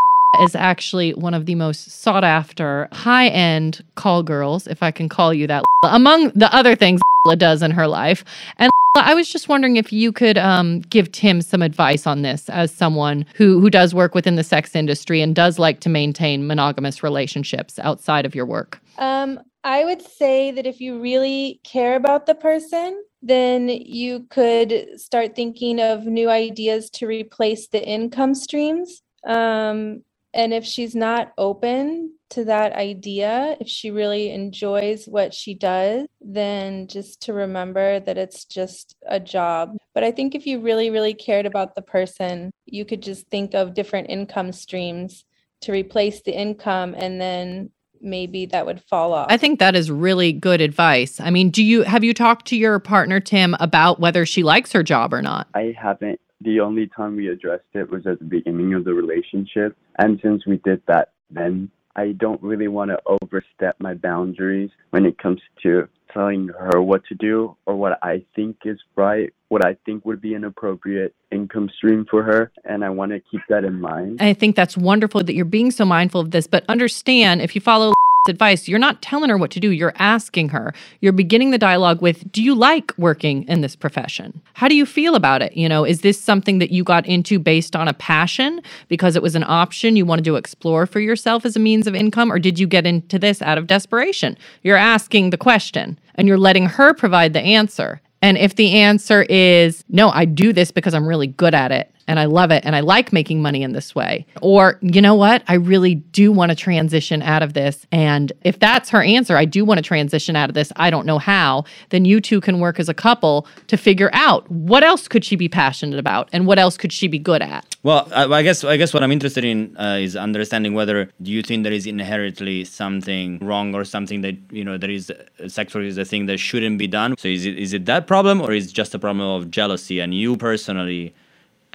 is 0.41 0.55
actually 0.55 1.15
one 1.15 1.35
of 1.35 1.47
the 1.47 1.55
most 1.55 1.91
sought 1.91 2.25
after 2.25 2.89
high 2.93 3.29
end 3.29 3.83
call 3.95 4.23
girls, 4.23 4.67
if 4.67 4.83
I 4.83 4.91
can 4.91 5.09
call 5.09 5.33
you 5.33 5.47
that, 5.47 5.65
among 5.83 6.31
the 6.31 6.55
other 6.55 6.75
things 6.75 7.01
does 7.39 7.63
in 7.63 7.73
her 7.73 7.89
life. 7.89 8.25
And 8.59 8.71
I 8.95 9.15
was 9.15 9.29
just 9.29 9.49
wondering 9.49 9.77
if 9.77 9.93
you 9.93 10.13
could 10.13 10.39
um, 10.39 10.81
give 10.83 11.11
Tim 11.11 11.43
some 11.43 11.61
advice 11.61 12.07
on 12.07 12.23
this 12.23 12.49
as 12.49 12.71
someone 12.71 13.27
who, 13.35 13.59
who 13.61 13.69
does 13.69 13.93
work 13.95 14.15
within 14.15 14.37
the 14.37 14.45
sex 14.45 14.77
industry 14.77 15.21
and 15.21 15.35
does 15.35 15.59
like 15.59 15.81
to 15.81 15.89
maintain 15.89 16.47
monogamous 16.47 17.03
relationships 17.03 17.81
outside 17.81 18.25
of 18.25 18.35
your 18.35 18.47
work. 18.47 18.81
Um, 18.99 19.41
I 19.65 19.85
would 19.85 20.03
say 20.03 20.53
that 20.53 20.67
if 20.67 20.81
you 20.81 21.01
really 21.01 21.59
care 21.65 21.97
about 21.97 22.27
the 22.27 22.37
person, 22.37 23.03
then 23.27 23.69
you 23.69 24.27
could 24.31 25.01
start 25.01 25.35
thinking 25.35 25.81
of 25.81 26.07
new 26.07 26.31
ideas 26.31 26.91
to 26.91 27.07
replace 27.07 27.69
the 27.69 27.85
income 27.85 28.35
streams. 28.35 29.03
Um, 29.27 30.03
and 30.33 30.53
if 30.53 30.65
she's 30.65 30.95
not 30.95 31.33
open 31.39 32.13
to 32.31 32.45
that 32.45 32.73
idea, 32.73 33.57
if 33.61 33.69
she 33.69 33.91
really 33.91 34.31
enjoys 34.31 35.07
what 35.07 35.33
she 35.33 35.55
does, 35.55 36.07
then 36.21 36.89
just 36.89 37.23
to 37.23 37.33
remember 37.33 38.01
that 38.01 38.19
it's 38.19 38.45
just 38.45 38.97
a 39.07 39.19
job. 39.19 39.77
But 39.95 40.05
I 40.05 40.11
think 40.11 40.35
if 40.35 40.47
you 40.47 40.61
really, 40.61 40.91
really 40.91 41.15
cared 41.15 41.47
about 41.47 41.75
the 41.75 41.83
person, 41.83 42.51
you 42.67 42.85
could 42.85 43.03
just 43.03 43.29
think 43.29 43.55
of 43.55 43.75
different 43.75 44.11
income 44.11 44.53
streams 44.53 45.25
to 45.63 45.73
replace 45.73 46.23
the 46.23 46.39
income 46.39 46.95
and 46.97 47.21
then 47.21 47.71
maybe 48.07 48.47
that 48.47 48.65
would 48.65 48.81
fall 48.81 49.13
off. 49.13 49.27
I 49.29 49.37
think 49.37 49.59
that 49.59 49.77
is 49.77 49.91
really 49.91 50.33
good 50.33 50.61
advice. 50.61 51.21
I 51.21 51.31
mean, 51.31 51.51
do 51.51 51.63
you 51.63 51.83
have 51.83 52.05
you 52.05 52.15
talked 52.15 52.47
to 52.47 52.57
your 52.57 52.79
partner 52.79 53.21
Tim 53.21 53.55
about 53.61 54.01
whether 54.01 54.25
she 54.25 54.43
likes 54.43 54.73
her 54.73 54.83
job 54.83 55.13
or 55.13 55.21
not? 55.21 55.49
I 55.55 55.75
haven't. 55.79 56.21
The 56.41 56.61
only 56.61 56.87
time 56.87 57.17
we 57.17 57.29
addressed 57.29 57.65
it 57.75 57.91
was 57.91 58.07
at 58.07 58.19
the 58.19 58.25
beginning 58.25 58.75
of 58.75 58.85
the 58.85 58.95
relationship. 58.95 59.77
And 59.99 60.21
since 60.23 60.47
we 60.47 60.59
did 60.59 60.83
that 60.87 61.13
then, 61.31 61.71
I 61.97 62.13
don't 62.13 62.41
really 62.43 62.69
want 62.69 62.91
to 62.91 62.99
overstep 63.07 63.77
my 63.81 63.95
boundaries 63.95 64.71
when 64.91 65.07
it 65.07 65.19
comes 65.19 65.41
to 65.63 65.89
telling 66.13 66.49
her 66.49 66.81
what 66.81 67.05
to 67.07 67.15
do 67.15 67.57
or 67.67 67.77
what 67.77 67.99
I 68.03 68.25
think 68.35 68.59
is 68.65 68.79
right, 68.97 69.33
what 69.49 69.65
I 69.65 69.77
think 69.85 70.05
would 70.05 70.21
be 70.21 70.35
an 70.35 70.45
appropriate 70.45 71.15
income 71.33 71.71
stream 71.77 72.07
for 72.11 72.23
her. 72.23 72.53
And 72.65 72.85
I 72.85 72.91
want 72.91 73.13
to 73.13 73.21
keep 73.21 73.41
that 73.49 73.65
in 73.65 73.81
mind. 73.81 74.19
I 74.21 74.35
think 74.35 74.57
that's 74.57 74.77
wonderful 74.77 75.25
that 75.25 75.35
you're 75.35 75.45
being 75.45 75.71
so 75.71 75.85
mindful 75.85 76.21
of 76.21 76.31
this, 76.31 76.47
but 76.47 76.65
understand 76.69 77.43
if 77.43 77.55
you 77.55 77.61
follow 77.61 77.93
advice, 78.29 78.69
you're 78.69 78.79
not 78.79 79.03
telling 79.03 79.31
her 79.31 79.37
what 79.37 79.51
to 79.53 79.61
do, 79.61 79.71
you're 79.71 79.93
asking 79.97 80.51
her. 80.51 80.75
You're 81.01 81.13
beginning 81.13 81.51
the 81.51 81.59
dialogue 81.59 82.03
with, 82.03 82.31
"Do 82.31 82.43
you 82.43 82.55
like 82.55 82.93
working 82.99 83.45
in 83.49 83.61
this 83.61 83.77
profession? 83.77 84.41
How 84.55 84.69
do 84.69 84.75
you 84.75 84.87
feel 84.87 85.15
about 85.15 85.43
it? 85.43 85.57
You 85.57 85.69
know, 85.69 85.85
is 85.85 86.01
this 86.01 86.21
something 86.21 86.59
that 86.59 86.71
you 86.71 86.85
got 86.85 87.07
into 87.07 87.39
based 87.39 87.77
on 87.77 87.89
a 87.89 87.95
passion 87.95 88.61
because 88.89 89.17
it 89.17 89.23
was 89.23 89.35
an 89.35 89.45
option 89.47 89.97
you 89.97 90.07
wanted 90.07 90.25
to 90.27 90.37
explore 90.37 90.87
for 90.87 91.01
yourself 91.01 91.45
as 91.45 91.57
a 91.57 91.61
means 91.61 91.87
of 91.87 91.95
income 91.95 92.31
or 92.33 92.39
did 92.39 92.59
you 92.59 92.67
get 92.67 92.87
into 92.87 93.19
this 93.19 93.43
out 93.43 93.59
of 93.59 93.67
desperation?" 93.67 94.37
You're 94.63 94.77
asking 94.77 95.31
the 95.31 95.37
question 95.37 95.99
and 96.15 96.29
you're 96.29 96.39
letting 96.39 96.67
her 96.67 96.95
provide 96.95 97.33
the 97.33 97.41
answer. 97.41 98.01
And 98.23 98.39
if 98.39 98.57
the 98.57 98.73
answer 98.75 99.23
is, 99.23 99.85
no, 99.89 100.09
I 100.09 100.25
do 100.25 100.53
this 100.53 100.71
because 100.71 100.95
I'm 100.95 101.07
really 101.07 101.27
good 101.27 101.55
at 101.55 101.71
it 101.71 101.93
and 102.09 102.19
I 102.21 102.25
love 102.27 102.51
it 102.51 102.65
and 102.65 102.77
I 102.77 102.81
like 102.81 103.13
making 103.13 103.43
money 103.43 103.63
in 103.63 103.73
this 103.73 103.95
way, 103.95 104.27
or 104.41 104.79
you 104.81 105.01
know 105.01 105.15
what, 105.15 105.43
I 105.49 105.55
really 105.55 105.97
do 105.97 106.33
want 106.33 106.51
to 106.51 106.57
transition 106.57 107.23
out 107.23 107.43
of 107.43 107.55
this. 107.55 107.87
And 107.93 108.33
if 108.43 108.59
that's 108.59 108.91
her 108.91 109.03
answer, 109.03 109.37
I 109.37 109.45
do 109.45 109.65
want 109.65 109.79
to 109.79 109.83
transition 109.83 110.37
out 110.37 110.49
of 110.49 110.55
this, 110.55 110.73
I 110.77 110.91
don't 110.91 111.07
know 111.07 111.19
how, 111.19 111.65
then 111.91 112.05
you 112.05 112.21
two 112.21 112.41
can 112.41 112.61
work 112.61 112.79
as 112.79 112.89
a 112.89 112.95
couple 112.95 113.47
to 113.67 113.77
figure 113.77 114.11
out 114.13 114.51
what 114.51 114.83
else 114.85 115.09
could 115.09 115.25
she 115.25 115.37
be 115.37 115.49
passionate 115.49 115.99
about 115.99 116.29
and 116.33 116.47
what 116.47 116.59
else 116.59 116.77
could 116.77 116.93
she 116.93 117.09
be 117.09 117.19
good 117.19 117.43
at. 117.43 117.77
Well, 117.83 118.09
I, 118.13 118.25
I 118.25 118.43
guess 118.43 118.65
I 118.65 118.77
guess 118.77 118.93
what 118.93 119.03
I'm 119.03 119.13
interested 119.13 119.45
in 119.45 119.77
uh, 119.77 119.99
is 120.01 120.17
understanding 120.17 120.75
whether 120.75 121.09
do 121.23 121.31
you 121.31 121.43
think 121.43 121.63
there 121.63 121.73
is 121.73 121.87
inherently 121.87 122.65
something 122.65 123.39
wrong 123.41 123.75
or 123.75 123.85
something 123.85 124.23
that 124.23 124.37
you 124.51 124.65
know 124.65 124.77
there 124.77 124.91
is 124.91 125.11
uh, 125.11 125.49
sex 125.49 125.75
work 125.75 125.85
is 125.85 125.97
a 125.99 126.05
thing 126.05 126.27
that 126.27 126.39
shouldn't 126.39 126.79
be 126.79 126.89
done. 126.89 127.17
So 127.17 127.29
is 127.29 127.47
it 127.47 127.57
is 127.57 127.73
it 127.73 127.87
that 127.87 128.07
problem 128.07 128.41
or 128.41 128.53
is 128.53 128.71
it 128.71 128.73
just 128.73 128.95
a 128.95 128.99
problem 128.99 129.29
of 129.29 129.51
jealousy 129.51 130.01
and 130.01 130.13
you 130.13 130.37
personally 130.37 131.15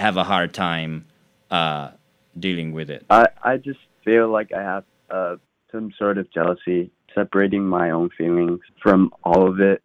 have 0.01 0.17
a 0.17 0.23
hard 0.23 0.53
time 0.53 1.05
uh, 1.49 1.91
dealing 2.37 2.73
with 2.73 2.89
it? 2.89 3.05
I, 3.09 3.27
I 3.43 3.57
just 3.57 3.79
feel 4.03 4.29
like 4.29 4.51
I 4.51 4.61
have 4.61 4.83
uh, 5.09 5.35
some 5.71 5.93
sort 5.97 6.17
of 6.17 6.29
jealousy 6.31 6.91
separating 7.13 7.63
my 7.63 7.91
own 7.91 8.09
feelings 8.17 8.59
from 8.81 9.13
all 9.23 9.47
of 9.47 9.59
it. 9.59 9.81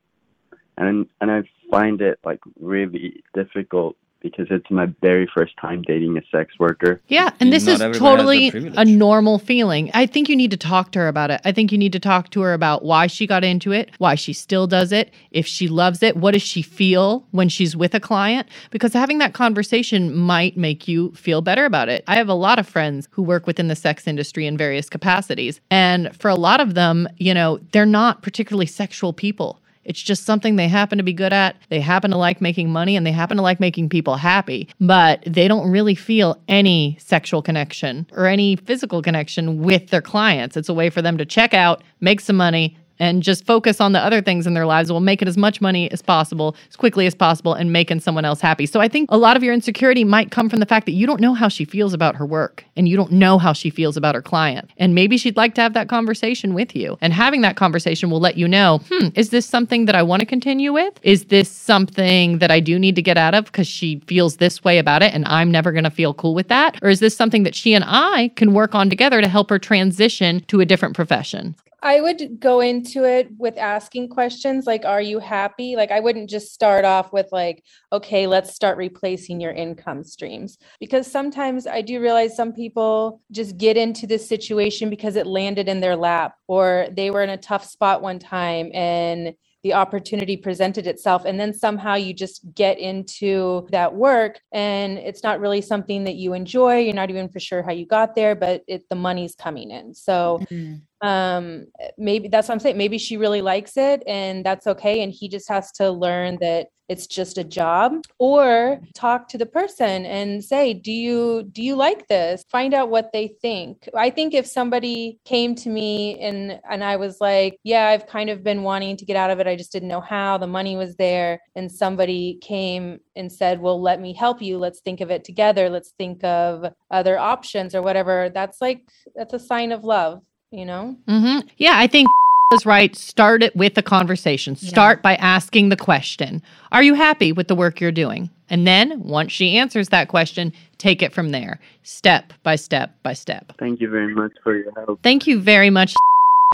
And, 0.78 1.06
and 1.20 1.30
I 1.30 1.42
find 1.70 2.00
it 2.00 2.18
like 2.24 2.40
really 2.58 3.22
difficult 3.34 3.96
because 4.20 4.46
it's 4.50 4.70
my 4.70 4.86
very 5.00 5.28
first 5.32 5.56
time 5.56 5.82
dating 5.82 6.16
a 6.16 6.22
sex 6.30 6.52
worker. 6.58 7.00
Yeah, 7.08 7.30
and 7.38 7.52
this 7.52 7.66
Not 7.66 7.80
is 7.80 7.98
totally 7.98 8.48
a 8.76 8.84
normal 8.84 9.38
feeling. 9.38 9.90
I 9.94 10.06
think 10.06 10.28
you 10.28 10.36
need 10.36 10.50
to 10.50 10.56
talk 10.56 10.92
to 10.92 10.98
her 11.00 11.08
about 11.08 11.30
it. 11.30 11.40
I 11.44 11.52
think 11.52 11.70
you 11.72 11.78
need 11.78 11.92
to 11.92 12.00
talk 12.00 12.30
to 12.30 12.40
her 12.40 12.52
about 12.52 12.84
why 12.84 13.06
she 13.06 13.26
got 13.26 13.44
into 13.44 13.72
it, 13.72 13.90
why 13.98 14.14
she 14.14 14.32
still 14.32 14.66
does 14.66 14.92
it, 14.92 15.12
if 15.30 15.46
she 15.46 15.68
loves 15.68 16.02
it, 16.02 16.16
what 16.16 16.32
does 16.32 16.42
she 16.42 16.62
feel 16.62 17.26
when 17.30 17.48
she's 17.48 17.76
with 17.76 17.94
a 17.94 18.00
client? 18.00 18.48
Because 18.70 18.92
having 18.92 19.18
that 19.18 19.34
conversation 19.34 20.14
might 20.14 20.56
make 20.56 20.88
you 20.88 21.12
feel 21.12 21.40
better 21.40 21.64
about 21.64 21.88
it. 21.88 22.02
I 22.06 22.16
have 22.16 22.28
a 22.28 22.34
lot 22.34 22.58
of 22.58 22.68
friends 22.68 23.08
who 23.10 23.22
work 23.22 23.46
within 23.46 23.68
the 23.68 23.76
sex 23.76 24.06
industry 24.06 24.46
in 24.46 24.56
various 24.56 24.88
capacities, 24.88 25.60
and 25.70 26.14
for 26.16 26.28
a 26.28 26.34
lot 26.34 26.60
of 26.60 26.74
them, 26.74 27.08
you 27.18 27.34
know, 27.34 27.60
they're 27.72 27.86
not 27.86 28.22
particularly 28.22 28.66
sexual 28.66 29.12
people. 29.12 29.60
It's 29.86 30.02
just 30.02 30.24
something 30.24 30.56
they 30.56 30.68
happen 30.68 30.98
to 30.98 31.04
be 31.04 31.12
good 31.12 31.32
at. 31.32 31.56
They 31.68 31.80
happen 31.80 32.10
to 32.10 32.18
like 32.18 32.40
making 32.40 32.70
money 32.70 32.96
and 32.96 33.06
they 33.06 33.12
happen 33.12 33.36
to 33.36 33.42
like 33.42 33.60
making 33.60 33.88
people 33.88 34.16
happy, 34.16 34.68
but 34.80 35.22
they 35.26 35.48
don't 35.48 35.70
really 35.70 35.94
feel 35.94 36.42
any 36.48 36.98
sexual 37.00 37.40
connection 37.40 38.06
or 38.12 38.26
any 38.26 38.56
physical 38.56 39.00
connection 39.00 39.62
with 39.62 39.88
their 39.90 40.02
clients. 40.02 40.56
It's 40.56 40.68
a 40.68 40.74
way 40.74 40.90
for 40.90 41.02
them 41.02 41.16
to 41.18 41.24
check 41.24 41.54
out, 41.54 41.82
make 42.00 42.20
some 42.20 42.36
money, 42.36 42.76
and 42.98 43.22
just 43.22 43.44
focus 43.46 43.80
on 43.80 43.92
the 43.92 44.00
other 44.00 44.20
things 44.20 44.46
in 44.46 44.54
their 44.54 44.66
lives 44.66 44.90
will 44.90 45.00
make 45.00 45.22
it 45.22 45.28
as 45.28 45.36
much 45.36 45.60
money 45.60 45.90
as 45.90 46.02
possible, 46.02 46.56
as 46.68 46.76
quickly 46.76 47.06
as 47.06 47.14
possible, 47.14 47.54
and 47.54 47.72
making 47.72 48.00
someone 48.00 48.24
else 48.24 48.40
happy. 48.40 48.66
So 48.66 48.80
I 48.80 48.88
think 48.88 49.10
a 49.10 49.18
lot 49.18 49.36
of 49.36 49.42
your 49.42 49.54
insecurity 49.54 50.04
might 50.04 50.30
come 50.30 50.48
from 50.48 50.60
the 50.60 50.66
fact 50.66 50.86
that 50.86 50.92
you 50.92 51.06
don't 51.06 51.20
know 51.20 51.34
how 51.34 51.48
she 51.48 51.64
feels 51.64 51.92
about 51.92 52.16
her 52.16 52.26
work 52.26 52.64
and 52.76 52.88
you 52.88 52.96
don't 52.96 53.12
know 53.12 53.38
how 53.38 53.52
she 53.52 53.70
feels 53.70 53.96
about 53.96 54.14
her 54.14 54.22
client. 54.22 54.70
And 54.76 54.94
maybe 54.94 55.16
she'd 55.16 55.36
like 55.36 55.54
to 55.56 55.60
have 55.60 55.74
that 55.74 55.88
conversation 55.88 56.54
with 56.54 56.74
you. 56.74 56.98
And 57.00 57.12
having 57.12 57.40
that 57.42 57.56
conversation 57.56 58.10
will 58.10 58.20
let 58.20 58.36
you 58.36 58.48
know, 58.48 58.80
hmm, 58.90 59.08
is 59.14 59.30
this 59.30 59.46
something 59.46 59.86
that 59.86 59.94
I 59.94 60.02
want 60.02 60.20
to 60.20 60.26
continue 60.26 60.72
with? 60.72 60.98
Is 61.02 61.26
this 61.26 61.50
something 61.50 62.38
that 62.38 62.50
I 62.50 62.60
do 62.60 62.78
need 62.78 62.96
to 62.96 63.02
get 63.02 63.18
out 63.18 63.34
of 63.34 63.46
because 63.46 63.66
she 63.66 64.00
feels 64.06 64.36
this 64.36 64.64
way 64.64 64.78
about 64.78 65.02
it 65.02 65.12
and 65.14 65.24
I'm 65.26 65.50
never 65.50 65.72
going 65.72 65.84
to 65.84 65.90
feel 65.90 66.14
cool 66.14 66.34
with 66.34 66.48
that? 66.48 66.78
Or 66.82 66.88
is 66.88 67.00
this 67.00 67.16
something 67.16 67.42
that 67.44 67.54
she 67.54 67.74
and 67.74 67.84
I 67.86 68.28
can 68.36 68.54
work 68.54 68.74
on 68.74 68.90
together 68.90 69.20
to 69.20 69.28
help 69.28 69.50
her 69.50 69.58
transition 69.58 70.40
to 70.48 70.60
a 70.60 70.64
different 70.64 70.94
profession? 70.94 71.54
I 71.82 72.00
would 72.00 72.40
go 72.40 72.60
into 72.60 73.04
it 73.04 73.28
with 73.38 73.58
asking 73.58 74.08
questions 74.08 74.66
like, 74.66 74.84
Are 74.84 75.00
you 75.00 75.18
happy? 75.18 75.76
Like, 75.76 75.90
I 75.90 76.00
wouldn't 76.00 76.30
just 76.30 76.52
start 76.52 76.84
off 76.84 77.12
with, 77.12 77.28
like, 77.32 77.62
Okay, 77.92 78.26
let's 78.26 78.54
start 78.54 78.78
replacing 78.78 79.40
your 79.40 79.52
income 79.52 80.02
streams. 80.02 80.58
Because 80.80 81.10
sometimes 81.10 81.66
I 81.66 81.82
do 81.82 82.00
realize 82.00 82.36
some 82.36 82.52
people 82.52 83.20
just 83.30 83.56
get 83.56 83.76
into 83.76 84.06
this 84.06 84.26
situation 84.28 84.90
because 84.90 85.16
it 85.16 85.26
landed 85.26 85.68
in 85.68 85.80
their 85.80 85.96
lap 85.96 86.36
or 86.48 86.88
they 86.92 87.10
were 87.10 87.22
in 87.22 87.30
a 87.30 87.36
tough 87.36 87.64
spot 87.64 88.02
one 88.02 88.18
time 88.18 88.70
and 88.72 89.34
the 89.62 89.74
opportunity 89.74 90.36
presented 90.36 90.86
itself 90.86 91.24
and 91.24 91.40
then 91.40 91.52
somehow 91.52 91.94
you 91.94 92.14
just 92.14 92.54
get 92.54 92.78
into 92.78 93.66
that 93.72 93.92
work 93.92 94.38
and 94.52 94.96
it's 94.96 95.24
not 95.24 95.40
really 95.40 95.60
something 95.60 96.04
that 96.04 96.14
you 96.14 96.34
enjoy 96.34 96.78
you're 96.78 96.94
not 96.94 97.10
even 97.10 97.28
for 97.28 97.40
sure 97.40 97.64
how 97.64 97.72
you 97.72 97.84
got 97.84 98.14
there 98.14 98.36
but 98.36 98.62
it, 98.68 98.88
the 98.90 98.94
money's 98.94 99.34
coming 99.34 99.72
in 99.72 99.92
so 99.92 100.38
mm-hmm 100.42 100.76
um 101.02 101.66
maybe 101.98 102.28
that's 102.28 102.48
what 102.48 102.54
i'm 102.54 102.60
saying 102.60 102.76
maybe 102.76 102.98
she 102.98 103.16
really 103.16 103.42
likes 103.42 103.76
it 103.76 104.02
and 104.06 104.44
that's 104.44 104.66
okay 104.66 105.02
and 105.02 105.12
he 105.12 105.28
just 105.28 105.48
has 105.48 105.70
to 105.72 105.90
learn 105.90 106.38
that 106.40 106.68
it's 106.88 107.06
just 107.06 107.38
a 107.38 107.44
job 107.44 108.04
or 108.18 108.80
talk 108.94 109.28
to 109.28 109.38
the 109.38 109.46
person 109.46 110.06
and 110.06 110.44
say 110.44 110.72
do 110.72 110.92
you 110.92 111.42
do 111.52 111.62
you 111.62 111.74
like 111.74 112.06
this? 112.08 112.44
Find 112.50 112.74
out 112.74 112.90
what 112.90 113.12
they 113.12 113.34
think. 113.42 113.88
I 113.94 114.10
think 114.10 114.34
if 114.34 114.46
somebody 114.46 115.18
came 115.24 115.54
to 115.56 115.68
me 115.68 116.18
and 116.20 116.60
and 116.68 116.84
i 116.84 116.96
was 116.96 117.20
like 117.20 117.58
yeah 117.64 117.88
i've 117.88 118.06
kind 118.06 118.30
of 118.30 118.42
been 118.42 118.62
wanting 118.62 118.96
to 118.96 119.04
get 119.04 119.16
out 119.16 119.30
of 119.30 119.40
it 119.40 119.46
i 119.46 119.56
just 119.56 119.72
didn't 119.72 119.88
know 119.88 120.00
how 120.00 120.38
the 120.38 120.46
money 120.46 120.76
was 120.76 120.96
there 120.96 121.40
and 121.54 121.70
somebody 121.70 122.38
came 122.40 122.98
and 123.14 123.30
said 123.30 123.60
well 123.60 123.80
let 123.80 124.00
me 124.00 124.12
help 124.12 124.42
you 124.42 124.58
let's 124.58 124.80
think 124.80 125.00
of 125.00 125.10
it 125.10 125.24
together 125.24 125.68
let's 125.68 125.90
think 125.98 126.22
of 126.24 126.72
other 126.90 127.18
options 127.18 127.74
or 127.74 127.82
whatever 127.82 128.30
that's 128.32 128.60
like 128.60 128.88
that's 129.14 129.34
a 129.34 129.38
sign 129.38 129.72
of 129.72 129.84
love 129.84 130.22
you 130.56 130.64
know? 130.64 130.96
Mm-hmm. 131.06 131.46
Yeah, 131.58 131.72
I 131.74 131.86
think 131.86 132.08
is 132.52 132.66
right. 132.66 132.94
Start 132.96 133.42
it 133.42 133.54
with 133.54 133.76
a 133.76 133.82
conversation. 133.82 134.56
Start 134.56 134.98
yeah. 134.98 135.02
by 135.02 135.14
asking 135.16 135.68
the 135.68 135.76
question 135.76 136.42
Are 136.72 136.82
you 136.82 136.94
happy 136.94 137.32
with 137.32 137.48
the 137.48 137.54
work 137.54 137.80
you're 137.80 137.92
doing? 137.92 138.30
And 138.48 138.66
then 138.66 139.02
once 139.02 139.32
she 139.32 139.58
answers 139.58 139.88
that 139.88 140.08
question, 140.08 140.52
take 140.78 141.02
it 141.02 141.12
from 141.12 141.30
there, 141.30 141.58
step 141.82 142.32
by 142.44 142.56
step 142.56 143.02
by 143.02 143.12
step. 143.12 143.52
Thank 143.58 143.80
you 143.80 143.90
very 143.90 144.14
much 144.14 144.32
for 144.42 144.56
your 144.56 144.72
help. 144.72 145.02
Thank 145.02 145.26
you 145.26 145.40
very 145.40 145.70
much. 145.70 145.94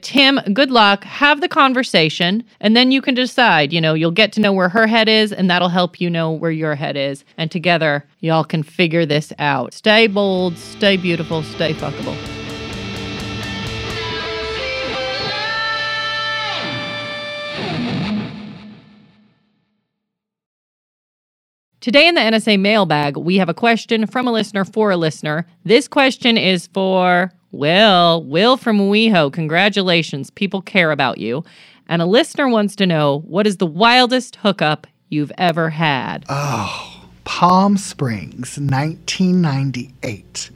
Tim, 0.01 0.41
good 0.55 0.71
luck. 0.71 1.05
Have 1.05 1.43
the 1.43 1.49
conversation, 1.49 2.45
and 2.61 2.75
then 2.75 2.91
you 2.91 3.03
can 3.03 3.15
decide. 3.15 3.75
You 3.75 3.81
know, 3.81 3.93
you'll 3.93 4.11
get 4.11 4.33
to 4.33 4.41
know 4.41 4.53
where 4.53 4.71
her 4.71 4.87
head 4.87 5.07
is, 5.07 5.33
and 5.33 5.51
that'll 5.51 5.69
help 5.69 6.01
you 6.01 6.09
know 6.09 6.33
where 6.33 6.51
your 6.51 6.75
head 6.75 6.97
is. 6.97 7.25
And 7.37 7.51
together, 7.51 8.05
y'all 8.21 8.43
can 8.43 8.63
figure 8.63 9.05
this 9.05 9.35
out. 9.39 9.75
Stay 9.75 10.07
bold, 10.07 10.57
stay 10.57 10.97
beautiful, 10.97 11.43
stay 11.43 11.75
fuckable. 11.75 12.42
Today 21.83 22.07
in 22.07 22.15
the 22.15 22.21
NSA 22.21 22.61
mailbag, 22.61 23.17
we 23.17 23.39
have 23.39 23.49
a 23.49 23.55
question 23.55 24.07
from 24.07 24.29
a 24.29 24.33
listener 24.33 24.65
for 24.65 24.93
a 24.93 24.97
listener. 24.97 25.49
This 25.65 25.89
question 25.89 26.39
is 26.39 26.69
for 26.69 27.33
Will. 27.51 28.23
Will 28.23 28.57
from 28.57 28.79
WeHo. 28.79 29.33
Congratulations. 29.33 30.31
People 30.31 30.63
care 30.63 30.93
about 30.93 31.19
you. 31.19 31.43
And 31.89 32.01
a 32.01 32.07
listener 32.07 32.49
wants 32.49 32.77
to 32.77 32.87
know 32.87 33.25
what 33.27 33.49
is 33.49 33.57
the 33.57 33.67
wildest 33.67 34.37
hookup 34.37 34.87
you've 35.09 35.33
ever 35.39 35.71
had? 35.71 36.25
Oh, 36.29 36.92
Palm 37.25 37.77
Springs, 37.79 38.59
1998. 38.59 40.51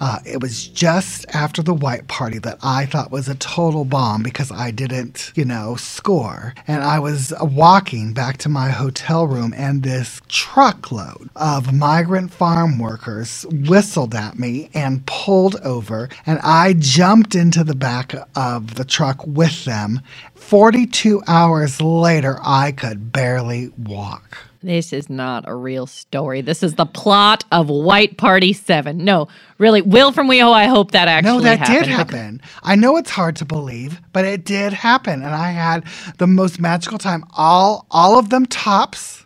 Uh, 0.00 0.18
it 0.26 0.40
was 0.42 0.68
just 0.68 1.26
after 1.34 1.62
the 1.62 1.74
white 1.74 2.08
party 2.08 2.38
that 2.38 2.58
I 2.62 2.86
thought 2.86 3.10
was 3.10 3.28
a 3.28 3.34
total 3.36 3.84
bomb 3.84 4.22
because 4.22 4.52
I 4.52 4.70
didn't, 4.70 5.32
you 5.34 5.44
know, 5.44 5.76
score. 5.76 6.54
And 6.66 6.82
I 6.82 6.98
was 7.00 7.32
walking 7.40 8.12
back 8.14 8.38
to 8.38 8.48
my 8.48 8.70
hotel 8.70 9.26
room, 9.26 9.54
and 9.56 9.82
this 9.82 10.20
truckload 10.28 11.30
of 11.36 11.72
migrant 11.74 12.32
farm 12.32 12.78
workers 12.78 13.46
whistled 13.50 14.14
at 14.14 14.38
me 14.38 14.70
and 14.74 15.06
pulled 15.06 15.56
over. 15.56 16.08
And 16.26 16.40
I 16.42 16.74
jumped 16.78 17.34
into 17.34 17.64
the 17.64 17.76
back 17.76 18.14
of 18.36 18.76
the 18.76 18.84
truck 18.84 19.26
with 19.26 19.64
them. 19.64 20.00
42 20.34 21.22
hours 21.28 21.82
later, 21.82 22.38
I 22.42 22.72
could 22.72 23.12
barely 23.12 23.70
walk. 23.78 24.47
This 24.60 24.92
is 24.92 25.08
not 25.08 25.44
a 25.46 25.54
real 25.54 25.86
story. 25.86 26.40
This 26.40 26.62
is 26.64 26.74
the 26.74 26.84
plot 26.86 27.44
of 27.52 27.68
White 27.68 28.16
Party 28.18 28.52
7. 28.52 28.98
No, 29.04 29.28
really. 29.58 29.82
Will 29.82 30.10
from 30.10 30.28
WeHo, 30.28 30.52
I 30.52 30.66
hope 30.66 30.90
that 30.92 31.06
actually 31.06 31.32
No, 31.32 31.40
that 31.42 31.60
happened. 31.60 31.84
did 31.84 31.86
happen. 31.86 32.42
I 32.64 32.74
know 32.74 32.96
it's 32.96 33.10
hard 33.10 33.36
to 33.36 33.44
believe, 33.44 34.00
but 34.12 34.24
it 34.24 34.44
did 34.44 34.72
happen. 34.72 35.22
And 35.22 35.32
I 35.34 35.50
had 35.52 35.84
the 36.18 36.26
most 36.26 36.58
magical 36.60 36.98
time. 36.98 37.24
All 37.36 37.86
all 37.90 38.18
of 38.18 38.30
them 38.30 38.46
tops 38.46 39.24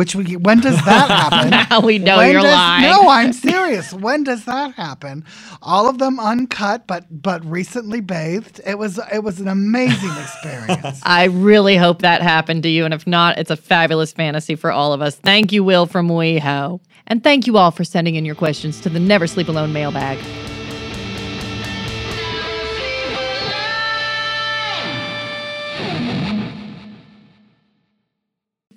which 0.00 0.14
we 0.14 0.34
when 0.36 0.60
does 0.60 0.82
that 0.86 1.10
happen? 1.30 1.50
now 1.50 1.80
we 1.80 1.98
know 1.98 2.16
when 2.16 2.32
you're 2.32 2.40
does, 2.40 2.54
lying. 2.54 2.82
No, 2.84 3.06
I'm 3.10 3.34
serious. 3.34 3.92
when 3.92 4.24
does 4.24 4.46
that 4.46 4.74
happen? 4.74 5.26
All 5.60 5.90
of 5.90 5.98
them 5.98 6.18
uncut, 6.18 6.86
but 6.86 7.04
but 7.10 7.44
recently 7.44 8.00
bathed. 8.00 8.62
It 8.64 8.78
was 8.78 8.98
it 9.12 9.22
was 9.22 9.40
an 9.40 9.48
amazing 9.48 10.12
experience. 10.22 11.00
I 11.04 11.24
really 11.24 11.76
hope 11.76 12.00
that 12.00 12.22
happened 12.22 12.62
to 12.62 12.70
you, 12.70 12.86
and 12.86 12.94
if 12.94 13.06
not, 13.06 13.36
it's 13.36 13.50
a 13.50 13.56
fabulous 13.56 14.10
fantasy 14.10 14.54
for 14.54 14.72
all 14.72 14.94
of 14.94 15.02
us. 15.02 15.16
Thank 15.16 15.52
you, 15.52 15.62
Will 15.62 15.84
from 15.84 16.08
WeHo, 16.08 16.80
and 17.06 17.22
thank 17.22 17.46
you 17.46 17.58
all 17.58 17.70
for 17.70 17.84
sending 17.84 18.14
in 18.14 18.24
your 18.24 18.34
questions 18.34 18.80
to 18.80 18.88
the 18.88 19.00
Never 19.00 19.26
Sleep 19.26 19.48
Alone 19.48 19.74
mailbag. 19.74 20.18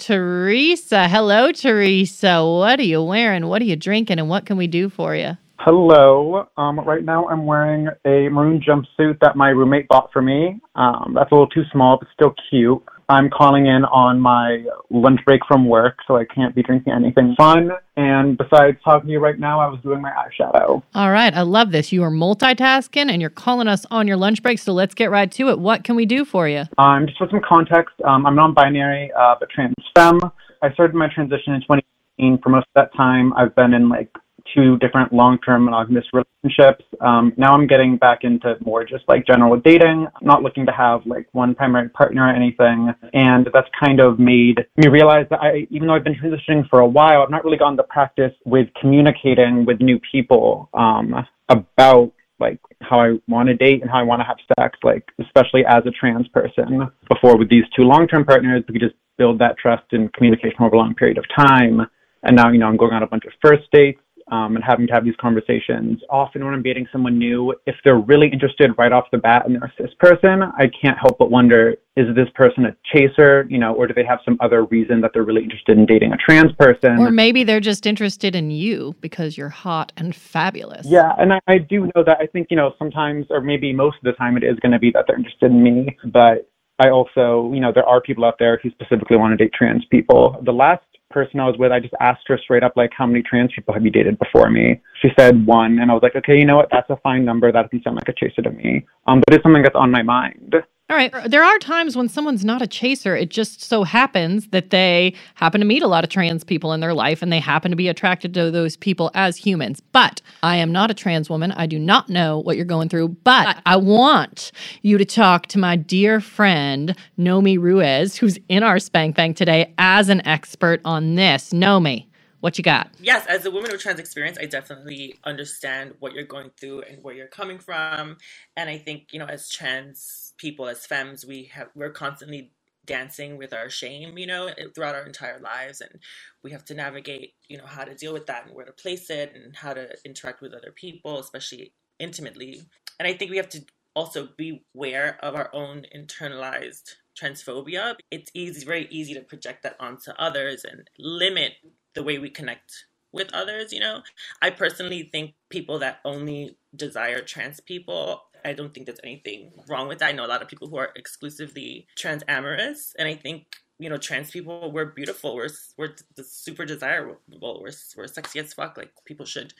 Teresa. 0.03 1.07
Hello, 1.07 1.53
Teresa. 1.53 2.43
What 2.43 2.77
are 2.81 2.83
you 2.83 3.01
wearing? 3.01 3.47
What 3.47 3.61
are 3.61 3.65
you 3.65 3.77
drinking? 3.77 4.19
And 4.19 4.27
what 4.27 4.45
can 4.45 4.57
we 4.57 4.67
do 4.67 4.89
for 4.89 5.15
you? 5.15 5.37
Hello. 5.59 6.45
Um, 6.57 6.77
right 6.81 7.05
now, 7.05 7.25
I'm 7.29 7.45
wearing 7.45 7.87
a 8.05 8.27
maroon 8.27 8.61
jumpsuit 8.61 9.19
that 9.21 9.37
my 9.37 9.47
roommate 9.47 9.87
bought 9.87 10.09
for 10.11 10.21
me. 10.21 10.59
Um, 10.75 11.13
that's 11.15 11.31
a 11.31 11.35
little 11.35 11.47
too 11.47 11.63
small, 11.71 11.97
but 11.97 12.09
still 12.13 12.35
cute. 12.49 12.83
I'm 13.09 13.29
calling 13.29 13.65
in 13.65 13.85
on 13.85 14.19
my 14.19 14.65
lunch 14.89 15.19
break 15.25 15.41
from 15.47 15.67
work, 15.67 15.99
so 16.07 16.17
I 16.17 16.25
can't 16.25 16.55
be 16.55 16.63
drinking 16.63 16.93
anything 16.93 17.35
fun. 17.37 17.71
And 17.95 18.37
besides 18.37 18.77
talking 18.83 19.07
to 19.07 19.11
you 19.11 19.19
right 19.19 19.39
now, 19.39 19.59
I 19.59 19.67
was 19.67 19.79
doing 19.81 20.01
my 20.01 20.11
eyeshadow. 20.11 20.81
All 20.95 21.11
right. 21.11 21.33
I 21.33 21.41
love 21.41 21.71
this. 21.71 21.91
You 21.91 22.03
are 22.03 22.11
multitasking 22.11 23.11
and 23.11 23.21
you're 23.21 23.29
calling 23.29 23.67
us 23.67 23.85
on 23.91 24.07
your 24.07 24.17
lunch 24.17 24.41
break, 24.41 24.59
so 24.59 24.73
let's 24.73 24.93
get 24.93 25.11
right 25.11 25.31
to 25.33 25.49
it. 25.49 25.59
What 25.59 25.83
can 25.83 25.95
we 25.95 26.05
do 26.05 26.25
for 26.25 26.47
you? 26.47 26.63
Um, 26.77 27.05
just 27.05 27.17
for 27.17 27.27
some 27.29 27.41
context, 27.47 27.93
um, 28.05 28.25
I'm 28.25 28.35
non 28.35 28.53
binary, 28.53 29.11
uh, 29.13 29.35
but 29.39 29.49
trans 29.49 29.75
femme. 29.95 30.19
I 30.61 30.71
started 30.73 30.95
my 30.95 31.07
transition 31.13 31.53
in 31.53 31.61
2018. 31.61 32.41
For 32.41 32.49
most 32.49 32.67
of 32.67 32.73
that 32.75 32.95
time, 32.95 33.33
I've 33.33 33.55
been 33.55 33.73
in 33.73 33.89
like 33.89 34.09
two 34.53 34.77
different 34.77 35.13
long-term 35.13 35.65
monogamous 35.65 36.06
relationships. 36.13 36.84
Um, 37.01 37.34
now 37.38 37.53
I'm 37.53 37.67
getting 37.67 37.97
back 37.97 38.19
into 38.23 38.56
more 38.63 38.84
just 38.84 39.03
like 39.08 39.25
general 39.25 39.58
dating. 39.60 40.08
I'm 40.13 40.27
not 40.27 40.43
looking 40.43 40.65
to 40.65 40.71
have 40.71 41.01
like 41.06 41.27
one 41.32 41.56
primary 41.56 41.89
partner 41.89 42.27
or 42.27 42.32
anything. 42.32 42.93
And 43.13 43.47
that's 43.53 43.67
kind 43.79 43.99
of 43.99 44.19
made 44.19 44.65
me 44.77 44.88
realize 44.89 45.25
that 45.29 45.39
I, 45.41 45.67
even 45.69 45.88
though 45.88 45.95
I've 45.95 46.03
been 46.03 46.15
transitioning 46.15 46.67
for 46.69 46.79
a 46.79 46.88
while, 46.88 47.21
I've 47.21 47.29
not 47.29 47.43
really 47.43 47.58
gotten 47.58 47.77
the 47.77 47.84
practice 47.84 48.34
with 48.45 48.67
communicating 48.79 49.65
with 49.65 49.79
new 49.79 49.99
people 50.12 50.69
um, 50.73 51.15
about 51.49 52.12
like 52.39 52.60
how 52.82 52.99
I 52.99 53.19
want 53.27 53.47
to 53.47 53.56
date 53.56 53.82
and 53.82 53.89
how 53.89 53.99
I 53.99 54.03
want 54.03 54.19
to 54.21 54.25
have 54.25 54.38
sex, 54.60 54.77
like 54.84 55.08
especially 55.19 55.65
as 55.65 55.84
a 55.86 55.91
trans 55.91 56.27
person. 56.29 56.89
Before 57.10 57.38
with 57.38 57.49
these 57.49 57.63
two 57.75 57.84
long-term 57.84 58.25
partners, 58.25 58.63
we 58.67 58.79
just 58.79 58.95
build 59.17 59.39
that 59.39 59.58
trust 59.58 59.84
and 59.91 60.12
communication 60.13 60.58
over 60.60 60.75
a 60.75 60.77
long 60.77 60.93
period 60.95 61.17
of 61.17 61.25
time. 61.36 61.82
And 62.23 62.36
now, 62.36 62.49
you 62.51 62.58
know, 62.58 62.67
I'm 62.67 62.77
going 62.77 62.93
on 62.93 63.03
a 63.03 63.08
bunch 63.08 63.25
of 63.25 63.34
first 63.41 63.63
dates 63.71 63.99
um, 64.31 64.55
and 64.55 64.63
having 64.63 64.88
to 64.88 64.93
have 64.93 65.05
these 65.05 65.15
conversations. 65.19 66.01
Often 66.09 66.45
when 66.45 66.53
I'm 66.53 66.63
dating 66.63 66.88
someone 66.91 67.17
new, 67.17 67.53
if 67.65 67.75
they're 67.83 67.97
really 67.97 68.27
interested 68.27 68.71
right 68.77 68.91
off 68.91 69.05
the 69.12 69.17
bat 69.17 69.45
and 69.45 69.55
they're 69.55 69.65
a 69.65 69.73
cis 69.77 69.93
person, 69.99 70.43
I 70.43 70.69
can't 70.81 70.97
help 70.97 71.17
but 71.17 71.29
wonder, 71.31 71.75
is 71.95 72.07
this 72.15 72.27
person 72.33 72.65
a 72.65 72.75
chaser, 72.91 73.45
you 73.49 73.57
know, 73.57 73.73
or 73.73 73.88
do 73.88 73.93
they 73.93 74.05
have 74.05 74.19
some 74.25 74.38
other 74.39 74.65
reason 74.65 75.01
that 75.01 75.12
they're 75.13 75.23
really 75.23 75.43
interested 75.43 75.77
in 75.77 75.86
dating 75.86 76.13
a 76.13 76.17
trans 76.17 76.51
person? 76.53 76.97
Or 76.97 77.12
maybe 77.12 77.43
they're 77.43 77.59
just 77.59 77.86
interested 77.86 78.36
in 78.36 78.49
you 78.49 78.95
because 79.01 79.38
you're 79.38 79.49
hot 79.49 79.91
and 79.97 80.15
fabulous. 80.15 80.88
Yeah, 80.88 81.13
and 81.17 81.33
I, 81.33 81.39
I 81.47 81.57
do 81.59 81.91
know 81.95 82.03
that 82.03 82.17
I 82.19 82.27
think, 82.27 82.47
you 82.49 82.57
know, 82.57 82.73
sometimes 82.79 83.27
or 83.29 83.41
maybe 83.41 83.73
most 83.73 83.97
of 83.97 84.03
the 84.03 84.13
time 84.13 84.38
it 84.38 84.43
is 84.43 84.57
going 84.59 84.71
to 84.71 84.79
be 84.79 84.91
that 84.91 85.05
they're 85.07 85.17
interested 85.17 85.51
in 85.51 85.62
me, 85.62 85.97
but 86.05 86.49
I 86.79 86.89
also, 86.89 87.51
you 87.53 87.59
know, 87.59 87.71
there 87.73 87.88
are 87.88 88.01
people 88.01 88.25
out 88.25 88.36
there 88.39 88.59
who 88.62 88.69
specifically 88.71 89.17
want 89.17 89.38
to 89.38 89.43
date 89.43 89.53
trans 89.53 89.86
people. 89.86 90.41
The 90.43 90.51
last 90.51 90.83
person 91.12 91.39
I 91.39 91.45
was 91.45 91.55
with, 91.59 91.71
I 91.71 91.79
just 91.79 91.93
asked 91.99 92.23
her 92.27 92.39
straight 92.43 92.63
up, 92.63 92.73
like, 92.75 92.91
how 92.97 93.05
many 93.05 93.21
trans 93.21 93.51
people 93.53 93.73
have 93.73 93.83
you 93.86 93.91
dated 93.91 94.17
before 94.17 94.49
me? 94.49 94.81
She 95.01 95.09
said 95.17 95.45
one, 95.45 95.79
and 95.79 95.91
I 95.91 95.93
was 95.93 96.01
like, 96.01 96.15
okay, 96.15 96.38
you 96.38 96.45
know 96.45 96.55
what? 96.55 96.69
That's 96.71 96.89
a 96.89 96.97
fine 97.03 97.23
number. 97.23 97.51
That 97.51 97.63
doesn't 97.63 97.83
sound 97.83 97.97
like 97.97 98.09
a 98.09 98.13
chaser 98.13 98.41
to 98.41 98.49
me. 98.49 98.86
Um, 99.05 99.21
but 99.25 99.36
it's 99.36 99.43
something 99.43 99.62
that's 99.62 99.75
on 99.75 99.91
my 99.91 100.01
mind. 100.01 100.55
All 100.89 100.97
right. 100.97 101.13
There 101.27 101.43
are 101.43 101.57
times 101.59 101.95
when 101.95 102.09
someone's 102.09 102.43
not 102.43 102.61
a 102.61 102.67
chaser. 102.67 103.15
It 103.15 103.29
just 103.29 103.61
so 103.61 103.83
happens 103.83 104.47
that 104.49 104.69
they 104.69 105.15
happen 105.35 105.61
to 105.61 105.65
meet 105.65 105.81
a 105.81 105.87
lot 105.87 106.03
of 106.03 106.09
trans 106.09 106.43
people 106.43 106.73
in 106.73 106.81
their 106.81 106.93
life 106.93 107.21
and 107.21 107.31
they 107.31 107.39
happen 107.39 107.71
to 107.71 107.77
be 107.77 107.87
attracted 107.87 108.33
to 108.33 108.51
those 108.51 108.75
people 108.75 109.09
as 109.13 109.37
humans. 109.37 109.79
But 109.79 110.21
I 110.43 110.57
am 110.57 110.73
not 110.73 110.91
a 110.91 110.93
trans 110.93 111.29
woman. 111.29 111.53
I 111.53 111.67
do 111.67 111.79
not 111.79 112.09
know 112.09 112.37
what 112.37 112.57
you're 112.57 112.65
going 112.65 112.89
through. 112.89 113.09
But 113.23 113.61
I 113.65 113.77
want 113.77 114.51
you 114.81 114.97
to 114.97 115.05
talk 115.05 115.47
to 115.47 115.57
my 115.57 115.77
dear 115.77 116.19
friend, 116.19 116.95
Nomi 117.17 117.57
Ruiz, 117.57 118.17
who's 118.17 118.37
in 118.49 118.61
our 118.61 118.77
Spank 118.77 119.15
Bank 119.15 119.37
today 119.37 119.73
as 119.77 120.09
an 120.09 120.25
expert 120.27 120.81
on 120.83 121.15
this. 121.15 121.51
Nomi. 121.53 122.07
What 122.41 122.57
you 122.57 122.63
got? 122.63 122.89
Yes, 122.99 123.25
as 123.27 123.45
a 123.45 123.51
woman 123.51 123.71
with 123.71 123.79
trans 123.79 124.01
experience, 124.01 124.37
I 124.37 124.47
definitely 124.47 125.17
understand 125.23 125.93
what 125.99 126.11
you're 126.11 126.25
going 126.25 126.51
through 126.59 126.81
and 126.81 127.01
where 127.01 127.15
you're 127.15 127.27
coming 127.27 127.57
from. 127.57 128.17
And 128.57 128.69
I 128.69 128.77
think, 128.77 129.13
you 129.13 129.19
know, 129.19 129.25
as 129.25 129.47
trans 129.47 130.22
people, 130.43 130.67
as 130.67 130.86
femmes, 130.86 131.25
we 131.25 131.45
have 131.53 131.69
we're 131.73 131.89
constantly 131.89 132.51
dancing 132.86 133.38
with 133.38 133.53
our 133.53 133.69
shame, 133.69 134.17
you 134.17 134.27
know, 134.27 134.49
throughout 134.75 134.93
our 134.93 135.06
entire 135.06 135.39
lives 135.39 135.79
and 135.79 136.01
we 136.43 136.51
have 136.51 136.65
to 136.65 136.73
navigate, 136.73 137.34
you 137.47 137.58
know, 137.58 137.65
how 137.65 137.86
to 137.86 137.95
deal 137.95 138.12
with 138.12 138.25
that 138.25 138.45
and 138.45 138.53
where 138.53 138.65
to 138.65 138.73
place 138.73 139.10
it 139.10 139.32
and 139.34 139.56
how 139.56 139.73
to 139.73 139.88
interact 140.03 140.41
with 140.41 140.53
other 140.53 140.73
people, 140.75 141.17
especially 141.17 141.71
intimately. 141.97 142.62
And 142.99 143.08
I 143.08 143.13
think 143.13 143.32
we 143.32 143.38
have 143.38 143.47
to 143.49 143.63
also 143.95 144.27
be 144.36 144.65
aware 144.75 145.17
of 145.23 145.34
our 145.34 145.49
own 145.53 145.86
internalized 145.95 146.95
transphobia. 147.17 147.95
It's 148.12 148.29
easy, 148.34 148.65
very 148.65 148.89
easy 148.91 149.13
to 149.13 149.21
project 149.21 149.63
that 149.63 149.77
onto 149.79 150.12
others 150.19 150.65
and 150.69 150.89
limit 150.99 151.53
the 151.93 152.03
way 152.03 152.17
we 152.17 152.29
connect 152.29 152.86
with 153.13 153.34
others, 153.34 153.71
you 153.71 153.79
know. 153.79 154.01
I 154.41 154.49
personally 154.49 155.08
think 155.10 155.36
people 155.49 155.79
that 155.79 155.99
only 156.03 156.58
desire 156.75 157.21
trans 157.21 157.62
people, 157.62 158.23
I 158.45 158.53
don't 158.53 158.73
think 158.73 158.86
there's 158.86 158.99
anything 159.03 159.51
wrong 159.67 159.88
with 159.88 159.99
that. 159.99 160.10
I 160.10 160.12
know 160.12 160.25
a 160.25 160.27
lot 160.27 160.41
of 160.41 160.47
people 160.47 160.67
who 160.67 160.77
are 160.77 160.91
exclusively 160.95 161.88
trans 161.95 162.23
amorous, 162.27 162.95
and 162.97 163.08
I 163.08 163.15
think 163.15 163.58
you 163.79 163.89
know, 163.89 163.97
trans 163.97 164.32
people, 164.32 164.71
we're 164.71 164.86
beautiful. 164.86 165.36
We're 165.36 165.49
we're 165.77 165.95
super 166.23 166.65
desirable. 166.65 167.19
We're 167.62 167.71
we're 167.97 168.08
sexy 168.08 168.39
as 168.39 168.53
fuck. 168.53 168.77
Like 168.77 168.91
people 169.06 169.25
should 169.25 169.53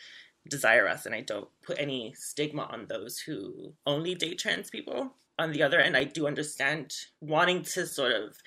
desire 0.50 0.88
us, 0.88 1.06
and 1.06 1.16
I 1.16 1.22
don't 1.22 1.50
put 1.62 1.80
any 1.80 2.14
stigma 2.16 2.64
on 2.64 2.88
those 2.88 3.20
who 3.20 3.74
only 3.86 4.16
date 4.16 4.40
trans 4.40 4.70
people. 4.70 5.16
On 5.40 5.52
the 5.52 5.64
other 5.64 5.80
end, 5.80 5.98
I 5.98 6.04
do 6.04 6.28
understand 6.28 6.94
wanting 7.20 7.64
to 7.64 7.88
sort 7.88 8.12
of 8.12 8.38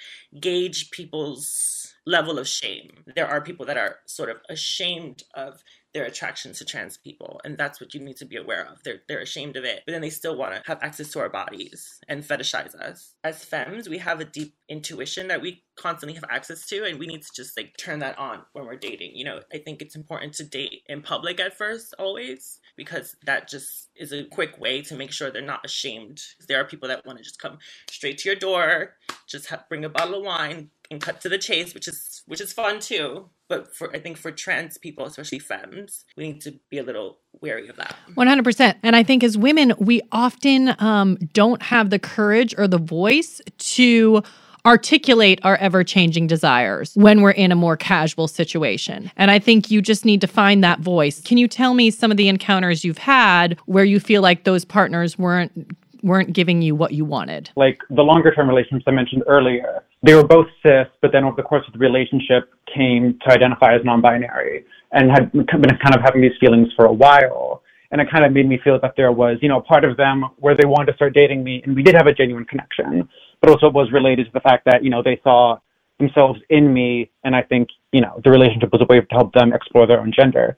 gauge 0.40 0.90
people's 0.92 1.94
level 2.06 2.38
of 2.38 2.46
shame. 2.46 3.02
There 3.16 3.26
are 3.26 3.40
people 3.40 3.66
that 3.66 3.76
are 3.76 3.96
sort 4.06 4.30
of 4.30 4.36
ashamed 4.48 5.24
of 5.34 5.64
their 5.96 6.04
attraction 6.04 6.52
to 6.52 6.62
trans 6.62 6.98
people, 6.98 7.40
and 7.42 7.56
that's 7.56 7.80
what 7.80 7.94
you 7.94 8.00
need 8.00 8.18
to 8.18 8.26
be 8.26 8.36
aware 8.36 8.66
of. 8.66 8.82
They're 8.84 9.00
they're 9.08 9.20
ashamed 9.20 9.56
of 9.56 9.64
it, 9.64 9.82
but 9.86 9.92
then 9.92 10.02
they 10.02 10.10
still 10.10 10.36
want 10.36 10.54
to 10.54 10.60
have 10.66 10.82
access 10.82 11.10
to 11.12 11.20
our 11.20 11.30
bodies 11.30 12.00
and 12.06 12.22
fetishize 12.22 12.74
us. 12.74 13.14
As 13.24 13.46
femmes, 13.46 13.88
we 13.88 13.96
have 13.96 14.20
a 14.20 14.26
deep 14.26 14.54
intuition 14.68 15.28
that 15.28 15.40
we 15.40 15.62
constantly 15.74 16.12
have 16.12 16.24
access 16.28 16.66
to, 16.66 16.84
and 16.84 16.98
we 16.98 17.06
need 17.06 17.22
to 17.22 17.30
just 17.34 17.56
like 17.56 17.74
turn 17.78 18.00
that 18.00 18.18
on 18.18 18.42
when 18.52 18.66
we're 18.66 18.76
dating. 18.76 19.16
You 19.16 19.24
know, 19.24 19.40
I 19.54 19.56
think 19.56 19.80
it's 19.80 19.96
important 19.96 20.34
to 20.34 20.44
date 20.44 20.82
in 20.86 21.00
public 21.00 21.40
at 21.40 21.56
first, 21.56 21.94
always, 21.98 22.60
because 22.76 23.16
that 23.24 23.48
just 23.48 23.88
is 23.96 24.12
a 24.12 24.24
quick 24.24 24.60
way 24.60 24.82
to 24.82 24.94
make 24.94 25.12
sure 25.12 25.30
they're 25.30 25.40
not 25.40 25.64
ashamed. 25.64 26.20
There 26.46 26.60
are 26.60 26.64
people 26.64 26.88
that 26.88 27.06
want 27.06 27.16
to 27.16 27.24
just 27.24 27.40
come 27.40 27.56
straight 27.88 28.18
to 28.18 28.28
your 28.28 28.36
door, 28.36 28.96
just 29.26 29.50
bring 29.70 29.86
a 29.86 29.88
bottle 29.88 30.16
of 30.16 30.24
wine, 30.24 30.68
and 30.90 31.00
cut 31.00 31.22
to 31.22 31.30
the 31.30 31.38
chase, 31.38 31.72
which 31.72 31.88
is 31.88 32.22
which 32.26 32.42
is 32.42 32.52
fun 32.52 32.80
too. 32.80 33.30
But 33.48 33.74
for 33.74 33.94
I 33.94 33.98
think 33.98 34.16
for 34.16 34.32
trans 34.32 34.76
people, 34.78 35.06
especially 35.06 35.38
femmes, 35.38 36.04
we 36.16 36.32
need 36.32 36.40
to 36.42 36.58
be 36.70 36.78
a 36.78 36.82
little 36.82 37.18
wary 37.40 37.68
of 37.68 37.76
that. 37.76 37.94
One 38.14 38.26
hundred 38.26 38.44
percent. 38.44 38.78
And 38.82 38.96
I 38.96 39.02
think 39.02 39.22
as 39.22 39.38
women, 39.38 39.72
we 39.78 40.00
often 40.10 40.74
um, 40.78 41.16
don't 41.32 41.62
have 41.62 41.90
the 41.90 41.98
courage 41.98 42.54
or 42.58 42.66
the 42.66 42.78
voice 42.78 43.40
to 43.58 44.22
articulate 44.66 45.38
our 45.44 45.56
ever 45.58 45.84
changing 45.84 46.26
desires 46.26 46.92
when 46.96 47.22
we're 47.22 47.30
in 47.30 47.52
a 47.52 47.54
more 47.54 47.76
casual 47.76 48.26
situation. 48.26 49.12
And 49.16 49.30
I 49.30 49.38
think 49.38 49.70
you 49.70 49.80
just 49.80 50.04
need 50.04 50.20
to 50.22 50.26
find 50.26 50.64
that 50.64 50.80
voice. 50.80 51.20
Can 51.20 51.38
you 51.38 51.46
tell 51.46 51.72
me 51.72 51.92
some 51.92 52.10
of 52.10 52.16
the 52.16 52.28
encounters 52.28 52.84
you've 52.84 52.98
had 52.98 53.56
where 53.66 53.84
you 53.84 54.00
feel 54.00 54.22
like 54.22 54.42
those 54.42 54.64
partners 54.64 55.16
weren't 55.16 55.76
weren't 56.02 56.32
giving 56.32 56.62
you 56.62 56.74
what 56.74 56.92
you 56.92 57.04
wanted? 57.04 57.50
Like 57.54 57.80
the 57.90 58.02
longer 58.02 58.34
term 58.34 58.48
relationships 58.48 58.84
I 58.88 58.90
mentioned 58.90 59.22
earlier, 59.28 59.84
they 60.06 60.14
were 60.14 60.26
both 60.26 60.46
cis, 60.62 60.86
but 61.02 61.10
then 61.12 61.24
over 61.24 61.36
the 61.36 61.42
course 61.42 61.64
of 61.66 61.72
the 61.72 61.78
relationship 61.78 62.54
came 62.72 63.18
to 63.26 63.32
identify 63.32 63.74
as 63.74 63.84
non 63.84 64.00
binary 64.00 64.64
and 64.92 65.10
had 65.10 65.32
been 65.32 65.44
kind 65.46 65.94
of 65.94 66.00
having 66.02 66.22
these 66.22 66.36
feelings 66.40 66.68
for 66.76 66.86
a 66.86 66.92
while. 66.92 67.62
And 67.90 68.00
it 68.00 68.08
kind 68.10 68.24
of 68.24 68.32
made 68.32 68.48
me 68.48 68.58
feel 68.62 68.80
that 68.80 68.94
there 68.96 69.12
was, 69.12 69.38
you 69.42 69.48
know, 69.48 69.60
part 69.60 69.84
of 69.84 69.96
them 69.96 70.24
where 70.38 70.56
they 70.56 70.66
wanted 70.66 70.86
to 70.92 70.96
start 70.96 71.14
dating 71.14 71.44
me, 71.44 71.62
and 71.64 71.74
we 71.74 71.82
did 71.82 71.94
have 71.94 72.06
a 72.06 72.12
genuine 72.12 72.44
connection, 72.44 73.08
but 73.40 73.50
also 73.50 73.66
it 73.66 73.74
was 73.74 73.92
related 73.92 74.26
to 74.26 74.32
the 74.32 74.40
fact 74.40 74.64
that, 74.64 74.82
you 74.82 74.90
know, 74.90 75.02
they 75.02 75.20
saw 75.22 75.58
themselves 75.98 76.40
in 76.50 76.72
me, 76.72 77.10
and 77.24 77.34
I 77.34 77.42
think, 77.42 77.68
you 77.92 78.00
know, 78.00 78.20
the 78.24 78.30
relationship 78.30 78.70
was 78.72 78.82
a 78.82 78.86
way 78.86 79.00
to 79.00 79.06
help 79.10 79.32
them 79.34 79.52
explore 79.52 79.86
their 79.86 80.00
own 80.00 80.12
gender. 80.12 80.56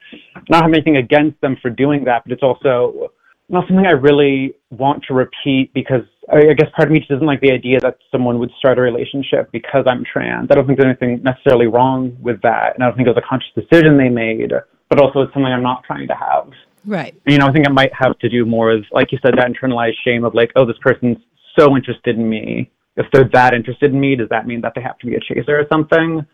Not 0.48 0.62
have 0.62 0.72
anything 0.72 0.96
against 0.96 1.40
them 1.40 1.56
for 1.62 1.70
doing 1.70 2.04
that, 2.04 2.24
but 2.24 2.32
it's 2.32 2.42
also 2.42 3.12
not 3.48 3.66
something 3.68 3.86
I 3.86 3.92
really 3.92 4.54
want 4.70 5.04
to 5.08 5.14
repeat 5.14 5.72
because 5.74 6.02
I, 6.32 6.50
I 6.50 6.52
guess 6.54 6.68
part 6.74 6.88
of 6.88 6.92
me 6.92 6.98
just 6.98 7.10
doesn't 7.10 7.26
like 7.26 7.40
the 7.40 7.52
idea 7.52 7.80
that 7.80 7.98
someone 8.12 8.38
would 8.38 8.50
start 8.58 8.78
a 8.78 8.82
relationship 8.82 9.50
because 9.52 9.84
I'm 9.86 10.04
trans. 10.04 10.48
I 10.50 10.54
don't 10.54 10.66
think 10.66 10.78
there's 10.78 10.96
anything 11.00 11.22
necessarily 11.22 11.66
wrong 11.66 12.16
with 12.20 12.40
that, 12.42 12.74
and 12.74 12.82
I 12.82 12.86
don't 12.86 12.96
think 12.96 13.08
it 13.08 13.14
was 13.14 13.22
a 13.24 13.28
conscious 13.28 13.50
decision 13.54 13.96
they 13.96 14.08
made. 14.08 14.52
But 14.88 15.00
also, 15.00 15.20
it's 15.20 15.32
something 15.34 15.52
I'm 15.52 15.62
not 15.62 15.84
trying 15.84 16.08
to 16.08 16.14
have. 16.14 16.50
Right. 16.86 17.14
You 17.26 17.38
know, 17.38 17.46
I 17.46 17.52
think 17.52 17.66
it 17.66 17.72
might 17.72 17.92
have 17.92 18.18
to 18.20 18.28
do 18.28 18.46
more 18.46 18.74
with, 18.74 18.84
like 18.92 19.12
you 19.12 19.18
said, 19.22 19.34
that 19.36 19.46
internalized 19.46 19.96
shame 20.04 20.24
of 20.24 20.34
like, 20.34 20.50
oh, 20.56 20.64
this 20.64 20.78
person's 20.80 21.18
so 21.58 21.76
interested 21.76 22.16
in 22.16 22.28
me. 22.28 22.70
If 22.96 23.06
they're 23.12 23.28
that 23.32 23.52
interested 23.54 23.92
in 23.92 24.00
me, 24.00 24.16
does 24.16 24.28
that 24.30 24.46
mean 24.46 24.60
that 24.62 24.72
they 24.74 24.80
have 24.80 24.98
to 24.98 25.06
be 25.06 25.14
a 25.14 25.20
chaser 25.20 25.58
or 25.58 25.66
something? 25.70 26.24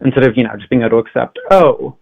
Instead 0.00 0.24
of, 0.24 0.36
you 0.36 0.44
know, 0.44 0.56
just 0.56 0.70
being 0.70 0.82
able 0.82 1.02
to 1.02 1.08
accept, 1.08 1.38
oh, 1.50 1.96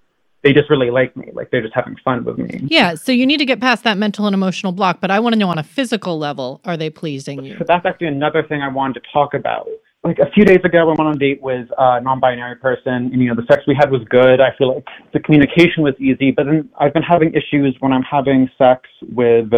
they 0.47 0.53
just 0.53 0.71
really 0.71 0.91
like 0.91 1.17
me. 1.17 1.29
Like 1.33 1.51
they're 1.51 1.61
just 1.61 1.75
having 1.75 1.97
fun 2.05 2.25
with 2.25 2.39
me. 2.39 2.61
Yeah. 2.69 2.95
So 2.95 3.11
you 3.11 3.27
need 3.27 3.39
to 3.39 3.45
get 3.45 3.61
past 3.61 3.83
that 3.83 3.99
mental 3.99 4.27
and 4.27 4.35
emotional 4.35 4.71
block. 4.71 5.01
But 5.01 5.11
I 5.11 5.19
want 5.19 5.33
to 5.33 5.39
know 5.39 5.49
on 5.49 5.59
a 5.59 5.65
physical 5.65 6.21
level, 6.21 6.61
are 6.65 6.77
they 6.77 6.89
pleasing 6.89 7.45
you? 7.45 7.57
So 7.59 7.65
that's 7.67 7.85
actually 7.85 8.07
another 8.07 8.45
thing 8.45 8.63
I 8.63 8.69
wanted 8.69 9.01
to 9.01 9.13
talk 9.13 9.35
about. 9.35 9.67
Like 10.05 10.21
a 10.21 10.31
few 10.31 10.45
days 10.45 10.61
ago, 10.63 10.79
I 10.79 10.85
went 10.85 11.01
on 11.01 11.17
a 11.17 11.19
date 11.19 11.43
with 11.43 11.69
a 11.77 12.01
non-binary 12.01 12.57
person, 12.57 13.11
and 13.13 13.21
you 13.21 13.29
know 13.29 13.35
the 13.35 13.47
sex 13.51 13.65
we 13.67 13.75
had 13.75 13.91
was 13.91 14.03
good. 14.09 14.41
I 14.41 14.51
feel 14.57 14.73
like 14.73 14.85
the 15.13 15.19
communication 15.19 15.83
was 15.83 15.95
easy, 15.99 16.31
but 16.31 16.47
then 16.47 16.69
I've 16.79 16.95
been 16.95 17.03
having 17.03 17.35
issues 17.35 17.75
when 17.81 17.93
I'm 17.93 18.05
having 18.05 18.49
sex 18.57 18.83
with 19.03 19.51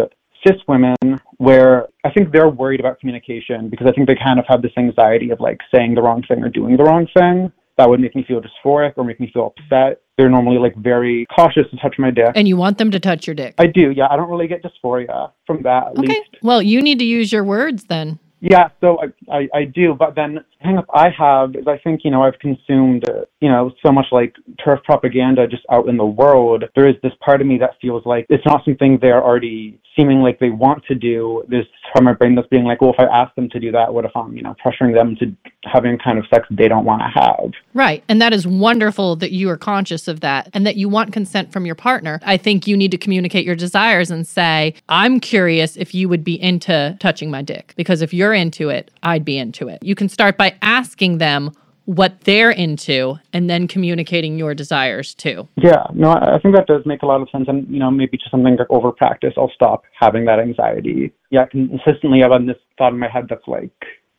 cis 0.43 0.55
women 0.67 0.95
where 1.37 1.87
I 2.03 2.09
think 2.09 2.31
they're 2.31 2.49
worried 2.49 2.79
about 2.79 2.99
communication 2.99 3.69
because 3.69 3.85
I 3.85 3.91
think 3.91 4.07
they 4.07 4.15
kind 4.15 4.39
of 4.39 4.45
have 4.47 4.63
this 4.63 4.71
anxiety 4.75 5.29
of 5.29 5.39
like 5.39 5.59
saying 5.71 5.93
the 5.93 6.01
wrong 6.01 6.23
thing 6.23 6.43
or 6.43 6.49
doing 6.49 6.77
the 6.77 6.83
wrong 6.83 7.07
thing 7.13 7.51
that 7.79 7.89
would 7.89 8.01
make 8.01 8.13
me 8.13 8.25
feel 8.27 8.41
dysphoric 8.41 8.93
or 8.97 9.05
make 9.05 9.21
me 9.21 9.31
feel 9.33 9.53
upset. 9.57 10.01
They're 10.17 10.29
normally 10.29 10.57
like 10.57 10.75
very 10.75 11.25
cautious 11.33 11.63
to 11.71 11.77
touch 11.77 11.95
my 11.97 12.11
dick. 12.11 12.33
And 12.35 12.45
you 12.45 12.57
want 12.57 12.77
them 12.77 12.91
to 12.91 12.99
touch 12.99 13.25
your 13.25 13.33
dick. 13.33 13.55
I 13.57 13.67
do, 13.67 13.91
yeah. 13.91 14.07
I 14.11 14.17
don't 14.17 14.29
really 14.29 14.47
get 14.47 14.61
dysphoria 14.61 15.31
from 15.47 15.63
that 15.63 15.87
at 15.87 15.97
okay. 15.97 16.07
least. 16.07 16.37
Well, 16.43 16.61
you 16.61 16.81
need 16.81 16.99
to 16.99 17.05
use 17.05 17.31
your 17.31 17.45
words 17.45 17.85
then. 17.85 18.19
Yeah, 18.41 18.69
so 18.79 18.99
I, 19.01 19.37
I, 19.37 19.49
I 19.53 19.63
do, 19.65 19.93
but 19.93 20.15
then 20.15 20.43
hang 20.59 20.77
up 20.77 20.85
I 20.93 21.09
have 21.09 21.55
is 21.55 21.67
I 21.67 21.77
think, 21.77 22.01
you 22.03 22.11
know, 22.11 22.23
I've 22.23 22.39
consumed, 22.39 23.03
you 23.41 23.49
know, 23.49 23.71
so 23.85 23.91
much 23.91 24.07
like 24.11 24.35
TERF 24.65 24.83
propaganda 24.83 25.47
just 25.47 25.63
out 25.71 25.87
in 25.87 25.97
the 25.97 26.05
world. 26.05 26.63
There 26.75 26.87
is 26.87 26.95
this 27.03 27.13
part 27.23 27.41
of 27.41 27.47
me 27.47 27.57
that 27.59 27.71
feels 27.81 28.05
like 28.05 28.25
it's 28.29 28.45
not 28.45 28.63
something 28.65 28.97
they're 29.01 29.23
already 29.23 29.79
seeming 29.95 30.19
like 30.21 30.39
they 30.39 30.49
want 30.49 30.85
to 30.85 30.95
do. 30.95 31.43
There's 31.47 31.65
from 31.93 32.05
my 32.05 32.13
brain 32.13 32.35
that's 32.35 32.47
being 32.47 32.63
like, 32.63 32.81
well, 32.81 32.93
if 32.93 32.99
I 32.99 33.05
ask 33.05 33.33
them 33.35 33.49
to 33.49 33.59
do 33.59 33.71
that, 33.71 33.93
what 33.93 34.05
if 34.05 34.11
I'm, 34.15 34.35
you 34.35 34.43
know, 34.43 34.55
pressuring 34.63 34.93
them 34.93 35.15
to 35.17 35.35
having 35.63 35.97
kind 35.97 36.17
of 36.17 36.25
sex 36.33 36.47
they 36.51 36.67
don't 36.67 36.85
want 36.85 37.01
to 37.01 37.19
have? 37.19 37.51
Right. 37.73 38.03
And 38.07 38.21
that 38.21 38.31
is 38.31 38.45
wonderful 38.45 39.15
that 39.17 39.31
you 39.31 39.49
are 39.49 39.57
conscious 39.57 40.07
of 40.07 40.21
that 40.21 40.49
and 40.53 40.65
that 40.65 40.75
you 40.77 40.87
want 40.87 41.11
consent 41.11 41.51
from 41.51 41.65
your 41.65 41.75
partner. 41.75 42.19
I 42.23 42.37
think 42.37 42.67
you 42.67 42.77
need 42.77 42.91
to 42.91 42.97
communicate 42.97 43.45
your 43.45 43.55
desires 43.55 44.11
and 44.11 44.27
say, 44.27 44.75
I'm 44.87 45.19
curious 45.19 45.75
if 45.75 45.93
you 45.93 46.07
would 46.07 46.23
be 46.23 46.39
into 46.41 46.95
touching 46.99 47.31
my 47.31 47.41
dick. 47.41 47.73
Because 47.75 48.01
if 48.01 48.13
you're 48.13 48.28
into 48.33 48.69
it, 48.69 48.91
I'd 49.03 49.25
be 49.25 49.37
into 49.37 49.67
it. 49.67 49.83
You 49.83 49.95
can 49.95 50.09
start 50.09 50.37
by 50.37 50.55
asking 50.61 51.17
them 51.17 51.51
what 51.85 52.21
they're 52.21 52.51
into 52.51 53.17
and 53.33 53.49
then 53.49 53.67
communicating 53.67 54.37
your 54.37 54.53
desires 54.53 55.15
too. 55.15 55.47
Yeah, 55.55 55.87
no, 55.93 56.11
I 56.11 56.37
think 56.39 56.55
that 56.55 56.67
does 56.67 56.85
make 56.85 57.01
a 57.01 57.07
lot 57.07 57.19
of 57.19 57.29
sense. 57.31 57.45
And, 57.47 57.67
you 57.67 57.79
know, 57.79 57.89
maybe 57.89 58.15
just 58.15 58.29
something 58.29 58.55
like 58.57 58.69
over 58.69 58.91
practice, 58.91 59.33
I'll 59.37 59.51
stop 59.55 59.83
having 59.99 60.25
that 60.25 60.39
anxiety. 60.39 61.11
Yeah, 61.31 61.47
consistently 61.47 62.23
I've 62.23 62.31
had 62.31 62.45
this 62.45 62.57
thought 62.77 62.93
in 62.93 62.99
my 62.99 63.09
head 63.09 63.25
that's 63.27 63.47
like, 63.47 63.71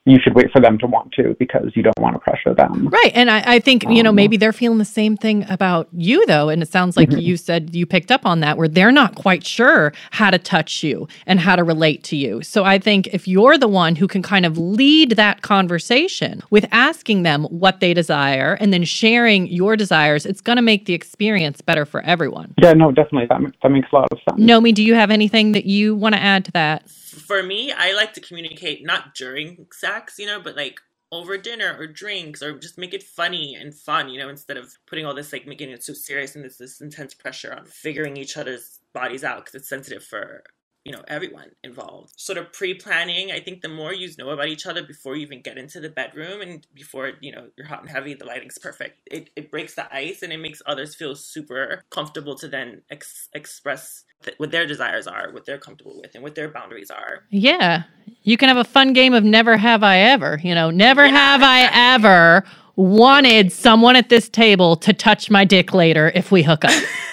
you 0.06 0.18
should 0.22 0.34
wait 0.34 0.50
for 0.50 0.60
them 0.60 0.78
to 0.78 0.86
want 0.86 1.12
to 1.12 1.36
because 1.38 1.70
you 1.74 1.82
don't 1.82 1.98
want 2.00 2.14
to 2.14 2.18
pressure 2.20 2.54
them. 2.54 2.88
Right. 2.88 3.12
And 3.14 3.30
I, 3.30 3.42
I 3.56 3.58
think, 3.60 3.84
you 3.88 4.02
know, 4.02 4.08
Um, 4.10 4.16
maybe 4.16 4.38
they're 4.38 4.52
feeling 4.52 4.78
the 4.78 4.84
same 4.84 5.16
thing 5.16 5.44
about 5.50 5.88
you, 5.92 6.24
though. 6.26 6.48
And 6.48 6.62
it 6.62 6.68
sounds 6.68 6.96
like 6.96 7.10
Mhm. 7.10 7.22
you 7.22 7.36
said 7.36 7.74
you 7.76 7.84
picked 7.84 8.10
up 8.10 8.24
on 8.24 8.40
that, 8.40 8.56
where 8.56 8.66
they're 8.66 8.90
not 8.92 9.14
quite 9.14 9.44
sure 9.44 9.92
how 10.12 10.30
to 10.30 10.38
touch 10.38 10.82
you 10.82 11.06
and 11.26 11.38
how 11.38 11.54
to 11.54 11.62
relate 11.62 12.02
to 12.04 12.16
you. 12.16 12.40
So 12.42 12.64
I 12.64 12.78
think 12.78 13.08
if 13.08 13.28
you're 13.28 13.58
the 13.58 13.68
one 13.68 13.94
who 13.96 14.08
can 14.08 14.22
kind 14.22 14.46
of 14.46 14.56
lead 14.56 15.12
that 15.12 15.42
conversation 15.42 16.42
with 16.50 16.66
asking 16.72 17.22
them 17.22 17.44
what 17.44 17.80
they 17.80 17.92
desire 17.92 18.56
and 18.58 18.72
then 18.72 18.84
sharing 18.84 19.46
your 19.48 19.76
desires, 19.76 20.24
it's 20.24 20.40
going 20.40 20.56
to 20.56 20.62
make 20.62 20.86
the 20.86 20.94
experience 20.94 21.60
better 21.60 21.84
for 21.84 22.00
everyone. 22.00 22.54
Yeah, 22.62 22.72
no, 22.72 22.90
definitely. 22.90 23.26
That, 23.28 23.40
that 23.62 23.68
makes 23.70 23.88
a 23.92 23.96
lot 23.96 24.08
of 24.10 24.18
sense. 24.28 24.40
Nomi, 24.40 24.74
do 24.74 24.82
you 24.82 24.94
have 24.94 25.10
anything 25.10 25.52
that 25.52 25.66
you 25.66 25.94
want 25.94 26.14
to 26.14 26.20
add 26.22 26.46
to 26.46 26.52
that? 26.52 26.84
For 27.26 27.42
me, 27.42 27.72
I 27.72 27.92
like 27.92 28.12
to 28.14 28.20
communicate 28.20 28.84
not 28.84 29.14
during 29.14 29.66
sex, 29.72 30.18
you 30.18 30.26
know, 30.26 30.40
but 30.40 30.56
like 30.56 30.80
over 31.12 31.36
dinner 31.36 31.76
or 31.78 31.86
drinks 31.86 32.42
or 32.42 32.58
just 32.58 32.78
make 32.78 32.94
it 32.94 33.02
funny 33.02 33.54
and 33.54 33.74
fun, 33.74 34.08
you 34.08 34.18
know, 34.18 34.28
instead 34.28 34.56
of 34.56 34.72
putting 34.86 35.04
all 35.04 35.14
this 35.14 35.32
like 35.32 35.46
making 35.46 35.70
it 35.70 35.82
so 35.82 35.92
serious 35.92 36.36
and 36.36 36.44
this 36.44 36.56
this 36.56 36.80
intense 36.80 37.14
pressure 37.14 37.52
on 37.52 37.66
figuring 37.66 38.16
each 38.16 38.36
other's 38.36 38.80
bodies 38.92 39.24
out 39.24 39.38
because 39.44 39.54
it's 39.54 39.68
sensitive 39.68 40.04
for 40.04 40.42
you 40.84 40.92
know 40.92 41.02
everyone 41.08 41.50
involved. 41.62 42.12
Sort 42.16 42.38
of 42.38 42.52
pre-planning. 42.52 43.30
I 43.30 43.40
think 43.40 43.60
the 43.60 43.68
more 43.68 43.92
you 43.92 44.08
know 44.18 44.30
about 44.30 44.48
each 44.48 44.66
other 44.66 44.82
before 44.82 45.16
you 45.16 45.22
even 45.22 45.42
get 45.42 45.58
into 45.58 45.80
the 45.80 45.90
bedroom 45.90 46.40
and 46.40 46.66
before 46.74 47.12
you 47.20 47.32
know 47.32 47.48
you're 47.56 47.66
hot 47.66 47.80
and 47.80 47.90
heavy, 47.90 48.14
the 48.14 48.24
lighting's 48.24 48.58
perfect. 48.58 49.00
It 49.06 49.30
it 49.36 49.50
breaks 49.50 49.74
the 49.74 49.92
ice 49.94 50.22
and 50.22 50.32
it 50.32 50.38
makes 50.38 50.62
others 50.66 50.94
feel 50.94 51.14
super 51.14 51.82
comfortable 51.90 52.34
to 52.36 52.48
then 52.48 52.82
ex- 52.90 53.28
express 53.34 54.04
th- 54.22 54.38
what 54.38 54.50
their 54.50 54.66
desires 54.66 55.06
are, 55.06 55.32
what 55.32 55.46
they're 55.46 55.58
comfortable 55.58 56.00
with, 56.00 56.14
and 56.14 56.22
what 56.22 56.34
their 56.34 56.48
boundaries 56.48 56.90
are. 56.90 57.24
Yeah. 57.30 57.84
You 58.22 58.36
can 58.36 58.48
have 58.48 58.58
a 58.58 58.64
fun 58.64 58.92
game 58.92 59.14
of 59.14 59.24
never 59.24 59.56
have 59.56 59.82
I 59.82 59.98
ever. 59.98 60.40
You 60.42 60.54
know, 60.54 60.70
never 60.70 61.06
have 61.06 61.42
I 61.42 61.94
ever 61.94 62.44
wanted 62.76 63.52
someone 63.52 63.96
at 63.96 64.08
this 64.08 64.28
table 64.28 64.76
to 64.76 64.92
touch 64.92 65.30
my 65.30 65.44
dick 65.44 65.74
later 65.74 66.10
if 66.14 66.32
we 66.32 66.42
hook 66.42 66.64
up. 66.64 66.82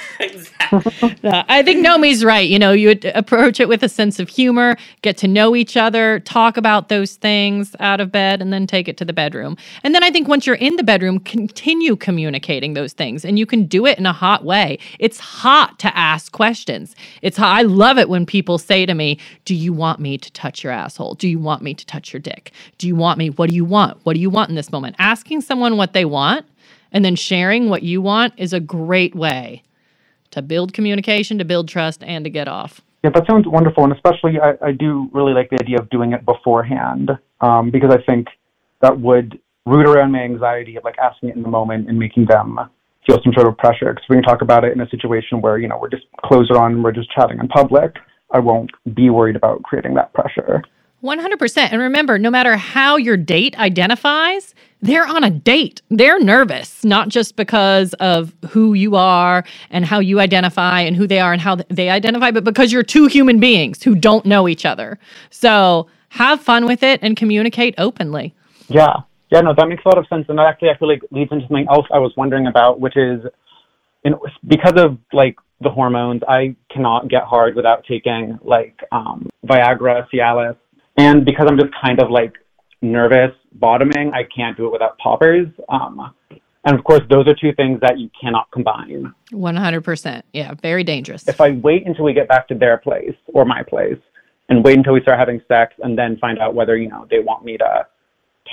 Uh, 1.24 1.44
I 1.50 1.64
think 1.64 1.86
Nomi's 1.86 2.24
right. 2.24 2.48
You 2.48 2.60
know, 2.60 2.72
you 2.72 2.98
approach 3.14 3.60
it 3.60 3.68
with 3.68 3.84
a 3.84 3.90
sense 3.90 4.20
of 4.20 4.30
humor, 4.30 4.78
get 5.02 5.18
to 5.18 5.28
know 5.28 5.56
each 5.56 5.76
other, 5.76 6.20
talk 6.22 6.58
about 6.58 6.90
those 6.90 7.16
things 7.16 7.76
out 7.80 8.00
of 8.00 8.12
bed, 8.12 8.42
and 8.42 8.54
then 8.54 8.68
take 8.68 8.88
it 8.88 8.98
to 8.98 9.06
the 9.06 9.14
bedroom. 9.14 9.58
And 9.84 9.94
then 9.94 10.04
I 10.04 10.12
think 10.12 10.28
once 10.28 10.46
you're 10.46 10.56
in 10.56 10.76
the 10.76 10.84
bedroom, 10.84 11.20
continue 11.20 11.96
communicating 11.96 12.76
those 12.76 12.94
things, 12.94 13.26
and 13.26 13.38
you 13.38 13.46
can 13.46 13.66
do 13.66 13.86
it 13.86 13.98
in 13.98 14.06
a 14.06 14.14
hot 14.14 14.46
way. 14.46 14.80
It's 15.00 15.20
hot 15.20 15.80
to 15.80 15.98
ask 15.98 16.32
questions. 16.32 16.96
It's 17.22 17.38
hot. 17.38 17.58
I 17.58 17.64
love 17.64 17.98
it 17.98 18.10
when 18.10 18.26
people 18.26 18.58
say 18.58 18.86
to 18.86 18.94
me, 18.94 19.20
"Do 19.46 19.56
you 19.56 19.74
want 19.74 20.00
me 20.00 20.18
to 20.18 20.32
touch 20.32 20.64
your 20.64 20.72
asshole? 20.72 21.16
Do 21.16 21.28
you 21.28 21.40
want 21.40 21.62
me 21.62 21.74
to 21.74 21.86
touch 21.86 22.14
your 22.14 22.22
dick? 22.22 22.52
Do 22.78 22.88
you 22.88 22.96
want 22.96 23.18
me? 23.18 23.30
What 23.32 23.50
do 23.50 23.56
you 23.56 23.66
want? 23.66 23.98
What 24.04 24.14
do 24.14 24.20
you 24.20 24.30
want 24.30 24.50
in 24.50 24.56
this 24.56 24.72
moment?" 24.72 24.96
Asking 25.00 25.42
someone 25.42 25.78
what 25.78 25.94
they 25.94 26.06
want 26.06 26.46
and 26.92 27.04
then 27.04 27.16
sharing 27.16 27.70
what 27.70 27.84
you 27.84 28.02
want 28.02 28.34
is 28.38 28.54
a 28.54 28.60
great 28.60 29.16
way 29.16 29.64
to 30.38 30.42
build 30.42 30.72
communication, 30.72 31.38
to 31.40 31.46
build 31.46 31.68
trust, 31.68 32.04
and 32.04 32.24
to 32.24 32.30
get 32.30 32.48
off. 32.48 32.82
Yeah, 33.04 33.10
that 33.14 33.26
sounds 33.28 33.46
wonderful, 33.48 33.84
and 33.84 33.94
especially 33.94 34.40
I, 34.40 34.54
I 34.66 34.72
do 34.72 35.10
really 35.12 35.34
like 35.34 35.50
the 35.50 35.58
idea 35.60 35.78
of 35.80 35.90
doing 35.90 36.14
it 36.14 36.26
beforehand 36.26 37.12
um, 37.42 37.72
because 37.72 37.92
I 37.92 38.02
think 38.04 38.28
that 38.82 39.00
would 39.00 39.40
root 39.66 39.88
around 39.88 40.12
my 40.12 40.20
anxiety 40.20 40.76
of 40.78 40.84
like 40.84 40.98
asking 40.98 41.30
it 41.30 41.36
in 41.36 41.42
the 41.42 41.50
moment 41.50 41.90
and 41.90 41.98
making 42.00 42.26
them 42.26 42.58
feel 43.06 43.20
some 43.24 43.34
sort 43.34 43.48
of 43.48 43.58
pressure. 43.58 43.94
Because 43.94 44.06
we 44.10 44.16
can 44.16 44.24
talk 44.24 44.42
about 44.42 44.64
it 44.64 44.74
in 44.74 44.82
a 44.82 44.90
situation 44.90 45.42
where 45.42 45.58
you 45.58 45.68
know 45.68 45.78
we're 45.80 45.90
just 45.90 46.06
closed 46.24 46.52
on, 46.52 46.74
and 46.74 46.84
we're 46.84 46.92
just 46.92 47.12
chatting 47.12 47.40
in 47.40 47.48
public. 47.48 47.96
I 48.32 48.40
won't 48.40 48.72
be 48.94 49.10
worried 49.10 49.36
about 49.36 49.64
creating 49.64 49.96
that 49.96 50.14
pressure. 50.14 50.62
100%. 51.04 51.58
And 51.72 51.82
remember, 51.82 52.18
no 52.18 52.32
matter 52.32 52.58
how 52.58 52.98
your 52.98 53.18
date 53.18 53.58
identifies, 53.60 54.56
they're 54.82 55.08
on 55.08 55.24
a 55.24 55.30
date. 55.30 55.82
They're 55.90 56.20
nervous, 56.20 56.84
not 56.84 57.10
just 57.10 57.36
because 57.36 57.94
of 57.96 58.34
who 58.50 58.74
you 58.74 58.96
are 58.96 59.44
and 59.70 59.86
how 59.86 60.00
you 60.00 60.20
identify 60.20 60.82
and 60.82 60.96
who 60.96 61.08
they 61.08 61.20
are 61.20 61.34
and 61.34 61.42
how 61.42 61.56
they 61.70 61.90
identify, 61.90 62.32
but 62.32 62.44
because 62.44 62.72
you're 62.72 62.84
two 62.84 63.08
human 63.08 63.40
beings 63.40 63.82
who 63.84 63.96
don't 63.96 64.26
know 64.26 64.48
each 64.48 64.66
other. 64.66 65.00
So 65.30 65.88
have 66.10 66.42
fun 66.42 66.66
with 66.66 66.84
it 66.84 67.00
and 67.02 67.18
communicate 67.18 67.76
openly. 67.78 68.34
Yeah, 68.70 68.98
yeah, 69.32 69.42
no, 69.42 69.54
that 69.58 69.68
makes 69.68 69.84
a 69.86 69.90
lot 69.90 69.98
of 69.98 70.08
sense, 70.08 70.26
and 70.30 70.38
that 70.38 70.46
actually 70.46 70.70
I 70.70 70.78
feel 70.78 70.88
like 70.88 71.02
leads 71.12 71.32
into 71.32 71.46
something 71.48 71.68
else 71.70 71.86
I 71.92 72.00
was 72.00 72.14
wondering 72.16 72.48
about, 72.48 72.80
which 72.80 72.96
is, 72.96 73.22
in, 74.04 74.16
because 74.48 74.74
of 74.78 74.98
like 75.12 75.36
the 75.60 75.70
hormones, 75.70 76.22
I 76.28 76.56
cannot 76.72 77.10
get 77.10 77.24
hard 77.24 77.56
without 77.56 77.84
taking 77.86 78.40
like 78.42 78.80
um, 78.92 79.30
Viagra, 79.46 80.08
Cialis, 80.14 80.56
and 80.98 81.26
because 81.26 81.48
I'm 81.50 81.58
just 81.58 81.74
kind 81.84 82.02
of 82.02 82.10
like 82.10 82.34
nervous 82.82 83.32
bottoming, 83.54 84.12
I 84.14 84.24
can't 84.24 84.56
do 84.56 84.68
it 84.68 84.72
without 84.72 84.98
poppers. 84.98 85.48
Um, 85.70 86.14
and 86.66 86.78
of 86.78 86.84
course, 86.84 87.02
those 87.10 87.28
are 87.28 87.36
two 87.36 87.54
things 87.54 87.80
that 87.82 87.98
you 87.98 88.10
cannot 88.20 88.52
combine. 88.52 89.14
100%. 89.32 90.22
Yeah, 90.34 90.54
very 90.62 90.84
dangerous. 90.84 91.28
If 91.28 91.40
I 91.40 91.52
wait 91.52 91.88
until 91.88 92.06
we 92.06 92.14
get 92.14 92.28
back 92.28 92.48
to 92.50 92.56
their 92.56 92.78
place 92.78 93.16
or 93.28 93.46
my 93.46 93.64
place, 93.64 93.98
and 94.50 94.64
wait 94.64 94.78
until 94.78 94.94
we 94.94 95.02
start 95.02 95.20
having 95.20 95.42
sex, 95.48 95.74
and 95.84 95.98
then 95.98 96.18
find 96.18 96.40
out 96.40 96.56
whether 96.56 96.78
you 96.78 96.90
know 96.90 97.06
they 97.10 97.20
want 97.20 97.44
me 97.44 97.58
to 97.58 97.86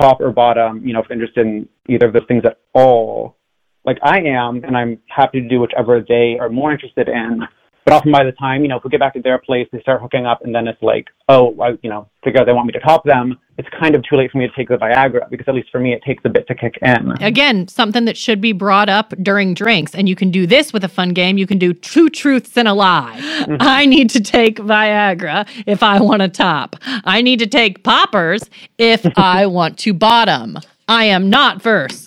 top 0.00 0.20
or 0.20 0.32
bottom, 0.32 0.84
you 0.86 0.92
know, 0.92 1.00
if 1.00 1.08
they're 1.08 1.16
interested 1.16 1.46
in 1.46 1.68
either 1.88 2.06
of 2.06 2.12
those 2.12 2.26
things 2.26 2.44
at 2.44 2.58
all, 2.72 3.36
like 3.84 3.98
I 4.02 4.20
am, 4.20 4.64
and 4.64 4.76
I'm 4.76 4.98
happy 5.08 5.40
to 5.40 5.48
do 5.48 5.60
whichever 5.60 6.04
they 6.06 6.36
are 6.40 6.48
more 6.48 6.72
interested 6.72 7.08
in. 7.08 7.42
But 7.84 7.92
often 7.92 8.12
by 8.12 8.24
the 8.24 8.32
time, 8.32 8.62
you 8.62 8.68
know, 8.68 8.78
if 8.78 8.84
we 8.84 8.90
get 8.90 9.00
back 9.00 9.12
to 9.14 9.20
their 9.20 9.38
place, 9.38 9.68
they 9.70 9.80
start 9.80 10.00
hooking 10.00 10.24
up, 10.24 10.42
and 10.42 10.54
then 10.54 10.66
it's 10.66 10.82
like, 10.82 11.08
oh, 11.28 11.54
I, 11.60 11.78
you 11.82 11.90
know, 11.90 12.08
figure 12.22 12.40
out 12.40 12.46
they 12.46 12.52
want 12.52 12.66
me 12.66 12.72
to 12.72 12.80
top 12.80 13.04
them. 13.04 13.38
It's 13.58 13.68
kind 13.78 13.94
of 13.94 14.02
too 14.02 14.16
late 14.16 14.30
for 14.30 14.38
me 14.38 14.48
to 14.48 14.52
take 14.54 14.68
the 14.68 14.76
Viagra 14.76 15.28
because 15.30 15.46
at 15.46 15.54
least 15.54 15.70
for 15.70 15.78
me, 15.78 15.92
it 15.92 16.02
takes 16.02 16.24
a 16.24 16.28
bit 16.28 16.46
to 16.48 16.54
kick 16.54 16.78
in. 16.82 17.12
Again, 17.22 17.68
something 17.68 18.04
that 18.06 18.16
should 18.16 18.40
be 18.40 18.52
brought 18.52 18.88
up 18.88 19.14
during 19.22 19.54
drinks. 19.54 19.94
And 19.94 20.08
you 20.08 20.16
can 20.16 20.30
do 20.30 20.46
this 20.46 20.72
with 20.72 20.82
a 20.82 20.88
fun 20.88 21.10
game. 21.10 21.38
You 21.38 21.46
can 21.46 21.58
do 21.58 21.72
two 21.72 22.08
truths 22.08 22.56
and 22.56 22.66
a 22.66 22.74
lie. 22.74 23.20
Mm-hmm. 23.20 23.56
I 23.60 23.86
need 23.86 24.10
to 24.10 24.20
take 24.20 24.56
Viagra 24.56 25.46
if 25.66 25.82
I 25.82 26.00
want 26.00 26.22
to 26.22 26.28
top. 26.28 26.76
I 27.04 27.22
need 27.22 27.38
to 27.40 27.46
take 27.46 27.84
poppers 27.84 28.42
if 28.78 29.06
I 29.16 29.46
want 29.46 29.78
to 29.80 29.94
bottom. 29.94 30.58
I 30.88 31.04
am 31.04 31.30
not 31.30 31.62
verse. 31.62 32.03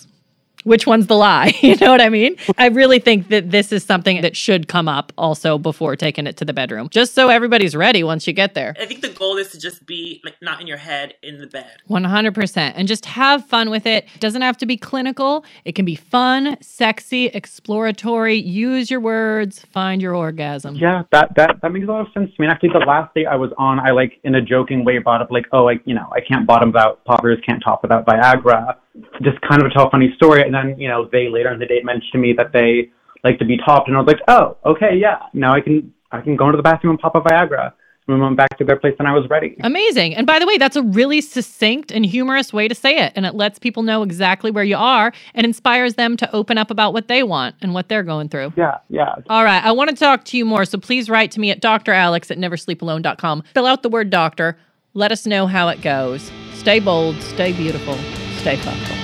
Which 0.64 0.86
one's 0.86 1.06
the 1.06 1.16
lie? 1.16 1.54
You 1.68 1.76
know 1.76 1.90
what 1.90 2.00
I 2.00 2.08
mean? 2.08 2.36
I 2.56 2.68
really 2.68 2.98
think 2.98 3.28
that 3.28 3.50
this 3.50 3.72
is 3.72 3.84
something 3.84 4.22
that 4.22 4.34
should 4.34 4.68
come 4.68 4.88
up 4.88 5.12
also 5.18 5.58
before 5.58 5.96
taking 5.96 6.26
it 6.26 6.38
to 6.38 6.46
the 6.46 6.54
bedroom, 6.54 6.88
just 6.88 7.14
so 7.14 7.28
everybody's 7.28 7.76
ready 7.76 8.02
once 8.02 8.26
you 8.26 8.32
get 8.32 8.54
there. 8.54 8.74
I 8.80 8.86
think 8.86 9.02
the 9.02 9.10
goal 9.10 9.36
is 9.36 9.50
to 9.50 9.60
just 9.60 9.84
be 9.84 10.22
like 10.24 10.36
not 10.40 10.60
in 10.60 10.66
your 10.66 10.78
head 10.78 11.14
in 11.22 11.40
the 11.40 11.46
bed. 11.46 11.82
100%. 11.90 12.72
And 12.74 12.88
just 12.88 13.04
have 13.04 13.44
fun 13.46 13.68
with 13.68 13.84
it. 13.86 14.06
It 14.14 14.20
doesn't 14.20 14.40
have 14.40 14.56
to 14.58 14.66
be 14.66 14.78
clinical. 14.78 15.44
It 15.66 15.74
can 15.74 15.84
be 15.84 15.94
fun, 15.94 16.56
sexy, 16.62 17.26
exploratory. 17.26 18.36
Use 18.36 18.90
your 18.90 19.00
words, 19.00 19.60
find 19.60 20.00
your 20.00 20.14
orgasm. 20.14 20.76
Yeah, 20.76 21.02
that 21.10 21.34
that 21.36 21.60
that 21.60 21.72
makes 21.72 21.86
a 21.86 21.90
lot 21.90 22.06
of 22.06 22.12
sense 22.12 22.34
to 22.34 22.40
me. 22.40 22.46
And 22.46 22.52
actually, 22.52 22.70
the 22.70 22.78
last 22.78 23.14
date 23.14 23.26
I 23.26 23.36
was 23.36 23.50
on, 23.58 23.78
I 23.80 23.90
like 23.90 24.18
in 24.24 24.34
a 24.34 24.42
joking 24.42 24.84
way 24.84 24.98
brought 24.98 25.20
up 25.20 25.30
like, 25.30 25.46
oh, 25.52 25.64
like 25.64 25.82
you 25.84 25.94
know, 25.94 26.08
I 26.12 26.20
can't 26.20 26.46
bottom 26.46 26.70
without 26.70 27.04
poppers, 27.04 27.38
can't 27.46 27.62
top 27.62 27.82
without 27.82 28.06
Viagra. 28.06 28.76
Just 29.22 29.40
kind 29.42 29.62
of 29.62 29.72
tell 29.72 29.86
a 29.86 29.90
funny 29.90 30.12
story, 30.16 30.42
and 30.42 30.54
then 30.54 30.78
you 30.78 30.88
know, 30.88 31.08
they 31.10 31.28
later 31.28 31.52
in 31.52 31.58
the 31.58 31.66
date 31.66 31.84
mentioned 31.84 32.12
to 32.12 32.18
me 32.18 32.32
that 32.36 32.52
they 32.52 32.90
like 33.24 33.38
to 33.38 33.44
be 33.44 33.56
topped, 33.58 33.88
and 33.88 33.96
I 33.96 34.00
was 34.00 34.06
like, 34.06 34.20
oh, 34.28 34.56
okay, 34.64 34.96
yeah, 34.96 35.18
now 35.32 35.54
I 35.54 35.60
can 35.60 35.92
I 36.10 36.20
can 36.20 36.36
go 36.36 36.46
into 36.46 36.56
the 36.56 36.62
bathroom 36.62 36.92
and 36.92 36.98
pop 36.98 37.14
a 37.14 37.20
Viagra. 37.20 37.72
And 38.06 38.16
we 38.16 38.24
went 38.24 38.38
back 38.38 38.56
to 38.56 38.64
their 38.64 38.76
place, 38.76 38.94
and 38.98 39.06
I 39.06 39.12
was 39.12 39.28
ready. 39.28 39.54
Amazing. 39.60 40.14
And 40.14 40.26
by 40.26 40.38
the 40.38 40.46
way, 40.46 40.56
that's 40.56 40.76
a 40.76 40.82
really 40.82 41.20
succinct 41.20 41.92
and 41.92 42.06
humorous 42.06 42.54
way 42.54 42.66
to 42.66 42.74
say 42.74 42.96
it. 42.96 43.12
And 43.14 43.26
it 43.26 43.34
lets 43.34 43.58
people 43.58 43.82
know 43.82 44.02
exactly 44.02 44.50
where 44.50 44.64
you 44.64 44.78
are 44.78 45.12
and 45.34 45.44
inspires 45.44 45.96
them 45.96 46.16
to 46.16 46.34
open 46.34 46.56
up 46.56 46.70
about 46.70 46.94
what 46.94 47.08
they 47.08 47.22
want 47.22 47.56
and 47.60 47.74
what 47.74 47.90
they're 47.90 48.02
going 48.02 48.30
through. 48.30 48.54
Yeah, 48.56 48.78
yeah. 48.88 49.14
All 49.28 49.44
right. 49.44 49.62
I 49.62 49.72
want 49.72 49.90
to 49.90 49.96
talk 49.96 50.24
to 50.24 50.38
you 50.38 50.46
more. 50.46 50.64
So 50.64 50.78
please 50.78 51.10
write 51.10 51.32
to 51.32 51.40
me 51.40 51.50
at 51.50 51.60
dralex 51.60 52.30
at 52.30 52.38
neversleepalone.com. 52.38 53.42
Fill 53.52 53.66
out 53.66 53.82
the 53.82 53.90
word 53.90 54.08
doctor. 54.08 54.56
Let 54.94 55.12
us 55.12 55.26
know 55.26 55.46
how 55.46 55.68
it 55.68 55.82
goes. 55.82 56.32
Stay 56.54 56.80
bold, 56.80 57.20
stay 57.22 57.52
beautiful, 57.52 57.96
stay 58.38 58.56
fuckable. 58.56 58.96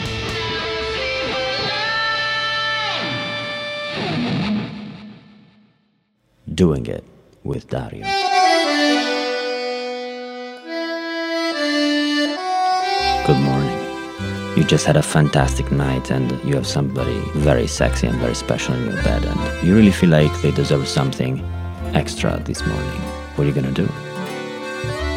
Doing 6.54 6.86
it 6.86 7.04
with 7.42 7.68
Dario. 7.68 8.06
Good 13.26 13.40
morning. 13.40 13.80
You 14.56 14.62
just 14.62 14.86
had 14.86 14.96
a 14.96 15.02
fantastic 15.02 15.72
night 15.72 16.12
and 16.12 16.30
you 16.44 16.54
have 16.54 16.66
somebody 16.66 17.20
very 17.34 17.66
sexy 17.66 18.06
and 18.06 18.16
very 18.18 18.36
special 18.36 18.74
in 18.74 18.84
your 18.84 19.02
bed 19.02 19.24
and 19.24 19.66
you 19.66 19.74
really 19.74 19.90
feel 19.90 20.10
like 20.10 20.32
they 20.42 20.52
deserve 20.52 20.86
something 20.86 21.40
extra 21.92 22.40
this 22.44 22.64
morning. 22.64 23.00
What 23.34 23.44
are 23.44 23.48
you 23.48 23.54
gonna 23.54 23.72
do? 23.72 23.88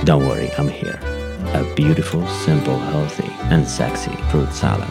Don't 0.05 0.27
worry, 0.27 0.49
I'm 0.57 0.69
here. 0.69 1.16
A 1.53 1.73
beautiful, 1.75 2.25
simple, 2.27 2.77
healthy, 2.77 3.29
and 3.51 3.67
sexy 3.67 4.15
fruit 4.31 4.51
salad. 4.51 4.89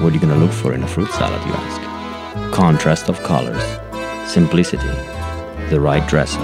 What 0.00 0.12
are 0.12 0.14
you 0.14 0.20
gonna 0.20 0.36
look 0.36 0.52
for 0.52 0.72
in 0.72 0.82
a 0.82 0.88
fruit 0.88 1.10
salad, 1.10 1.46
you 1.46 1.52
ask? 1.52 2.52
Contrast 2.52 3.08
of 3.08 3.22
colors, 3.22 3.62
simplicity, 4.26 4.94
the 5.68 5.80
right 5.80 6.06
dressing, 6.08 6.42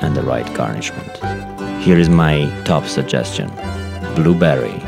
and 0.00 0.16
the 0.16 0.22
right 0.22 0.52
garnishment. 0.54 1.18
Here 1.82 1.98
is 1.98 2.08
my 2.08 2.50
top 2.64 2.84
suggestion 2.86 3.50
blueberry 4.14 4.80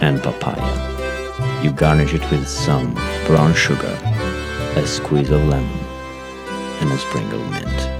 and 0.00 0.22
papaya. 0.22 1.62
You 1.62 1.70
garnish 1.70 2.14
it 2.14 2.28
with 2.30 2.48
some 2.48 2.94
brown 3.26 3.54
sugar, 3.54 3.98
a 4.76 4.86
squeeze 4.86 5.30
of 5.30 5.44
lemon, 5.44 5.78
and 6.80 6.90
a 6.90 6.98
sprinkle 6.98 7.40
of 7.40 7.50
mint. 7.50 7.93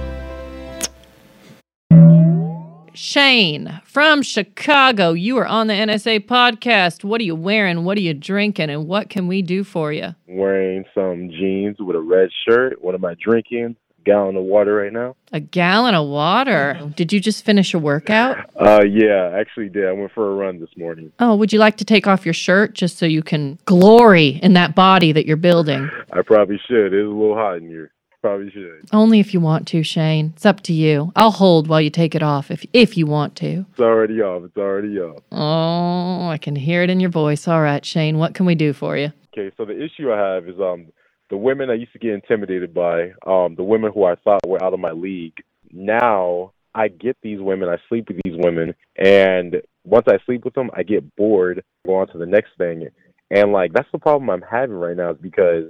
Shane 3.15 3.79
from 3.85 4.23
Chicago, 4.23 5.13
you 5.13 5.37
are 5.37 5.47
on 5.47 5.67
the 5.67 5.73
NSA 5.73 6.25
podcast. 6.25 7.05
What 7.05 7.21
are 7.21 7.23
you 7.23 7.33
wearing? 7.33 7.85
What 7.85 7.97
are 7.97 8.01
you 8.01 8.13
drinking? 8.13 8.69
And 8.69 8.89
what 8.89 9.09
can 9.09 9.27
we 9.27 9.41
do 9.41 9.63
for 9.63 9.93
you? 9.93 10.15
Wearing 10.27 10.83
some 10.93 11.29
jeans 11.29 11.77
with 11.79 11.95
a 11.95 12.01
red 12.01 12.27
shirt. 12.45 12.83
What 12.83 12.93
am 12.93 13.05
I 13.05 13.15
drinking? 13.23 13.77
A 13.99 14.03
gallon 14.03 14.35
of 14.35 14.43
water 14.43 14.75
right 14.75 14.91
now. 14.91 15.15
A 15.31 15.39
gallon 15.39 15.95
of 15.95 16.09
water. 16.09 16.91
Did 16.97 17.13
you 17.13 17.21
just 17.21 17.45
finish 17.45 17.73
a 17.73 17.79
workout? 17.79 18.49
Uh, 18.59 18.83
yeah, 18.83 19.31
I 19.33 19.39
actually 19.39 19.69
did. 19.69 19.87
I 19.87 19.93
went 19.93 20.11
for 20.11 20.29
a 20.29 20.35
run 20.35 20.59
this 20.59 20.75
morning. 20.75 21.13
Oh, 21.17 21.37
would 21.37 21.53
you 21.53 21.59
like 21.59 21.77
to 21.77 21.85
take 21.85 22.07
off 22.07 22.25
your 22.25 22.33
shirt 22.33 22.73
just 22.73 22.97
so 22.97 23.05
you 23.05 23.23
can 23.23 23.57
glory 23.63 24.41
in 24.43 24.55
that 24.55 24.75
body 24.75 25.13
that 25.13 25.25
you're 25.25 25.37
building? 25.37 25.89
I 26.11 26.21
probably 26.21 26.59
should. 26.67 26.87
It's 26.87 27.07
a 27.07 27.09
little 27.09 27.35
hot 27.35 27.59
in 27.59 27.69
here. 27.69 27.93
Probably 28.25 28.49
should. 28.49 28.89
Only 28.91 29.19
if 29.19 29.35
you 29.35 29.39
want 29.39 29.67
to, 29.67 29.83
Shane. 29.83 30.33
It's 30.35 30.47
up 30.47 30.61
to 30.61 30.73
you. 30.73 31.11
I'll 31.15 31.29
hold 31.29 31.67
while 31.67 31.79
you 31.79 31.91
take 31.91 32.15
it 32.15 32.23
off 32.23 32.49
if 32.49 32.65
if 32.73 32.97
you 32.97 33.05
want 33.05 33.35
to. 33.35 33.67
It's 33.69 33.79
already 33.79 34.19
off. 34.19 34.41
It's 34.45 34.57
already 34.57 34.97
off. 34.97 35.21
Oh, 35.31 36.27
I 36.27 36.39
can 36.39 36.55
hear 36.55 36.81
it 36.81 36.89
in 36.89 36.99
your 36.99 37.11
voice. 37.11 37.47
All 37.47 37.61
right, 37.61 37.85
Shane, 37.85 38.17
what 38.17 38.33
can 38.33 38.47
we 38.47 38.55
do 38.55 38.73
for 38.73 38.97
you? 38.97 39.13
Okay, 39.31 39.53
so 39.55 39.63
the 39.63 39.79
issue 39.79 40.11
I 40.11 40.17
have 40.17 40.49
is 40.49 40.59
um 40.59 40.87
the 41.29 41.37
women 41.37 41.69
I 41.69 41.75
used 41.75 41.93
to 41.93 41.99
get 41.99 42.15
intimidated 42.15 42.73
by, 42.73 43.11
um, 43.27 43.53
the 43.53 43.63
women 43.63 43.91
who 43.93 44.05
I 44.05 44.15
thought 44.15 44.41
were 44.47 44.63
out 44.63 44.73
of 44.73 44.79
my 44.79 44.91
league. 44.91 45.43
Now 45.71 46.53
I 46.73 46.87
get 46.87 47.17
these 47.21 47.39
women, 47.39 47.69
I 47.69 47.77
sleep 47.89 48.07
with 48.07 48.17
these 48.25 48.37
women, 48.43 48.73
and 48.95 49.61
once 49.83 50.07
I 50.07 50.17
sleep 50.25 50.45
with 50.45 50.55
them, 50.55 50.71
I 50.73 50.81
get 50.81 51.15
bored, 51.15 51.63
go 51.85 51.97
on 51.97 52.07
to 52.07 52.17
the 52.17 52.25
next 52.25 52.57
thing. 52.57 52.87
And 53.29 53.51
like 53.51 53.71
that's 53.73 53.91
the 53.91 53.99
problem 53.99 54.31
I'm 54.31 54.41
having 54.41 54.77
right 54.77 54.97
now 54.97 55.11
is 55.11 55.17
because 55.21 55.65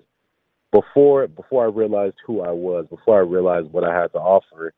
before 0.71 1.27
before 1.27 1.65
I 1.65 1.69
realized 1.69 2.15
who 2.25 2.41
I 2.41 2.51
was, 2.51 2.85
before 2.89 3.17
I 3.17 3.21
realized 3.21 3.71
what 3.71 3.83
I 3.83 3.93
had 3.93 4.11
to 4.13 4.19
offer, 4.19 4.73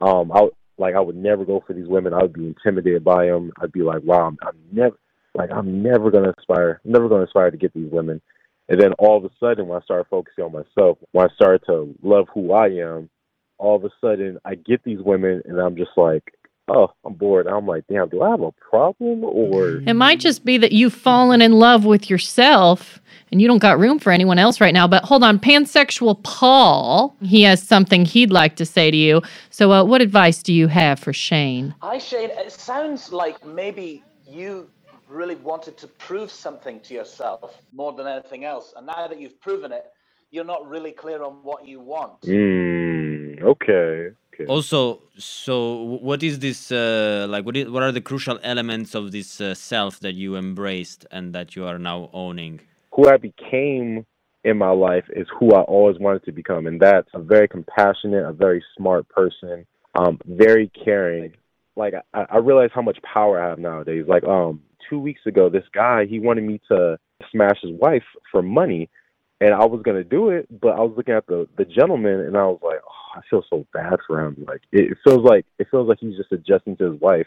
um, 0.00 0.32
I 0.32 0.48
like 0.78 0.94
I 0.94 1.00
would 1.00 1.16
never 1.16 1.44
go 1.44 1.62
for 1.66 1.72
these 1.72 1.88
women. 1.88 2.14
I 2.14 2.22
would 2.22 2.32
be 2.32 2.46
intimidated 2.46 3.04
by 3.04 3.26
them. 3.26 3.52
I'd 3.60 3.72
be 3.72 3.82
like, 3.82 4.02
wow, 4.02 4.26
I'm, 4.26 4.38
I'm 4.42 4.56
never 4.72 4.98
like 5.34 5.50
I'm 5.52 5.82
never 5.82 6.10
gonna 6.10 6.34
aspire, 6.38 6.80
I'm 6.84 6.92
never 6.92 7.08
gonna 7.08 7.24
aspire 7.24 7.50
to 7.50 7.56
get 7.56 7.74
these 7.74 7.90
women. 7.90 8.20
And 8.68 8.80
then 8.80 8.92
all 8.98 9.16
of 9.16 9.24
a 9.24 9.30
sudden, 9.40 9.66
when 9.66 9.80
I 9.80 9.84
started 9.84 10.08
focusing 10.10 10.44
on 10.44 10.52
myself, 10.52 10.98
when 11.12 11.26
I 11.26 11.34
started 11.34 11.62
to 11.66 11.94
love 12.02 12.26
who 12.34 12.52
I 12.52 12.66
am, 12.66 13.08
all 13.56 13.76
of 13.76 13.84
a 13.84 13.90
sudden 14.00 14.38
I 14.44 14.54
get 14.56 14.82
these 14.84 15.00
women, 15.00 15.42
and 15.46 15.58
I'm 15.58 15.76
just 15.76 15.92
like, 15.96 16.24
oh, 16.68 16.92
I'm 17.04 17.14
bored. 17.14 17.46
I'm 17.46 17.66
like, 17.66 17.84
damn, 17.88 18.08
do 18.08 18.22
I 18.22 18.30
have 18.30 18.42
a 18.42 18.52
problem 18.52 19.24
or? 19.24 19.82
It 19.86 19.94
might 19.94 20.20
just 20.20 20.44
be 20.44 20.58
that 20.58 20.72
you've 20.72 20.94
fallen 20.94 21.42
in 21.42 21.52
love 21.52 21.84
with 21.84 22.10
yourself 22.10 23.00
and 23.30 23.40
you 23.40 23.48
don't 23.48 23.58
got 23.58 23.78
room 23.78 23.98
for 23.98 24.10
anyone 24.10 24.38
else 24.38 24.60
right 24.60 24.74
now. 24.74 24.86
But 24.86 25.04
hold 25.04 25.22
on, 25.22 25.38
pansexual 25.38 26.22
Paul, 26.22 27.16
he 27.22 27.42
has 27.42 27.62
something 27.62 28.04
he'd 28.04 28.30
like 28.30 28.56
to 28.56 28.66
say 28.66 28.90
to 28.90 28.96
you. 28.96 29.22
So, 29.50 29.72
uh, 29.72 29.84
what 29.84 30.00
advice 30.00 30.42
do 30.42 30.52
you 30.52 30.68
have 30.68 30.98
for 30.98 31.12
Shane? 31.12 31.74
Hi, 31.82 31.98
Shane. 31.98 32.30
It 32.32 32.52
sounds 32.52 33.12
like 33.12 33.44
maybe 33.44 34.02
you 34.26 34.68
really 35.08 35.36
wanted 35.36 35.76
to 35.78 35.86
prove 35.86 36.30
something 36.30 36.80
to 36.80 36.94
yourself 36.94 37.62
more 37.72 37.92
than 37.92 38.06
anything 38.06 38.44
else. 38.44 38.74
And 38.76 38.86
now 38.86 39.08
that 39.08 39.20
you've 39.20 39.40
proven 39.40 39.72
it, 39.72 39.86
you're 40.30 40.44
not 40.44 40.68
really 40.68 40.92
clear 40.92 41.22
on 41.22 41.42
what 41.42 41.66
you 41.66 41.80
want. 41.80 42.20
Mm, 42.22 43.42
okay. 43.42 44.14
Okay. 44.40 44.46
Also, 44.46 45.00
so 45.18 45.82
what 46.00 46.22
is 46.22 46.38
this 46.38 46.70
uh, 46.70 47.26
like? 47.28 47.44
What 47.44 47.56
is, 47.56 47.68
what 47.68 47.82
are 47.82 47.90
the 47.90 48.00
crucial 48.00 48.38
elements 48.42 48.94
of 48.94 49.10
this 49.10 49.40
uh, 49.40 49.54
self 49.54 49.98
that 50.00 50.14
you 50.14 50.36
embraced 50.36 51.06
and 51.10 51.34
that 51.34 51.56
you 51.56 51.66
are 51.66 51.78
now 51.78 52.08
owning? 52.12 52.60
who 52.98 53.08
I 53.08 53.16
became 53.16 54.04
in 54.42 54.58
my 54.58 54.70
life 54.70 55.04
is 55.14 55.28
who 55.38 55.54
I 55.54 55.60
always 55.62 55.98
wanted 56.00 56.24
to 56.24 56.32
become, 56.32 56.66
and 56.66 56.80
that's 56.80 57.08
a 57.14 57.20
very 57.20 57.46
compassionate, 57.46 58.24
a 58.24 58.32
very 58.32 58.62
smart 58.76 59.08
person, 59.08 59.64
um, 59.94 60.18
very 60.26 60.68
caring. 60.84 61.32
Like 61.76 61.94
I, 62.12 62.26
I 62.28 62.38
realize 62.38 62.70
how 62.74 62.82
much 62.82 62.98
power 63.02 63.40
I 63.40 63.50
have 63.50 63.60
nowadays. 63.60 64.06
Like 64.08 64.24
um, 64.24 64.62
two 64.90 64.98
weeks 64.98 65.20
ago, 65.26 65.48
this 65.48 65.64
guy 65.72 66.06
he 66.06 66.18
wanted 66.18 66.42
me 66.42 66.60
to 66.68 66.98
smash 67.30 67.58
his 67.62 67.70
wife 67.72 68.02
for 68.32 68.42
money, 68.42 68.90
and 69.40 69.54
I 69.54 69.64
was 69.64 69.82
gonna 69.84 70.04
do 70.04 70.30
it, 70.30 70.48
but 70.60 70.70
I 70.76 70.80
was 70.80 70.94
looking 70.96 71.14
at 71.14 71.26
the 71.26 71.48
the 71.56 71.64
gentleman, 71.64 72.20
and 72.20 72.36
I 72.36 72.44
was 72.44 72.60
like, 72.62 72.80
oh, 72.86 73.18
I 73.18 73.20
feel 73.30 73.44
so 73.48 73.66
bad 73.72 73.98
for 74.06 74.20
him. 74.20 74.44
Like 74.46 74.62
it, 74.72 74.92
it 74.92 74.98
feels 75.04 75.24
like 75.24 75.46
it 75.58 75.68
feels 75.70 75.88
like 75.88 75.98
he's 76.00 76.16
just 76.16 76.32
adjusting 76.32 76.76
to 76.78 76.92
his 76.92 77.00
wife, 77.00 77.26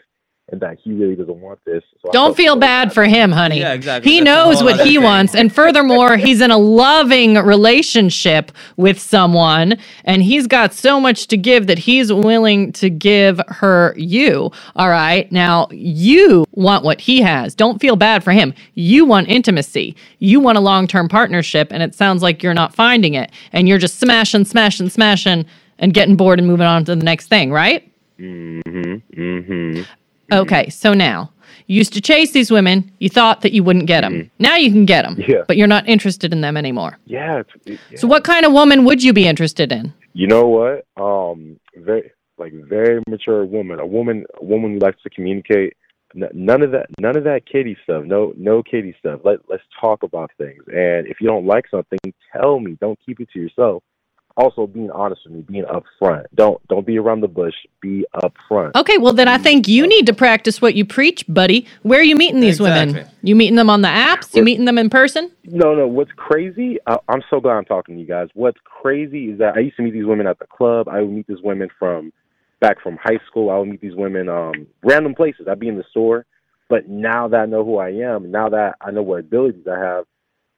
and 0.52 0.60
that 0.60 0.78
he 0.78 0.92
really 0.92 1.16
doesn't 1.16 1.40
want 1.40 1.58
this. 1.64 1.82
So 2.02 2.10
Don't 2.12 2.36
feel 2.36 2.54
so 2.54 2.60
bad 2.60 2.92
for 2.92 3.04
him, 3.04 3.32
honey. 3.32 3.58
Yeah, 3.58 3.72
exactly. 3.72 4.12
He 4.12 4.18
That's 4.18 4.24
knows 4.26 4.62
what 4.62 4.86
he 4.86 4.94
thing. 4.96 5.02
wants. 5.02 5.34
And 5.34 5.52
furthermore, 5.52 6.18
he's 6.18 6.42
in 6.42 6.50
a 6.50 6.58
loving 6.58 7.36
relationship 7.36 8.52
with 8.76 9.00
someone 9.00 9.78
and 10.04 10.22
he's 10.22 10.46
got 10.46 10.74
so 10.74 11.00
much 11.00 11.26
to 11.28 11.38
give 11.38 11.68
that 11.68 11.78
he's 11.78 12.12
willing 12.12 12.70
to 12.72 12.90
give 12.90 13.40
her 13.48 13.94
you. 13.96 14.52
All 14.76 14.90
right. 14.90 15.30
Now, 15.32 15.68
you 15.70 16.44
want 16.52 16.84
what 16.84 17.00
he 17.00 17.22
has. 17.22 17.54
Don't 17.54 17.80
feel 17.80 17.96
bad 17.96 18.22
for 18.22 18.32
him. 18.32 18.52
You 18.74 19.06
want 19.06 19.28
intimacy. 19.28 19.96
You 20.18 20.38
want 20.38 20.58
a 20.58 20.60
long 20.60 20.86
term 20.86 21.08
partnership. 21.08 21.68
And 21.70 21.82
it 21.82 21.94
sounds 21.94 22.22
like 22.22 22.42
you're 22.42 22.52
not 22.52 22.74
finding 22.74 23.14
it. 23.14 23.32
And 23.52 23.68
you're 23.68 23.78
just 23.78 23.98
smashing, 23.98 24.44
smashing, 24.44 24.90
smashing 24.90 25.46
and 25.78 25.94
getting 25.94 26.14
bored 26.14 26.38
and 26.38 26.46
moving 26.46 26.66
on 26.66 26.84
to 26.84 26.94
the 26.94 27.04
next 27.04 27.28
thing, 27.28 27.50
right? 27.50 27.90
Mm-hmm. 28.18 29.20
Mm-hmm. 29.20 29.82
Okay, 30.32 30.68
so 30.70 30.94
now 30.94 31.30
you 31.66 31.76
used 31.76 31.92
to 31.92 32.00
chase 32.00 32.32
these 32.32 32.50
women. 32.50 32.90
You 32.98 33.08
thought 33.08 33.42
that 33.42 33.52
you 33.52 33.62
wouldn't 33.62 33.86
get 33.86 34.00
them. 34.00 34.30
Now 34.38 34.56
you 34.56 34.70
can 34.70 34.84
get 34.86 35.02
them, 35.02 35.16
Mm-hmm. 35.16 35.30
Yeah. 35.30 35.42
but 35.46 35.56
you're 35.56 35.66
not 35.66 35.88
interested 35.88 36.32
in 36.32 36.40
them 36.40 36.56
anymore. 36.56 36.98
Yeah, 37.06 37.40
it's, 37.40 37.50
it, 37.66 37.80
yeah. 37.90 37.98
So, 37.98 38.06
what 38.08 38.24
kind 38.24 38.44
of 38.46 38.52
woman 38.52 38.84
would 38.84 39.02
you 39.02 39.12
be 39.12 39.26
interested 39.26 39.70
in? 39.72 39.92
You 40.14 40.26
know 40.26 40.46
what? 40.48 40.86
Um, 41.02 41.58
very 41.76 42.10
like 42.38 42.52
very 42.68 43.00
mature 43.08 43.44
woman, 43.44 43.78
a 43.78 43.86
woman, 43.86 44.24
a 44.40 44.44
woman 44.44 44.72
who 44.74 44.78
likes 44.78 45.02
to 45.02 45.10
communicate. 45.10 45.76
N- 46.14 46.28
none 46.34 46.62
of 46.62 46.72
that, 46.72 46.86
none 46.98 47.16
of 47.16 47.24
that 47.24 47.46
kitty 47.46 47.76
stuff. 47.84 48.04
No, 48.04 48.32
no 48.36 48.62
kitty 48.62 48.94
stuff. 48.98 49.20
Let 49.24 49.38
Let's 49.48 49.62
talk 49.80 50.02
about 50.02 50.30
things. 50.38 50.62
And 50.68 51.06
if 51.06 51.20
you 51.20 51.28
don't 51.28 51.46
like 51.46 51.66
something, 51.70 51.98
tell 52.32 52.58
me. 52.60 52.76
Don't 52.80 52.98
keep 53.04 53.20
it 53.20 53.28
to 53.32 53.38
yourself. 53.40 53.82
Also, 54.36 54.66
being 54.66 54.90
honest 54.90 55.22
with 55.24 55.34
me, 55.34 55.42
being 55.42 55.64
upfront. 55.64 56.24
Don't 56.34 56.66
don't 56.68 56.86
be 56.86 56.98
around 56.98 57.20
the 57.20 57.28
bush. 57.28 57.54
Be 57.80 58.06
upfront. 58.14 58.74
Okay, 58.74 58.96
well, 58.98 59.12
then 59.12 59.28
I 59.28 59.38
think 59.38 59.68
you 59.68 59.86
need 59.86 60.06
to 60.06 60.14
practice 60.14 60.62
what 60.62 60.74
you 60.74 60.84
preach, 60.84 61.24
buddy. 61.28 61.66
Where 61.82 62.00
are 62.00 62.04
you 62.04 62.16
meeting 62.16 62.40
these 62.40 62.60
women? 62.60 63.06
You 63.22 63.36
meeting 63.36 63.56
them 63.56 63.68
on 63.68 63.82
the 63.82 63.88
apps? 63.88 64.34
You 64.34 64.42
meeting 64.42 64.64
them 64.64 64.78
in 64.78 64.90
person? 64.90 65.30
No, 65.44 65.74
no. 65.74 65.86
What's 65.86 66.12
crazy? 66.16 66.78
I, 66.86 66.96
I'm 67.08 67.22
so 67.28 67.40
glad 67.40 67.54
I'm 67.54 67.64
talking 67.64 67.96
to 67.96 68.00
you 68.00 68.06
guys. 68.06 68.28
What's 68.34 68.58
crazy 68.64 69.26
is 69.26 69.38
that 69.38 69.54
I 69.56 69.60
used 69.60 69.76
to 69.76 69.82
meet 69.82 69.92
these 69.92 70.06
women 70.06 70.26
at 70.26 70.38
the 70.38 70.46
club. 70.46 70.88
I 70.88 71.02
would 71.02 71.10
meet 71.10 71.26
these 71.26 71.42
women 71.42 71.68
from 71.78 72.12
back 72.60 72.82
from 72.82 72.96
high 72.96 73.18
school. 73.26 73.50
I 73.50 73.58
would 73.58 73.68
meet 73.68 73.80
these 73.80 73.94
women 73.94 74.28
um 74.28 74.66
random 74.82 75.14
places. 75.14 75.46
I'd 75.48 75.60
be 75.60 75.68
in 75.68 75.76
the 75.76 75.84
store. 75.90 76.24
But 76.68 76.88
now 76.88 77.28
that 77.28 77.40
I 77.40 77.46
know 77.46 77.64
who 77.64 77.76
I 77.76 77.90
am, 77.90 78.30
now 78.30 78.48
that 78.48 78.76
I 78.80 78.90
know 78.92 79.02
what 79.02 79.20
abilities 79.20 79.66
I 79.70 79.78
have, 79.78 80.04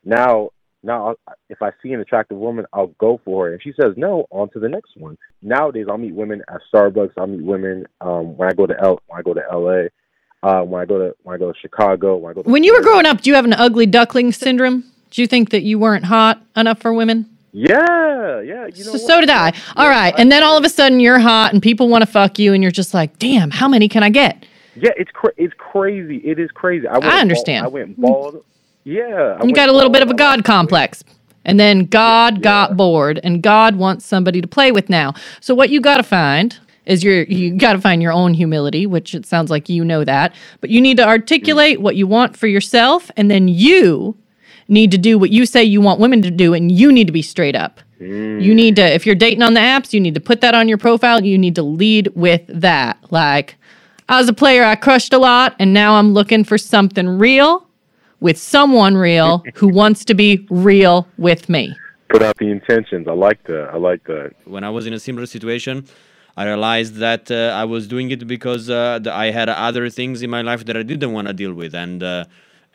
now 0.05 0.51
now 0.85 1.15
if 1.49 1.63
I 1.63 1.71
see 1.83 1.93
an 1.93 2.01
attractive 2.01 2.37
woman, 2.37 2.67
I'll 2.73 2.95
go 2.99 3.21
for 3.25 3.47
her. 3.47 3.55
If 3.55 3.63
she 3.63 3.73
says 3.81 3.95
no, 3.97 4.27
on 4.31 4.51
to 4.51 4.61
the 4.61 4.69
next 4.69 4.97
one. 4.97 5.17
Nowadays, 5.43 5.87
I'll 5.91 5.99
meet 5.99 6.15
women 6.15 6.43
at 6.49 6.61
Starbucks. 6.73 7.13
I'll 7.19 7.27
meet 7.27 7.43
women 7.43 7.87
um, 8.01 8.37
when 8.37 8.49
I 8.49 8.53
go 8.53 8.67
to 8.67 8.75
L 8.81 9.01
when 9.07 9.19
I 9.19 9.23
go 9.23 9.35
to 9.35 9.43
LA, 9.53 10.49
uh, 10.49 10.63
when 10.63 10.83
I 10.83 10.85
go 10.85 10.99
to 10.99 11.17
when 11.23 11.35
I 11.35 11.39
go 11.39 11.53
to 11.53 11.59
Chicago, 11.59 12.17
when 12.17 12.31
I 12.31 12.35
go 12.35 12.43
When 12.43 12.65
you 12.65 12.75
were 12.75 12.83
growing 12.83 13.07
up, 13.07 13.23
do 13.23 13.31
you 13.31 13.37
have 13.37 13.45
an 13.45 13.55
ugly 13.55 13.87
duckling 13.87 14.33
syndrome? 14.33 14.85
Do 15.11 15.23
you 15.23 15.27
think 15.27 15.51
that 15.51 15.63
you 15.63 15.79
weren't 15.79 16.05
hot 16.05 16.43
enough 16.57 16.81
for 16.81 16.93
women? 16.93 17.35
Yeah, 17.53 18.41
yeah. 18.41 18.67
You 18.67 18.85
know 18.85 18.93
So, 18.93 18.99
so 18.99 19.21
did 19.21 19.31
I. 19.31 19.53
All 19.77 19.89
right. 19.89 20.13
And 20.19 20.31
then 20.31 20.43
all 20.43 20.59
of 20.59 20.65
a 20.65 20.69
sudden 20.69 20.99
you're 20.99 21.21
hot 21.21 21.53
and 21.53 21.63
people 21.63 21.89
want 21.89 22.03
to 22.03 22.07
fuck 22.07 22.39
you 22.41 22.53
and 22.53 22.65
you're 22.65 22.73
just 22.73 22.93
like, 22.93 23.19
damn, 23.21 23.53
how 23.53 23.69
many 23.69 23.89
can 23.89 24.03
I 24.03 24.11
get? 24.11 24.45
Yeah, 24.75 24.91
it's 24.97 25.13
cra- 25.13 25.33
it's 25.37 25.55
crazy. 25.57 26.17
It 26.17 26.41
is 26.41 26.51
crazy. 26.51 26.89
I, 26.89 26.99
bald- 26.99 27.05
understand. 27.05 27.65
I 27.65 27.69
went 27.69 27.97
bald. 28.01 28.45
Yeah, 28.85 29.39
I 29.41 29.45
You 29.45 29.55
got 29.55 29.69
a 29.69 29.73
little 29.73 29.91
bit 29.91 30.03
of 30.03 30.11
a 30.11 30.15
God 30.15 30.45
complex. 30.45 31.03
And 31.45 31.61
then 31.61 31.85
God 31.87 32.43
got 32.43 32.77
bored 32.77 33.21
and 33.23 33.43
God 33.43 33.77
wants 33.77 34.07
somebody 34.07 34.41
to 34.41 34.49
play 34.49 34.73
with 34.73 34.89
now. 34.89 35.13
So 35.41 35.55
what 35.55 35.69
you 35.71 35.81
got 35.81 35.99
to 35.99 36.03
find 36.03 36.59
is 36.87 37.03
your 37.03 37.23
you 37.25 37.57
got 37.57 37.75
to 37.75 37.81
find 37.81 38.03
your 38.03 38.13
own 38.13 38.35
humility, 38.35 38.87
which 38.87 39.15
it 39.15 39.27
sounds 39.27 39.51
like 39.51 39.69
you 39.69 39.85
know 39.85 40.05
that, 40.05 40.35
but 40.61 40.71
you 40.71 40.81
need 40.81 40.97
to 40.99 41.07
articulate 41.07 41.81
what 41.81 41.97
you 41.97 42.07
want 42.07 42.37
for 42.37 42.47
yourself 42.47 43.11
and 43.17 43.31
then 43.31 43.49
you 43.49 44.17
need 44.69 44.91
to 44.91 44.99
do 44.99 45.19
what 45.19 45.31
you 45.31 45.45
say 45.45 45.63
you 45.63 45.81
want 45.81 46.01
women 46.01 46.23
to 46.23 46.31
do 46.31 46.55
and 46.55 46.73
you 46.73 46.91
need 46.91 47.07
to 47.07 47.13
be 47.13 47.23
straight 47.23 47.57
up. 47.57 47.81
You 48.01 48.55
need 48.55 48.77
to 48.77 48.83
if 48.83 49.07
you're 49.07 49.15
dating 49.15 49.43
on 49.43 49.55
the 49.55 49.61
apps, 49.61 49.93
you 49.93 50.01
need 50.01 50.15
to 50.15 50.21
put 50.21 50.41
that 50.41 50.55
on 50.55 50.69
your 50.69 50.79
profile, 50.79 51.23
you 51.25 51.39
need 51.39 51.55
to 51.55 51.63
lead 51.63 52.09
with 52.09 52.43
that. 52.49 52.99
Like 53.11 53.57
I 54.09 54.19
was 54.19 54.29
a 54.29 54.35
player, 54.35 54.65
I 54.65 54.75
crushed 54.75 55.13
a 55.13 55.19
lot 55.19 55.57
and 55.59 55.73
now 55.73 55.95
I'm 55.95 56.13
looking 56.13 56.45
for 56.45 56.59
something 56.59 57.07
real 57.07 57.64
with 58.27 58.39
someone 58.55 58.95
real 59.11 59.33
who 59.61 59.69
wants 59.83 60.01
to 60.11 60.15
be 60.25 60.31
real 60.71 60.97
with 61.29 61.43
me. 61.55 61.65
Put 62.15 62.23
out 62.29 62.37
the 62.45 62.51
intentions. 62.59 63.05
I 63.15 63.17
like 63.27 63.41
that. 63.51 63.65
I 63.75 63.79
like 63.91 64.03
that. 64.13 64.29
when 64.55 64.63
I 64.69 64.71
was 64.77 64.85
in 64.89 64.93
a 65.01 65.03
similar 65.09 65.27
situation, 65.37 65.77
I 66.41 66.43
realized 66.53 66.95
that 67.07 67.25
uh, 67.31 67.63
I 67.63 67.65
was 67.75 67.83
doing 67.95 68.09
it 68.17 68.23
because 68.35 68.65
uh, 68.71 69.01
I 69.25 69.27
had 69.39 69.49
other 69.69 69.85
things 69.99 70.17
in 70.27 70.31
my 70.37 70.43
life 70.51 70.63
that 70.69 70.77
I 70.83 70.85
didn't 70.93 71.13
want 71.17 71.27
to 71.31 71.35
deal 71.43 71.55
with, 71.63 71.73
and 71.85 71.99
uh, 72.03 72.25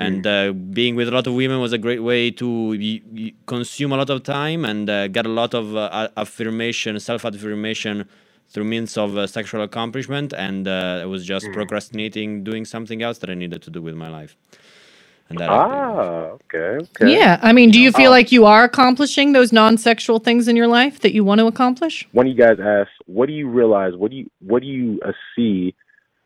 and 0.08 0.22
uh, 0.26 0.36
being 0.80 0.94
with 1.00 1.08
a 1.12 1.14
lot 1.18 1.26
of 1.30 1.34
women 1.44 1.58
was 1.66 1.74
a 1.80 1.82
great 1.88 2.04
way 2.12 2.22
to 2.42 2.48
y- 2.88 3.02
y- 3.22 3.34
consume 3.54 3.92
a 3.96 3.98
lot 4.02 4.10
of 4.16 4.20
time 4.24 4.62
and 4.72 4.84
uh, 4.90 4.98
get 5.18 5.26
a 5.32 5.34
lot 5.42 5.52
of 5.62 5.66
uh, 5.76 6.08
affirmation, 6.24 6.92
self-affirmation 7.10 7.96
through 8.52 8.68
means 8.76 8.92
of 9.04 9.10
uh, 9.18 9.28
sexual 9.38 9.62
accomplishment. 9.70 10.30
And 10.48 10.64
uh, 10.68 11.04
I 11.04 11.08
was 11.14 11.22
just 11.34 11.46
Mm. 11.48 11.54
procrastinating, 11.60 12.30
doing 12.50 12.64
something 12.76 13.00
else 13.08 13.18
that 13.22 13.30
I 13.30 13.36
needed 13.44 13.62
to 13.68 13.70
do 13.78 13.82
with 13.88 13.96
my 14.06 14.10
life. 14.20 14.34
And 15.30 15.40
that 15.40 15.50
I- 15.50 15.56
Ah, 15.56 16.22
okay, 16.44 16.86
okay. 16.96 17.14
Yeah. 17.14 17.40
I 17.42 17.54
mean, 17.54 17.70
do 17.72 17.80
you 17.80 17.92
feel 17.92 18.08
Um, 18.08 18.12
like 18.12 18.32
you 18.32 18.46
are 18.46 18.64
accomplishing 18.64 19.34
those 19.34 19.52
non 19.54 19.78
sexual 19.78 20.20
things 20.20 20.48
in 20.48 20.56
your 20.56 20.68
life 20.68 21.00
that 21.02 21.14
you 21.14 21.24
want 21.24 21.40
to 21.40 21.48
accomplish? 21.48 22.08
one 22.14 22.26
of 22.28 22.32
you 22.36 22.38
guys 22.38 22.60
asked, 22.60 22.92
"What 23.06 23.28
do 23.28 23.34
you 23.34 23.48
realize? 23.48 23.96
What 23.96 24.12
do 24.12 24.18
you 24.18 24.30
what 24.40 24.62
do 24.62 24.68
you 24.68 25.00
uh, 25.06 25.12
see 25.36 25.76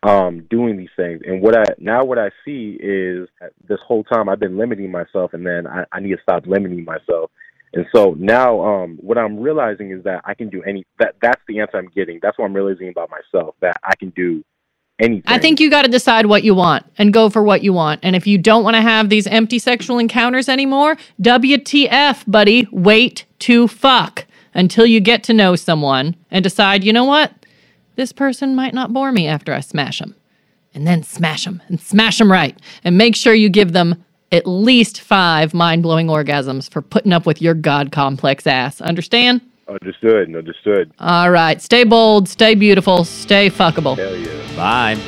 um, 0.04 0.42
doing 0.50 0.78
these 0.78 0.90
things?" 0.96 1.22
And 1.26 1.42
what 1.42 1.58
I 1.58 1.64
now 1.80 2.04
what 2.06 2.18
I 2.20 2.30
see 2.46 2.78
is 2.82 3.28
this 3.68 3.80
whole 3.86 4.04
time 4.04 4.30
I've 4.30 4.40
been 4.40 4.58
limiting 4.58 4.92
myself, 4.92 5.34
and 5.34 5.46
then 5.46 5.68
I, 5.68 5.86
I 5.92 6.00
need 6.00 6.12
to 6.16 6.22
stop 6.22 6.46
limiting 6.48 6.84
myself. 6.86 7.30
And 7.76 7.86
so 7.94 8.16
now, 8.20 8.62
um, 8.64 8.98
what 9.02 9.18
I'm 9.18 9.40
realizing 9.40 9.92
is 9.92 10.04
that 10.04 10.22
I 10.26 10.34
can 10.36 10.50
do 10.50 10.62
any. 10.64 10.86
That 11.00 11.16
that's 11.22 11.42
the 11.48 11.60
answer 11.60 11.78
I'm 11.78 11.90
getting. 11.96 12.20
That's 12.22 12.38
what 12.38 12.46
I'm 12.46 12.54
realizing 12.54 12.90
about 12.90 13.10
myself. 13.10 13.56
That 13.62 13.78
I 13.84 13.96
can 13.96 14.10
do 14.12 14.44
anything. 15.00 15.24
I 15.26 15.40
think 15.40 15.60
you 15.60 15.70
got 15.70 15.84
to 15.84 15.92
decide 15.92 16.26
what 16.26 16.44
you 16.44 16.56
want 16.56 16.86
and 16.98 17.14
go 17.14 17.30
for 17.30 17.44
what 17.44 17.64
you 17.64 17.74
want. 17.74 18.00
And 18.04 18.16
if 18.16 18.28
you 18.28 18.38
don't 18.38 18.64
want 18.64 18.76
to 18.76 18.82
have 18.82 19.10
these 19.10 19.28
empty 19.28 19.60
sexual 19.60 20.00
encounters 20.00 20.50
anymore, 20.50 20.98
WTF, 21.22 22.24
buddy, 22.30 22.68
wait 22.72 23.26
to 23.40 23.68
fuck 23.68 24.26
until 24.54 24.86
you 24.86 25.00
get 25.00 25.24
to 25.24 25.34
know 25.34 25.56
someone 25.56 26.16
and 26.32 26.44
decide, 26.44 26.84
you 26.84 26.94
know 26.94 27.06
what? 27.06 27.34
This 27.96 28.12
person 28.12 28.56
might 28.56 28.74
not 28.74 28.94
bore 28.94 29.12
me 29.12 29.28
after 29.28 29.54
I 29.54 29.60
smash 29.60 30.00
them. 30.00 30.16
And 30.76 30.88
then 30.88 31.04
smash 31.04 31.46
them 31.46 31.62
and 31.68 31.80
smash 31.80 32.18
them 32.18 32.32
right. 32.32 32.58
And 32.84 32.98
make 32.98 33.16
sure 33.16 33.36
you 33.36 33.50
give 33.50 33.74
them 33.74 34.04
at 34.32 34.48
least 34.48 35.00
five 35.00 35.54
mind 35.54 35.84
blowing 35.84 36.08
orgasms 36.08 36.70
for 36.70 36.82
putting 36.82 37.14
up 37.14 37.28
with 37.28 37.42
your 37.42 37.54
God 37.54 37.92
complex 37.92 38.48
ass. 38.48 38.82
Understand? 38.82 39.42
Understood. 39.68 40.36
Understood. 40.36 40.92
All 41.00 41.32
right. 41.32 41.62
Stay 41.62 41.84
bold, 41.84 42.28
stay 42.28 42.56
beautiful, 42.56 43.06
stay 43.06 43.50
fuckable. 43.50 43.98
Hell 43.98 44.16
yeah. 44.16 44.56
Bye. 44.56 45.00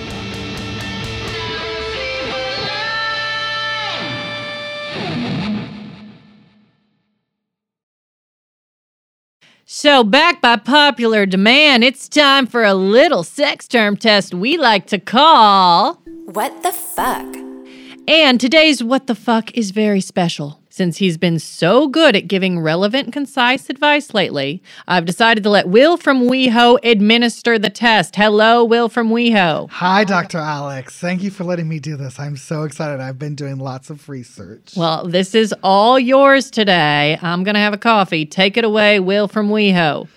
So, 9.68 10.03
back 10.03 10.41
by 10.41 10.56
popular 10.56 11.26
demand, 11.26 11.84
it's 11.84 12.08
time 12.08 12.47
for 12.47 12.64
a 12.64 12.74
little 12.74 13.24
sex 13.24 13.68
term 13.68 13.97
test 13.97 14.34
we 14.34 14.58
like 14.58 14.88
to 14.88 14.99
call. 14.99 15.95
What 16.26 16.64
the 16.64 16.72
fuck? 16.72 17.36
And 18.08 18.39
today's 18.39 18.84
What 18.84 19.08
the 19.08 19.16
Fuck 19.16 19.58
is 19.58 19.72
very 19.72 20.01
special. 20.01 20.60
Since 20.76 20.97
he's 20.97 21.17
been 21.17 21.39
so 21.39 21.88
good 21.88 22.17
at 22.17 22.28
giving 22.28 22.59
relevant, 22.59 23.13
concise 23.13 23.69
advice 23.69 24.13
lately, 24.13 24.61
I've 24.89 25.05
decided 25.05 25.41
to 25.45 25.49
let 25.49 25.69
Will 25.69 25.95
from 25.95 26.23
WeHo 26.23 26.80
administer 26.84 27.57
the 27.57 27.69
test. 27.69 28.17
Hello, 28.17 28.61
Will 28.61 28.89
from 28.89 29.09
WeHo. 29.09 29.69
Hi, 29.69 30.03
Dr. 30.03 30.38
Alex. 30.38 30.99
Thank 30.99 31.23
you 31.23 31.32
for 31.32 31.45
letting 31.45 31.69
me 31.69 31.80
do 31.80 31.95
this. 31.95 32.19
I'm 32.19 32.36
so 32.36 32.63
excited. 32.63 32.99
I've 32.99 33.17
been 33.17 33.36
doing 33.36 33.57
lots 33.57 33.89
of 33.89 34.09
research. 34.09 34.73
Well, 34.76 35.07
this 35.07 35.34
is 35.34 35.55
all 35.63 35.97
yours 35.97 36.51
today. 36.51 37.17
I'm 37.21 37.45
going 37.45 37.55
to 37.55 37.61
have 37.61 37.73
a 37.73 37.78
coffee. 37.78 38.26
Take 38.26 38.57
it 38.57 38.65
away, 38.65 38.99
Will 38.99 39.30
from 39.30 39.47
WeHo. 39.47 40.09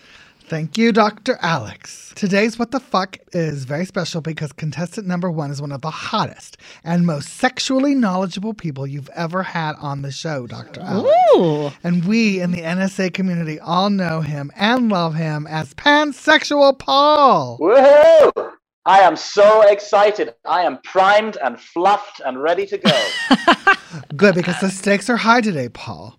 Thank 0.49 0.79
you, 0.79 0.93
Dr. 0.93 1.37
Alex. 1.43 2.11
Today's 2.17 2.59
What 2.59 2.71
the 2.71 2.81
Fuck 2.81 3.19
is 3.33 3.67
very 3.67 3.85
special 3.85 4.23
because 4.23 4.51
contestant 4.51 5.07
number 5.07 5.31
one 5.31 5.51
is 5.51 5.61
one 5.61 5.73
of 5.73 5.83
the 5.83 5.91
hottest 5.91 6.57
and 6.83 7.05
most 7.05 7.29
sexually 7.35 7.95
knowledgeable 7.95 8.55
people 8.55 8.87
you've 8.87 9.11
ever 9.15 9.43
had 9.43 9.75
on 9.79 10.01
the 10.01 10.11
show, 10.11 10.47
Dr. 10.47 10.81
Alex. 10.81 11.15
Ooh. 11.37 11.71
And 11.85 12.07
we 12.07 12.41
in 12.41 12.53
the 12.53 12.63
NSA 12.63 13.13
community 13.13 13.61
all 13.61 13.91
know 13.91 14.23
him 14.23 14.51
and 14.57 14.89
love 14.89 15.17
him 15.17 15.47
as 15.47 15.75
pansexual 15.75 16.79
Paul. 16.79 17.59
Woohoo! 17.61 18.53
I 18.87 19.01
am 19.01 19.17
so 19.17 19.61
excited. 19.69 20.35
I 20.47 20.63
am 20.63 20.79
primed 20.79 21.37
and 21.45 21.61
fluffed 21.61 22.23
and 22.25 22.43
ready 22.43 22.65
to 22.69 22.79
go. 22.79 23.05
Good, 24.17 24.35
because 24.35 24.59
the 24.61 24.71
stakes 24.71 25.11
are 25.11 25.19
high 25.19 25.43
today, 25.43 25.69
Paul. 25.69 26.18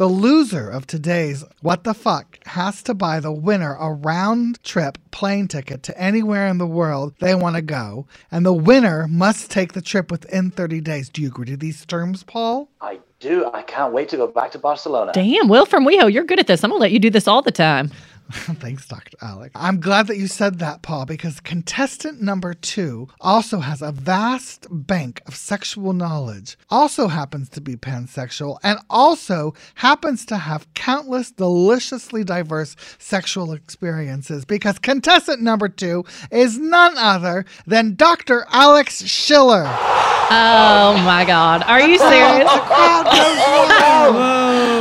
The 0.00 0.08
loser 0.08 0.66
of 0.66 0.86
today's 0.86 1.44
What 1.60 1.84
the 1.84 1.92
Fuck 1.92 2.38
has 2.46 2.82
to 2.84 2.94
buy 2.94 3.20
the 3.20 3.30
winner 3.30 3.76
a 3.78 3.92
round 3.92 4.64
trip 4.64 4.96
plane 5.10 5.46
ticket 5.46 5.82
to 5.82 6.00
anywhere 6.00 6.46
in 6.46 6.56
the 6.56 6.66
world 6.66 7.12
they 7.20 7.34
want 7.34 7.56
to 7.56 7.60
go, 7.60 8.06
and 8.30 8.46
the 8.46 8.54
winner 8.54 9.06
must 9.08 9.50
take 9.50 9.74
the 9.74 9.82
trip 9.82 10.10
within 10.10 10.52
30 10.52 10.80
days. 10.80 11.10
Do 11.10 11.20
you 11.20 11.28
agree 11.28 11.44
to 11.48 11.56
these 11.58 11.84
terms, 11.84 12.22
Paul? 12.22 12.70
I 12.80 13.00
do. 13.18 13.50
I 13.52 13.60
can't 13.60 13.92
wait 13.92 14.08
to 14.08 14.16
go 14.16 14.26
back 14.26 14.52
to 14.52 14.58
Barcelona. 14.58 15.12
Damn, 15.12 15.48
Will 15.48 15.66
from 15.66 15.86
WeHo, 15.86 16.10
you're 16.10 16.24
good 16.24 16.40
at 16.40 16.46
this. 16.46 16.64
I'm 16.64 16.70
going 16.70 16.78
to 16.78 16.80
let 16.80 16.92
you 16.92 16.98
do 16.98 17.10
this 17.10 17.28
all 17.28 17.42
the 17.42 17.52
time. 17.52 17.90
Thanks, 18.60 18.86
Dr. 18.86 19.16
Alex. 19.20 19.52
I'm 19.54 19.80
glad 19.80 20.06
that 20.06 20.16
you 20.16 20.26
said 20.26 20.58
that, 20.60 20.82
Paul, 20.82 21.04
because 21.06 21.40
contestant 21.40 22.20
number 22.22 22.54
two 22.54 23.08
also 23.20 23.58
has 23.60 23.82
a 23.82 23.92
vast 23.92 24.66
bank 24.70 25.20
of 25.26 25.34
sexual 25.34 25.92
knowledge, 25.92 26.56
also 26.68 27.08
happens 27.08 27.48
to 27.50 27.60
be 27.60 27.76
pansexual, 27.76 28.58
and 28.62 28.78
also 28.88 29.54
happens 29.76 30.24
to 30.26 30.36
have 30.36 30.72
countless 30.74 31.30
deliciously 31.32 32.22
diverse 32.22 32.76
sexual 32.98 33.52
experiences 33.52 34.44
because 34.44 34.78
contestant 34.78 35.42
number 35.42 35.68
two 35.68 36.04
is 36.30 36.58
none 36.58 36.96
other 36.98 37.44
than 37.66 37.96
Dr. 37.96 38.46
Alex 38.50 39.04
Schiller. 39.04 39.64
Oh 39.66 41.02
my 41.04 41.24
God. 41.26 41.64
Are 41.64 41.80
you 41.80 41.98
serious? 41.98 42.48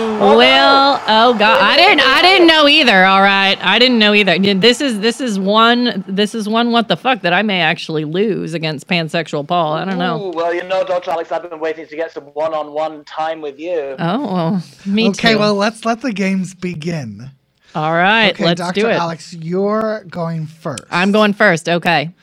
Will, 0.19 0.99
oh 1.07 1.33
God, 1.37 1.61
I 1.61 1.77
didn't, 1.77 2.01
I 2.01 2.21
didn't 2.21 2.47
know 2.47 2.67
either. 2.67 3.05
All 3.05 3.21
right, 3.21 3.57
I 3.61 3.79
didn't 3.79 3.99
know 3.99 4.13
either. 4.13 4.37
This 4.37 4.81
is, 4.81 4.99
this 4.99 5.21
is 5.21 5.39
one, 5.39 6.03
this 6.07 6.35
is 6.35 6.49
one. 6.49 6.71
What 6.71 6.89
the 6.89 6.97
fuck 6.97 7.21
that 7.21 7.31
I 7.31 7.41
may 7.41 7.61
actually 7.61 8.03
lose 8.03 8.53
against 8.53 8.87
pansexual 8.87 9.47
Paul. 9.47 9.73
I 9.73 9.85
don't 9.85 9.97
know. 9.97 10.27
Ooh, 10.27 10.31
well, 10.31 10.53
you 10.53 10.63
know, 10.63 10.83
Dr. 10.83 11.11
Alex, 11.11 11.31
I've 11.31 11.49
been 11.49 11.59
waiting 11.61 11.87
to 11.87 11.95
get 11.95 12.11
some 12.11 12.25
one 12.25 12.53
on 12.53 12.73
one 12.73 13.05
time 13.05 13.39
with 13.39 13.57
you. 13.59 13.95
Oh, 13.97 14.33
well, 14.33 14.63
me 14.85 15.09
okay, 15.09 15.13
too. 15.13 15.27
Okay, 15.27 15.35
well, 15.37 15.55
let's 15.55 15.85
let 15.85 16.01
the 16.01 16.11
games 16.11 16.53
begin. 16.53 17.31
All 17.73 17.93
right, 17.93 18.33
okay, 18.33 18.43
let's 18.43 18.59
Dr. 18.59 18.81
do 18.81 18.87
it. 18.87 18.93
Alex, 18.93 19.33
you're 19.33 20.03
going 20.09 20.47
first. 20.47 20.83
I'm 20.91 21.11
going 21.13 21.33
first. 21.33 21.69
Okay. 21.69 22.13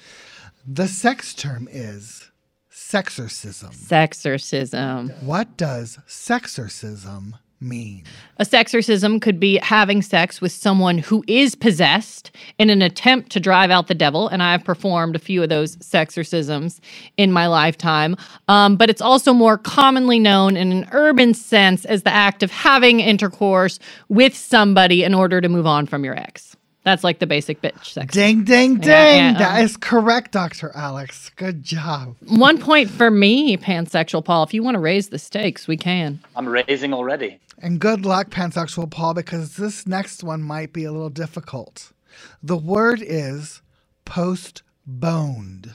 The 0.67 0.87
sex 0.87 1.33
term 1.33 1.67
is 1.71 2.31
sexorcism. 2.71 3.75
Sexorcism. 3.75 5.23
What 5.23 5.57
does 5.57 5.99
sexorcism 6.07 7.39
mean? 7.61 8.05
A 8.39 8.45
sexorcism 8.45 9.21
could 9.21 9.41
be 9.41 9.59
having 9.59 10.03
sex 10.03 10.41
with 10.41 10.53
someone 10.53 10.99
who 10.99 11.25
is 11.27 11.55
possessed 11.55 12.31
in 12.59 12.71
an 12.71 12.83
attempt 12.83 13.31
to 13.33 13.41
drive 13.41 13.71
out 13.71 13.87
the 13.87 13.95
devil. 13.95 14.29
And 14.29 14.43
I've 14.43 14.65
performed 14.65 15.17
a 15.17 15.19
few 15.19 15.43
of 15.43 15.49
those 15.49 15.77
sexorcisms 15.81 16.81
in 17.17 17.33
my 17.33 17.47
lifetime. 17.47 18.17
Um, 18.49 18.77
but 18.77 18.91
it's 18.91 19.03
also 19.03 19.33
more 19.33 19.59
commonly 19.59 20.19
known 20.19 20.57
in 20.57 20.73
an 20.73 20.89
urban 20.93 21.35
sense 21.35 21.85
as 21.85 22.03
the 22.03 22.13
act 22.13 22.43
of 22.43 22.51
having 22.51 23.01
intercourse 23.01 23.79
with 24.09 24.35
somebody 24.37 25.05
in 25.05 25.15
order 25.15 25.41
to 25.41 25.49
move 25.49 25.67
on 25.67 25.87
from 25.87 26.05
your 26.05 26.17
ex. 26.17 26.56
That's 26.87 27.03
like 27.03 27.19
the 27.19 27.27
basic 27.27 27.63
bitch 27.63 27.85
sex. 27.85 28.15
Ding, 28.15 28.45
ding, 28.45 28.77
ding. 28.77 28.89
Yeah, 28.89 29.33
yeah, 29.33 29.39
That 29.39 29.59
um, 29.59 29.65
is 29.65 29.77
correct, 29.77 30.31
Dr. 30.31 30.71
Alex. 30.73 31.33
Good 31.35 31.65
job. 31.65 32.15
One 32.29 32.59
point 32.59 32.89
for 32.89 33.11
me, 33.11 33.57
pansexual 33.57 34.25
Paul. 34.25 34.45
If 34.45 34.55
you 34.55 34.63
want 34.63 34.77
to 34.77 34.79
raise 34.79 35.09
the 35.09 35.19
stakes, 35.19 35.67
we 35.67 35.77
can. 35.77 36.21
I'm 36.37 36.47
raising 36.47 36.95
already. 36.95 37.41
And 37.61 37.81
good 37.81 38.07
luck, 38.07 38.31
pansexual 38.31 38.89
Paul, 38.89 39.15
because 39.15 39.57
this 39.57 39.85
next 39.85 40.23
one 40.23 40.45
might 40.45 40.73
be 40.73 40.85
a 40.85 40.93
little 40.93 41.11
difficult. 41.11 41.93
The 42.41 42.57
word 42.57 43.03
is 43.03 43.63
postponed. 44.05 45.75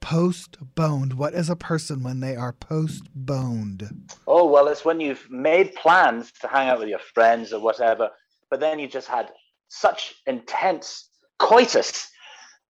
Postponed. 0.00 1.12
What 1.12 1.34
is 1.34 1.48
a 1.48 1.54
person 1.54 2.02
when 2.02 2.18
they 2.18 2.34
are 2.34 2.52
postponed? 2.52 4.08
Oh, 4.26 4.50
well, 4.50 4.66
it's 4.66 4.84
when 4.84 4.98
you've 4.98 5.30
made 5.30 5.76
plans 5.76 6.32
to 6.40 6.48
hang 6.48 6.68
out 6.68 6.80
with 6.80 6.88
your 6.88 6.98
friends 6.98 7.52
or 7.52 7.60
whatever, 7.60 8.10
but 8.50 8.58
then 8.58 8.80
you 8.80 8.88
just 8.88 9.06
had 9.06 9.30
such 9.80 10.14
intense 10.26 11.08
coitus 11.38 12.08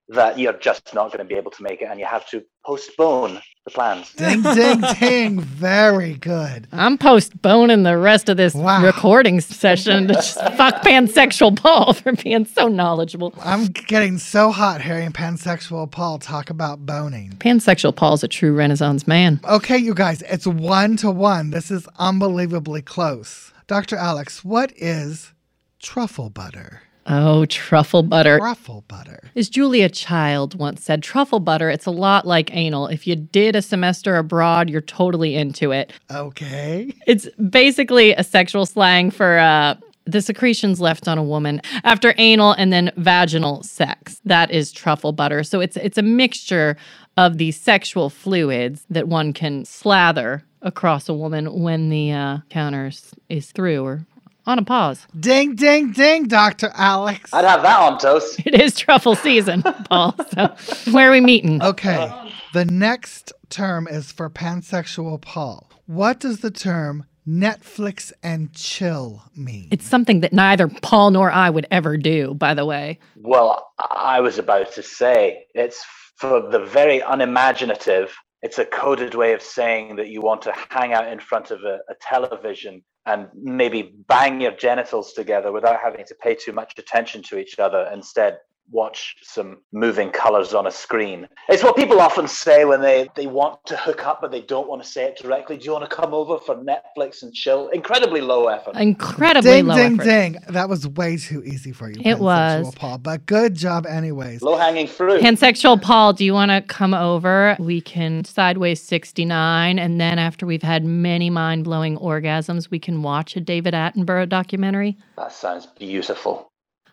that 0.08 0.38
you're 0.38 0.52
just 0.52 0.94
not 0.94 1.08
going 1.08 1.18
to 1.18 1.24
be 1.24 1.34
able 1.34 1.50
to 1.50 1.62
make 1.62 1.82
it 1.82 1.86
and 1.86 1.98
you 1.98 2.06
have 2.06 2.28
to 2.28 2.44
postpone 2.64 3.40
the 3.64 3.70
plans. 3.72 4.12
Ding, 4.16 4.40
ding, 4.42 4.80
ding. 5.00 5.40
Very 5.40 6.14
good. 6.14 6.68
I'm 6.70 6.96
postponing 6.96 7.82
the 7.82 7.98
rest 7.98 8.28
of 8.28 8.36
this 8.36 8.54
recording 8.54 9.40
session 9.40 10.06
to 10.06 10.14
just 10.14 10.34
fuck 10.56 10.82
pansexual 10.82 11.56
Paul 11.56 11.92
for 11.92 12.12
being 12.12 12.44
so 12.44 12.68
knowledgeable. 12.68 13.34
I'm 13.40 13.66
getting 13.66 14.18
so 14.18 14.52
hot 14.52 14.80
hearing 14.80 15.10
pansexual 15.10 15.90
Paul 15.90 16.20
talk 16.20 16.50
about 16.50 16.86
boning. 16.86 17.30
Pansexual 17.38 17.96
Paul's 17.96 18.22
a 18.22 18.28
true 18.28 18.54
Renaissance 18.54 19.08
man. 19.08 19.40
Okay, 19.48 19.78
you 19.78 19.94
guys, 19.94 20.22
it's 20.22 20.46
one 20.46 20.96
to 20.98 21.10
one. 21.10 21.50
This 21.50 21.72
is 21.72 21.88
unbelievably 21.98 22.82
close. 22.82 23.52
Dr. 23.66 23.96
Alex, 23.96 24.44
what 24.44 24.72
is 24.76 25.32
truffle 25.80 26.30
butter? 26.30 26.82
Oh, 27.06 27.44
truffle 27.46 28.02
butter. 28.02 28.38
Truffle 28.38 28.84
butter. 28.88 29.20
As 29.36 29.48
Julia 29.48 29.88
Child 29.88 30.58
once 30.58 30.82
said, 30.82 31.02
truffle 31.02 31.40
butter, 31.40 31.70
it's 31.70 31.86
a 31.86 31.90
lot 31.90 32.26
like 32.26 32.54
anal. 32.54 32.88
If 32.88 33.06
you 33.06 33.14
did 33.14 33.54
a 33.54 33.62
semester 33.62 34.16
abroad, 34.16 34.68
you're 34.68 34.80
totally 34.80 35.36
into 35.36 35.70
it. 35.70 35.92
Okay. 36.10 36.92
It's 37.06 37.28
basically 37.50 38.12
a 38.12 38.24
sexual 38.24 38.66
slang 38.66 39.10
for 39.10 39.38
uh, 39.38 39.76
the 40.04 40.20
secretions 40.20 40.80
left 40.80 41.06
on 41.06 41.18
a 41.18 41.22
woman 41.22 41.60
after 41.84 42.14
anal 42.16 42.52
and 42.52 42.72
then 42.72 42.90
vaginal 42.96 43.62
sex. 43.62 44.20
That 44.24 44.50
is 44.50 44.72
truffle 44.72 45.12
butter. 45.12 45.44
So 45.44 45.60
it's 45.60 45.76
it's 45.76 45.98
a 45.98 46.02
mixture 46.02 46.76
of 47.16 47.38
the 47.38 47.52
sexual 47.52 48.10
fluids 48.10 48.84
that 48.90 49.08
one 49.08 49.32
can 49.32 49.64
slather 49.64 50.44
across 50.62 51.08
a 51.08 51.14
woman 51.14 51.60
when 51.60 51.88
the 51.88 52.12
uh, 52.12 52.38
counter 52.50 52.90
is 53.28 53.52
through 53.52 53.84
or 53.84 54.06
on 54.46 54.58
a 54.58 54.64
pause. 54.64 55.06
Ding, 55.18 55.56
ding, 55.56 55.92
ding, 55.92 56.28
Dr. 56.28 56.70
Alex. 56.74 57.32
I'd 57.32 57.44
have 57.44 57.62
that 57.62 57.80
on 57.80 57.98
toast. 57.98 58.40
It 58.46 58.54
is 58.54 58.76
truffle 58.76 59.16
season, 59.16 59.62
Paul. 59.90 60.14
So 60.34 60.54
where 60.92 61.08
are 61.08 61.12
we 61.12 61.20
meeting? 61.20 61.62
Okay. 61.62 62.10
The 62.52 62.64
next 62.64 63.32
term 63.50 63.88
is 63.88 64.12
for 64.12 64.30
pansexual 64.30 65.20
Paul. 65.20 65.68
What 65.86 66.20
does 66.20 66.40
the 66.40 66.50
term 66.50 67.04
Netflix 67.26 68.12
and 68.22 68.52
chill 68.52 69.24
mean? 69.36 69.68
It's 69.72 69.84
something 69.86 70.20
that 70.20 70.32
neither 70.32 70.68
Paul 70.68 71.10
nor 71.10 71.30
I 71.30 71.50
would 71.50 71.66
ever 71.70 71.96
do, 71.96 72.34
by 72.34 72.54
the 72.54 72.64
way. 72.64 72.98
Well, 73.16 73.72
I 73.78 74.20
was 74.20 74.38
about 74.38 74.72
to 74.72 74.82
say 74.82 75.44
it's 75.54 75.84
for 76.16 76.40
the 76.50 76.60
very 76.60 77.00
unimaginative. 77.00 78.14
It's 78.46 78.60
a 78.60 78.64
coded 78.64 79.16
way 79.16 79.32
of 79.32 79.42
saying 79.42 79.96
that 79.96 80.06
you 80.06 80.20
want 80.22 80.42
to 80.42 80.52
hang 80.70 80.92
out 80.92 81.08
in 81.08 81.18
front 81.18 81.50
of 81.50 81.64
a, 81.64 81.80
a 81.88 81.96
television 82.00 82.84
and 83.04 83.26
maybe 83.34 83.92
bang 84.06 84.40
your 84.40 84.52
genitals 84.52 85.14
together 85.14 85.50
without 85.50 85.80
having 85.82 86.04
to 86.06 86.14
pay 86.14 86.36
too 86.36 86.52
much 86.52 86.72
attention 86.78 87.24
to 87.24 87.38
each 87.38 87.58
other. 87.58 87.90
Instead, 87.92 88.38
watch 88.70 89.16
some 89.22 89.58
moving 89.72 90.10
colors 90.10 90.54
on 90.54 90.66
a 90.66 90.70
screen. 90.70 91.28
It's 91.48 91.62
what 91.62 91.76
people 91.76 92.00
often 92.00 92.26
say 92.26 92.64
when 92.64 92.80
they, 92.80 93.08
they 93.14 93.26
want 93.26 93.64
to 93.66 93.76
hook 93.76 94.06
up, 94.06 94.20
but 94.20 94.30
they 94.30 94.40
don't 94.40 94.68
want 94.68 94.82
to 94.82 94.88
say 94.88 95.04
it 95.04 95.16
directly. 95.16 95.56
Do 95.56 95.64
you 95.64 95.72
want 95.72 95.88
to 95.88 95.94
come 95.94 96.12
over 96.12 96.38
for 96.38 96.56
Netflix 96.56 97.22
and 97.22 97.32
chill? 97.32 97.68
Incredibly 97.68 98.20
low 98.20 98.48
effort. 98.48 98.76
Incredibly 98.76 99.50
ding, 99.50 99.66
low 99.66 99.76
ding, 99.76 99.94
effort. 99.94 100.04
ding. 100.04 100.36
That 100.48 100.68
was 100.68 100.86
way 100.88 101.16
too 101.16 101.42
easy 101.44 101.72
for 101.72 101.88
you. 101.88 102.00
It 102.00 102.18
pansexual 102.18 102.20
was. 102.20 102.74
Paul. 102.74 102.98
But 102.98 103.26
good 103.26 103.54
job, 103.54 103.86
anyways. 103.86 104.42
Low 104.42 104.56
hanging 104.56 104.86
fruit. 104.86 105.20
Pansexual 105.20 105.80
Paul, 105.80 106.12
do 106.12 106.24
you 106.24 106.32
want 106.32 106.50
to 106.50 106.60
come 106.62 106.94
over? 106.94 107.56
We 107.58 107.80
can 107.80 108.24
sideways 108.24 108.82
69. 108.82 109.78
And 109.78 110.00
then 110.00 110.18
after 110.18 110.46
we've 110.46 110.62
had 110.62 110.84
many 110.84 111.30
mind 111.30 111.64
blowing 111.64 111.96
orgasms, 111.98 112.70
we 112.70 112.78
can 112.78 113.02
watch 113.02 113.36
a 113.36 113.40
David 113.40 113.74
Attenborough 113.74 114.28
documentary. 114.28 114.96
That 115.16 115.32
sounds 115.32 115.66
beautiful. 115.66 116.48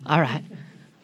All 0.06 0.22
right. 0.22 0.44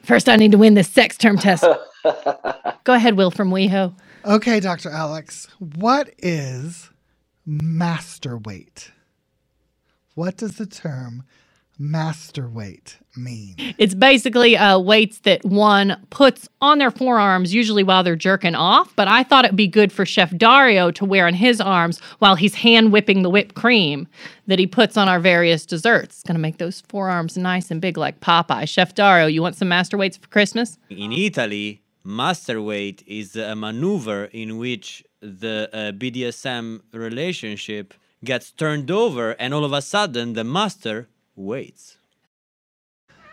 First, 0.04 0.30
I 0.30 0.36
need 0.36 0.52
to 0.52 0.58
win 0.58 0.74
this 0.74 0.90
sex 0.90 1.18
term 1.18 1.38
test. 1.38 1.66
Go 2.84 2.94
ahead, 2.94 3.16
Will 3.16 3.32
from 3.32 3.52
WeHo. 3.52 3.94
Okay, 4.26 4.60
Dr. 4.60 4.90
Alex. 4.90 5.48
What 5.60 6.10
is 6.18 6.90
master 7.46 8.38
weight? 8.38 8.92
What 10.16 10.38
does 10.38 10.58
the 10.58 10.66
term 10.66 11.24
master 11.80 12.48
weight 12.48 12.98
mean? 13.16 13.56
It's 13.78 13.96
basically 13.96 14.58
uh, 14.58 14.78
weights 14.80 15.20
that 15.20 15.44
one 15.46 16.06
puts 16.10 16.50
on 16.62 16.78
their 16.78 16.92
forearms, 16.92 17.54
usually 17.54 17.84
while 17.84 18.04
they're 18.04 18.18
jerking 18.18 18.54
off. 18.54 18.94
But 18.96 19.08
I 19.08 19.24
thought 19.24 19.46
it'd 19.46 19.56
be 19.56 19.68
good 19.68 19.92
for 19.92 20.06
Chef 20.06 20.36
Dario 20.38 20.92
to 20.92 21.06
wear 21.06 21.26
on 21.26 21.34
his 21.34 21.62
arms 21.62 22.00
while 22.20 22.36
he's 22.36 22.56
hand 22.56 22.92
whipping 22.92 23.22
the 23.22 23.30
whipped 23.30 23.56
cream 23.56 24.08
that 24.48 24.60
he 24.60 24.68
puts 24.68 24.98
on 24.98 25.08
our 25.08 25.20
various 25.20 25.66
desserts. 25.66 26.18
It's 26.18 26.24
gonna 26.24 26.40
make 26.40 26.58
those 26.58 26.82
forearms 26.82 27.38
nice 27.38 27.72
and 27.72 27.80
big 27.80 27.98
like 27.98 28.20
Popeye. 28.20 28.68
Chef 28.68 28.94
Dario, 28.94 29.28
you 29.28 29.42
want 29.42 29.56
some 29.56 29.70
master 29.70 29.98
weights 29.98 30.18
for 30.18 30.28
Christmas? 30.28 30.78
In 30.90 31.14
Italy, 31.14 31.82
master 32.04 32.62
weight 32.62 33.04
is 33.08 33.36
a 33.36 33.56
maneuver 33.56 34.26
in 34.26 34.58
which 34.58 35.04
the 35.22 35.70
uh, 35.74 35.92
BDSM 35.92 36.82
relationship 36.94 37.94
gets 38.24 38.52
turned 38.52 38.92
over, 38.92 39.32
and 39.32 39.54
all 39.54 39.64
of 39.64 39.72
a 39.74 39.82
sudden 39.82 40.34
the 40.34 40.44
master 40.44 41.08
waits. 41.40 41.98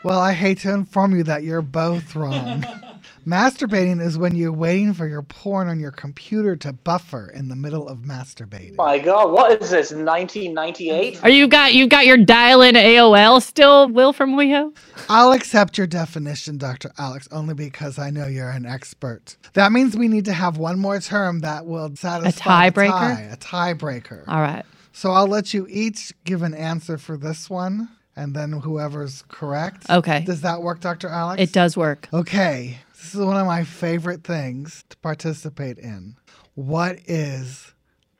Well, 0.03 0.21
I 0.21 0.35
hate 0.35 0.59
to 0.61 0.73
inform 0.73 1.17
you 1.17 1.25
that 1.25 1.43
you're 1.43 1.63
both 1.63 2.15
wrong. 2.15 2.65
Masturbating 3.27 4.01
is 4.01 4.17
when 4.17 4.37
you're 4.37 4.53
waiting 4.53 4.93
for 4.95 5.09
your 5.09 5.23
porn 5.23 5.67
on 5.67 5.81
your 5.81 5.91
computer 5.91 6.55
to 6.57 6.73
buffer 6.73 7.29
in 7.29 7.49
the 7.49 7.57
middle 7.57 7.89
of 7.89 7.99
masturbating. 7.99 8.77
Oh 8.79 8.85
my 8.85 9.01
God, 9.01 9.33
what 9.33 9.61
is 9.61 9.71
this? 9.71 9.91
1998? 9.91 11.25
Are 11.25 11.29
you 11.29 11.49
got 11.49 11.75
you 11.75 11.89
got 11.89 12.07
your 12.07 12.19
dial 12.19 12.63
in 12.63 12.77
AOL 12.77 13.43
still, 13.43 13.89
Will 13.89 14.13
from 14.13 14.37
WeHo? 14.37 14.77
I'll 15.09 15.33
accept 15.33 15.77
your 15.77 15.89
definition, 15.89 16.57
Dr. 16.57 16.93
Alex, 16.99 17.27
only 17.33 17.55
because 17.55 17.99
I 17.99 18.11
know 18.11 18.29
you're 18.29 18.51
an 18.51 18.65
expert. 18.65 19.37
That 19.55 19.73
means 19.73 19.97
we 19.97 20.07
need 20.07 20.27
to 20.27 20.33
have 20.33 20.57
one 20.57 20.79
more 20.79 21.01
term 21.01 21.41
that 21.41 21.67
will 21.67 21.97
satisfy 21.97 22.67
a 22.67 22.71
tiebreaker? 22.71 22.91
tie, 22.91 23.29
a 23.33 23.37
tiebreaker. 23.37 24.23
All 24.29 24.41
right. 24.41 24.65
So 24.93 25.11
I'll 25.11 25.27
let 25.27 25.53
you 25.53 25.67
each 25.69 26.13
give 26.25 26.43
an 26.43 26.55
answer 26.55 26.97
for 26.97 27.17
this 27.17 27.51
one, 27.51 27.89
and 28.17 28.35
then 28.35 28.53
whoever's 28.53 29.23
correct. 29.29 29.89
Okay. 29.91 30.25
Does 30.25 30.41
that 30.41 30.63
work, 30.63 30.81
Dr. 30.81 31.09
Alex? 31.09 31.41
It 31.41 31.53
does 31.53 31.77
work. 31.77 32.09
Okay. 32.13 32.79
This 32.97 33.15
is 33.15 33.21
one 33.21 33.37
of 33.37 33.47
my 33.47 33.63
favorite 33.63 34.25
things 34.25 34.85
to 34.89 34.97
participate 34.99 35.79
in. 35.79 36.17
What 36.55 36.99
is 37.07 37.75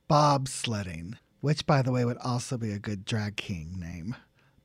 bobsledding? 0.09 1.15
Which, 1.41 1.67
by 1.67 1.83
the 1.83 1.93
way, 1.93 2.05
would 2.05 2.19
also 2.19 2.59
be 2.59 2.73
a 2.73 2.79
good 2.79 3.05
drag 3.05 3.37
king 3.37 3.79
name. 3.79 4.17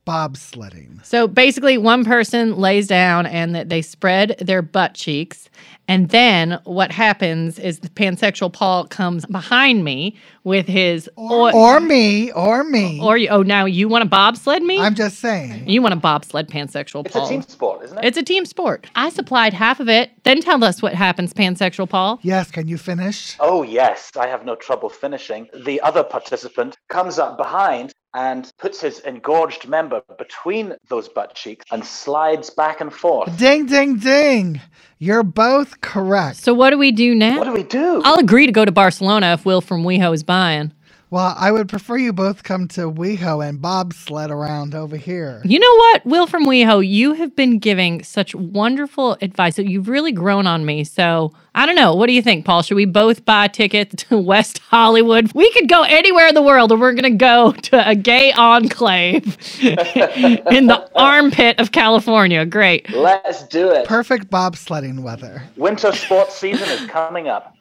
Bobsledding. 0.06 1.04
So 1.04 1.28
basically, 1.28 1.78
one 1.78 2.04
person 2.04 2.56
lays 2.56 2.86
down 2.86 3.26
and 3.26 3.54
that 3.54 3.68
they 3.68 3.82
spread 3.82 4.36
their 4.40 4.62
butt 4.62 4.94
cheeks. 4.94 5.48
And 5.88 6.08
then 6.10 6.60
what 6.64 6.90
happens 6.92 7.58
is 7.58 7.80
the 7.80 7.88
pansexual 7.88 8.52
Paul 8.52 8.86
comes 8.86 9.26
behind 9.26 9.84
me 9.84 10.16
with 10.44 10.66
his 10.66 11.10
or, 11.16 11.54
Or 11.54 11.80
me, 11.80 12.30
or 12.32 12.62
me. 12.64 13.00
or 13.02 13.16
you, 13.16 13.28
oh 13.28 13.42
now 13.42 13.64
you 13.64 13.88
want 13.88 14.02
to 14.02 14.08
bobsled 14.08 14.62
me? 14.62 14.78
I'm 14.78 14.94
just 14.94 15.18
saying. 15.18 15.68
You 15.68 15.82
want 15.82 15.92
to 15.92 16.00
bobsled 16.00 16.48
pansexual 16.48 17.04
It's 17.04 17.14
Paul? 17.14 17.26
a 17.26 17.28
team 17.28 17.42
sport, 17.42 17.84
isn't 17.84 17.98
it? 17.98 18.04
It's 18.04 18.16
a 18.16 18.22
team 18.22 18.44
sport. 18.46 18.86
I 18.94 19.10
supplied 19.10 19.52
half 19.54 19.80
of 19.80 19.88
it. 19.88 20.10
Then 20.24 20.40
tell 20.40 20.62
us 20.64 20.80
what 20.82 20.94
happens, 20.94 21.34
pansexual 21.34 21.88
Paul. 21.88 22.20
Yes, 22.22 22.50
can 22.50 22.68
you 22.68 22.78
finish? 22.78 23.36
Oh, 23.40 23.62
yes, 23.62 24.12
I 24.18 24.28
have 24.28 24.44
no 24.44 24.54
trouble 24.54 24.88
finishing. 24.88 25.48
The 25.64 25.80
other 25.80 26.04
participant 26.04 26.76
comes 26.88 27.18
up 27.18 27.36
behind 27.36 27.92
and 28.14 28.52
puts 28.58 28.80
his 28.80 29.00
engorged 29.00 29.68
member 29.68 30.02
between 30.18 30.74
those 30.88 31.08
butt 31.08 31.34
cheeks 31.34 31.64
and 31.70 31.84
slides 31.84 32.50
back 32.50 32.80
and 32.80 32.92
forth. 32.92 33.36
Ding, 33.38 33.66
ding, 33.66 33.96
ding. 33.96 34.60
You're 34.98 35.22
both 35.22 35.80
correct. 35.80 36.36
So 36.36 36.54
what 36.54 36.70
do 36.70 36.78
we 36.78 36.92
do 36.92 37.14
now? 37.14 37.38
What 37.38 37.44
do 37.46 37.52
we 37.52 37.62
do? 37.64 38.02
I'll 38.04 38.18
agree 38.18 38.46
to 38.46 38.52
go 38.52 38.64
to 38.64 38.72
Barcelona 38.72 39.32
if 39.32 39.44
Will 39.44 39.60
from 39.60 39.82
WeHo 39.82 40.14
is 40.14 40.22
buying. 40.22 40.72
Well, 41.12 41.34
I 41.36 41.52
would 41.52 41.68
prefer 41.68 41.98
you 41.98 42.10
both 42.14 42.42
come 42.42 42.68
to 42.68 42.90
WeHo 42.90 43.46
and 43.46 43.60
bobsled 43.60 44.30
around 44.30 44.74
over 44.74 44.96
here. 44.96 45.42
You 45.44 45.58
know 45.58 45.74
what, 45.76 46.06
Will 46.06 46.26
from 46.26 46.46
WeHo, 46.46 46.88
you 46.88 47.12
have 47.12 47.36
been 47.36 47.58
giving 47.58 48.02
such 48.02 48.34
wonderful 48.34 49.18
advice. 49.20 49.56
that 49.56 49.68
You've 49.68 49.88
really 49.88 50.12
grown 50.12 50.46
on 50.46 50.64
me. 50.64 50.84
So 50.84 51.34
I 51.54 51.66
don't 51.66 51.76
know. 51.76 51.94
What 51.94 52.06
do 52.06 52.14
you 52.14 52.22
think, 52.22 52.46
Paul? 52.46 52.62
Should 52.62 52.76
we 52.76 52.86
both 52.86 53.26
buy 53.26 53.48
tickets 53.48 54.04
to 54.04 54.16
West 54.32 54.60
Hollywood? 54.60 55.30
We 55.34 55.52
could 55.52 55.68
go 55.68 55.82
anywhere 55.82 56.28
in 56.28 56.34
the 56.34 56.40
world, 56.40 56.72
or 56.72 56.78
we're 56.78 56.94
going 56.94 57.02
to 57.02 57.10
go 57.10 57.52
to 57.52 57.86
a 57.86 57.94
gay 57.94 58.32
enclave 58.32 59.36
in 59.62 60.66
the 60.66 60.90
armpit 60.94 61.60
of 61.60 61.72
California. 61.72 62.46
Great. 62.46 62.90
Let's 62.90 63.46
do 63.48 63.70
it. 63.70 63.86
Perfect 63.86 64.30
bobsledding 64.30 65.00
weather. 65.00 65.42
Winter 65.58 65.92
sports 65.92 66.36
season 66.36 66.70
is 66.70 66.86
coming 66.86 67.28
up. 67.28 67.54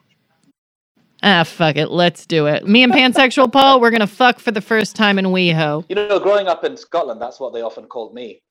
Ah, 1.23 1.43
fuck 1.43 1.75
it. 1.75 1.91
Let's 1.91 2.25
do 2.25 2.47
it. 2.47 2.67
Me 2.67 2.83
and 2.83 2.91
pansexual 2.91 3.51
Paul, 3.51 3.79
we're 3.79 3.91
going 3.91 4.01
to 4.01 4.07
fuck 4.07 4.39
for 4.39 4.51
the 4.51 4.61
first 4.61 4.95
time 4.95 5.19
in 5.19 5.25
WeHo. 5.25 5.85
You 5.87 5.95
know, 5.95 6.19
growing 6.19 6.47
up 6.47 6.63
in 6.63 6.75
Scotland, 6.75 7.21
that's 7.21 7.39
what 7.39 7.53
they 7.53 7.61
often 7.61 7.85
called 7.85 8.13
me 8.13 8.41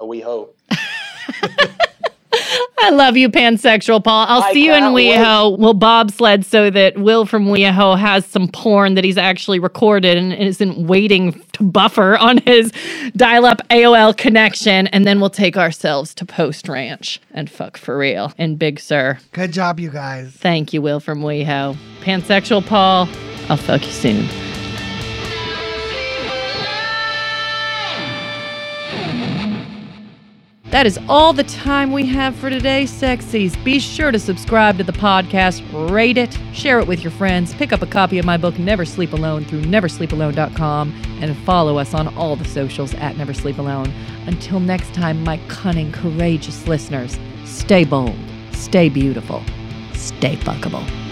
a 0.00 0.06
wee 0.06 0.20
ho. 0.20 0.54
I 2.82 2.90
love 2.90 3.16
you, 3.16 3.28
pansexual 3.28 4.02
Paul. 4.02 4.26
I'll 4.28 4.42
I 4.42 4.52
see 4.52 4.64
you 4.64 4.72
in 4.72 4.80
can't. 4.80 4.94
WeHo. 4.96 5.58
We'll 5.58 5.74
bobsled 5.74 6.44
so 6.44 6.70
that 6.70 6.98
Will 6.98 7.26
from 7.26 7.46
WeHo 7.46 7.98
has 7.98 8.26
some 8.26 8.48
porn 8.48 8.94
that 8.94 9.04
he's 9.04 9.18
actually 9.18 9.58
recorded 9.58 10.16
and 10.16 10.32
isn't 10.32 10.86
waiting 10.86 11.40
to 11.52 11.62
buffer 11.62 12.16
on 12.16 12.38
his 12.38 12.72
dial 13.16 13.44
up 13.44 13.60
AOL 13.68 14.16
connection. 14.16 14.86
And 14.88 15.06
then 15.06 15.20
we'll 15.20 15.30
take 15.30 15.56
ourselves 15.56 16.14
to 16.14 16.24
Post 16.24 16.68
Ranch 16.68 17.20
and 17.32 17.50
fuck 17.50 17.76
for 17.76 17.96
real. 17.98 18.32
And 18.38 18.58
Big 18.58 18.80
Sur. 18.80 19.18
Good 19.32 19.52
job, 19.52 19.78
you 19.78 19.90
guys. 19.90 20.32
Thank 20.32 20.72
you, 20.72 20.82
Will 20.82 21.00
from 21.00 21.20
WeHo. 21.20 21.76
Pansexual 22.00 22.66
Paul, 22.66 23.08
I'll 23.48 23.56
fuck 23.56 23.84
you 23.84 23.92
soon. 23.92 24.49
That 30.70 30.86
is 30.86 31.00
all 31.08 31.32
the 31.32 31.42
time 31.42 31.90
we 31.90 32.06
have 32.06 32.36
for 32.36 32.48
today, 32.48 32.84
sexies. 32.84 33.62
Be 33.64 33.80
sure 33.80 34.12
to 34.12 34.20
subscribe 34.20 34.78
to 34.78 34.84
the 34.84 34.92
podcast, 34.92 35.62
rate 35.90 36.16
it, 36.16 36.38
share 36.52 36.78
it 36.78 36.86
with 36.86 37.02
your 37.02 37.10
friends, 37.10 37.52
pick 37.54 37.72
up 37.72 37.82
a 37.82 37.86
copy 37.86 38.18
of 38.18 38.24
my 38.24 38.36
book, 38.36 38.56
Never 38.56 38.84
Sleep 38.84 39.12
Alone, 39.12 39.44
through 39.44 39.62
neversleepalone.com, 39.62 40.94
and 41.20 41.36
follow 41.38 41.76
us 41.76 41.92
on 41.92 42.14
all 42.16 42.36
the 42.36 42.44
socials 42.44 42.94
at 42.94 43.16
Never 43.16 43.34
Sleep 43.34 43.58
Alone. 43.58 43.92
Until 44.26 44.60
next 44.60 44.94
time, 44.94 45.24
my 45.24 45.38
cunning, 45.48 45.90
courageous 45.90 46.68
listeners, 46.68 47.18
stay 47.44 47.84
bold, 47.84 48.16
stay 48.52 48.88
beautiful, 48.88 49.42
stay 49.94 50.36
fuckable. 50.36 51.09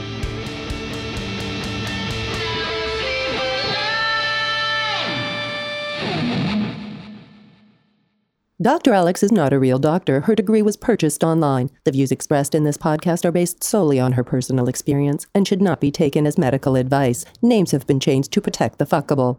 Dr. 8.60 8.92
Alex 8.92 9.22
is 9.22 9.30
not 9.30 9.52
a 9.52 9.58
real 9.60 9.78
doctor. 9.78 10.22
Her 10.22 10.34
degree 10.34 10.62
was 10.62 10.76
purchased 10.76 11.22
online. 11.22 11.70
The 11.84 11.92
views 11.92 12.10
expressed 12.10 12.56
in 12.56 12.64
this 12.64 12.76
podcast 12.76 13.24
are 13.24 13.30
based 13.30 13.62
solely 13.62 14.00
on 14.00 14.14
her 14.14 14.24
personal 14.24 14.68
experience 14.68 15.26
and 15.32 15.46
should 15.46 15.62
not 15.62 15.80
be 15.80 15.92
taken 15.92 16.26
as 16.26 16.36
medical 16.36 16.74
advice. 16.74 17.24
Names 17.40 17.70
have 17.70 17.86
been 17.86 18.00
changed 18.00 18.32
to 18.32 18.40
protect 18.40 18.80
the 18.80 18.84
fuckable. 18.84 19.38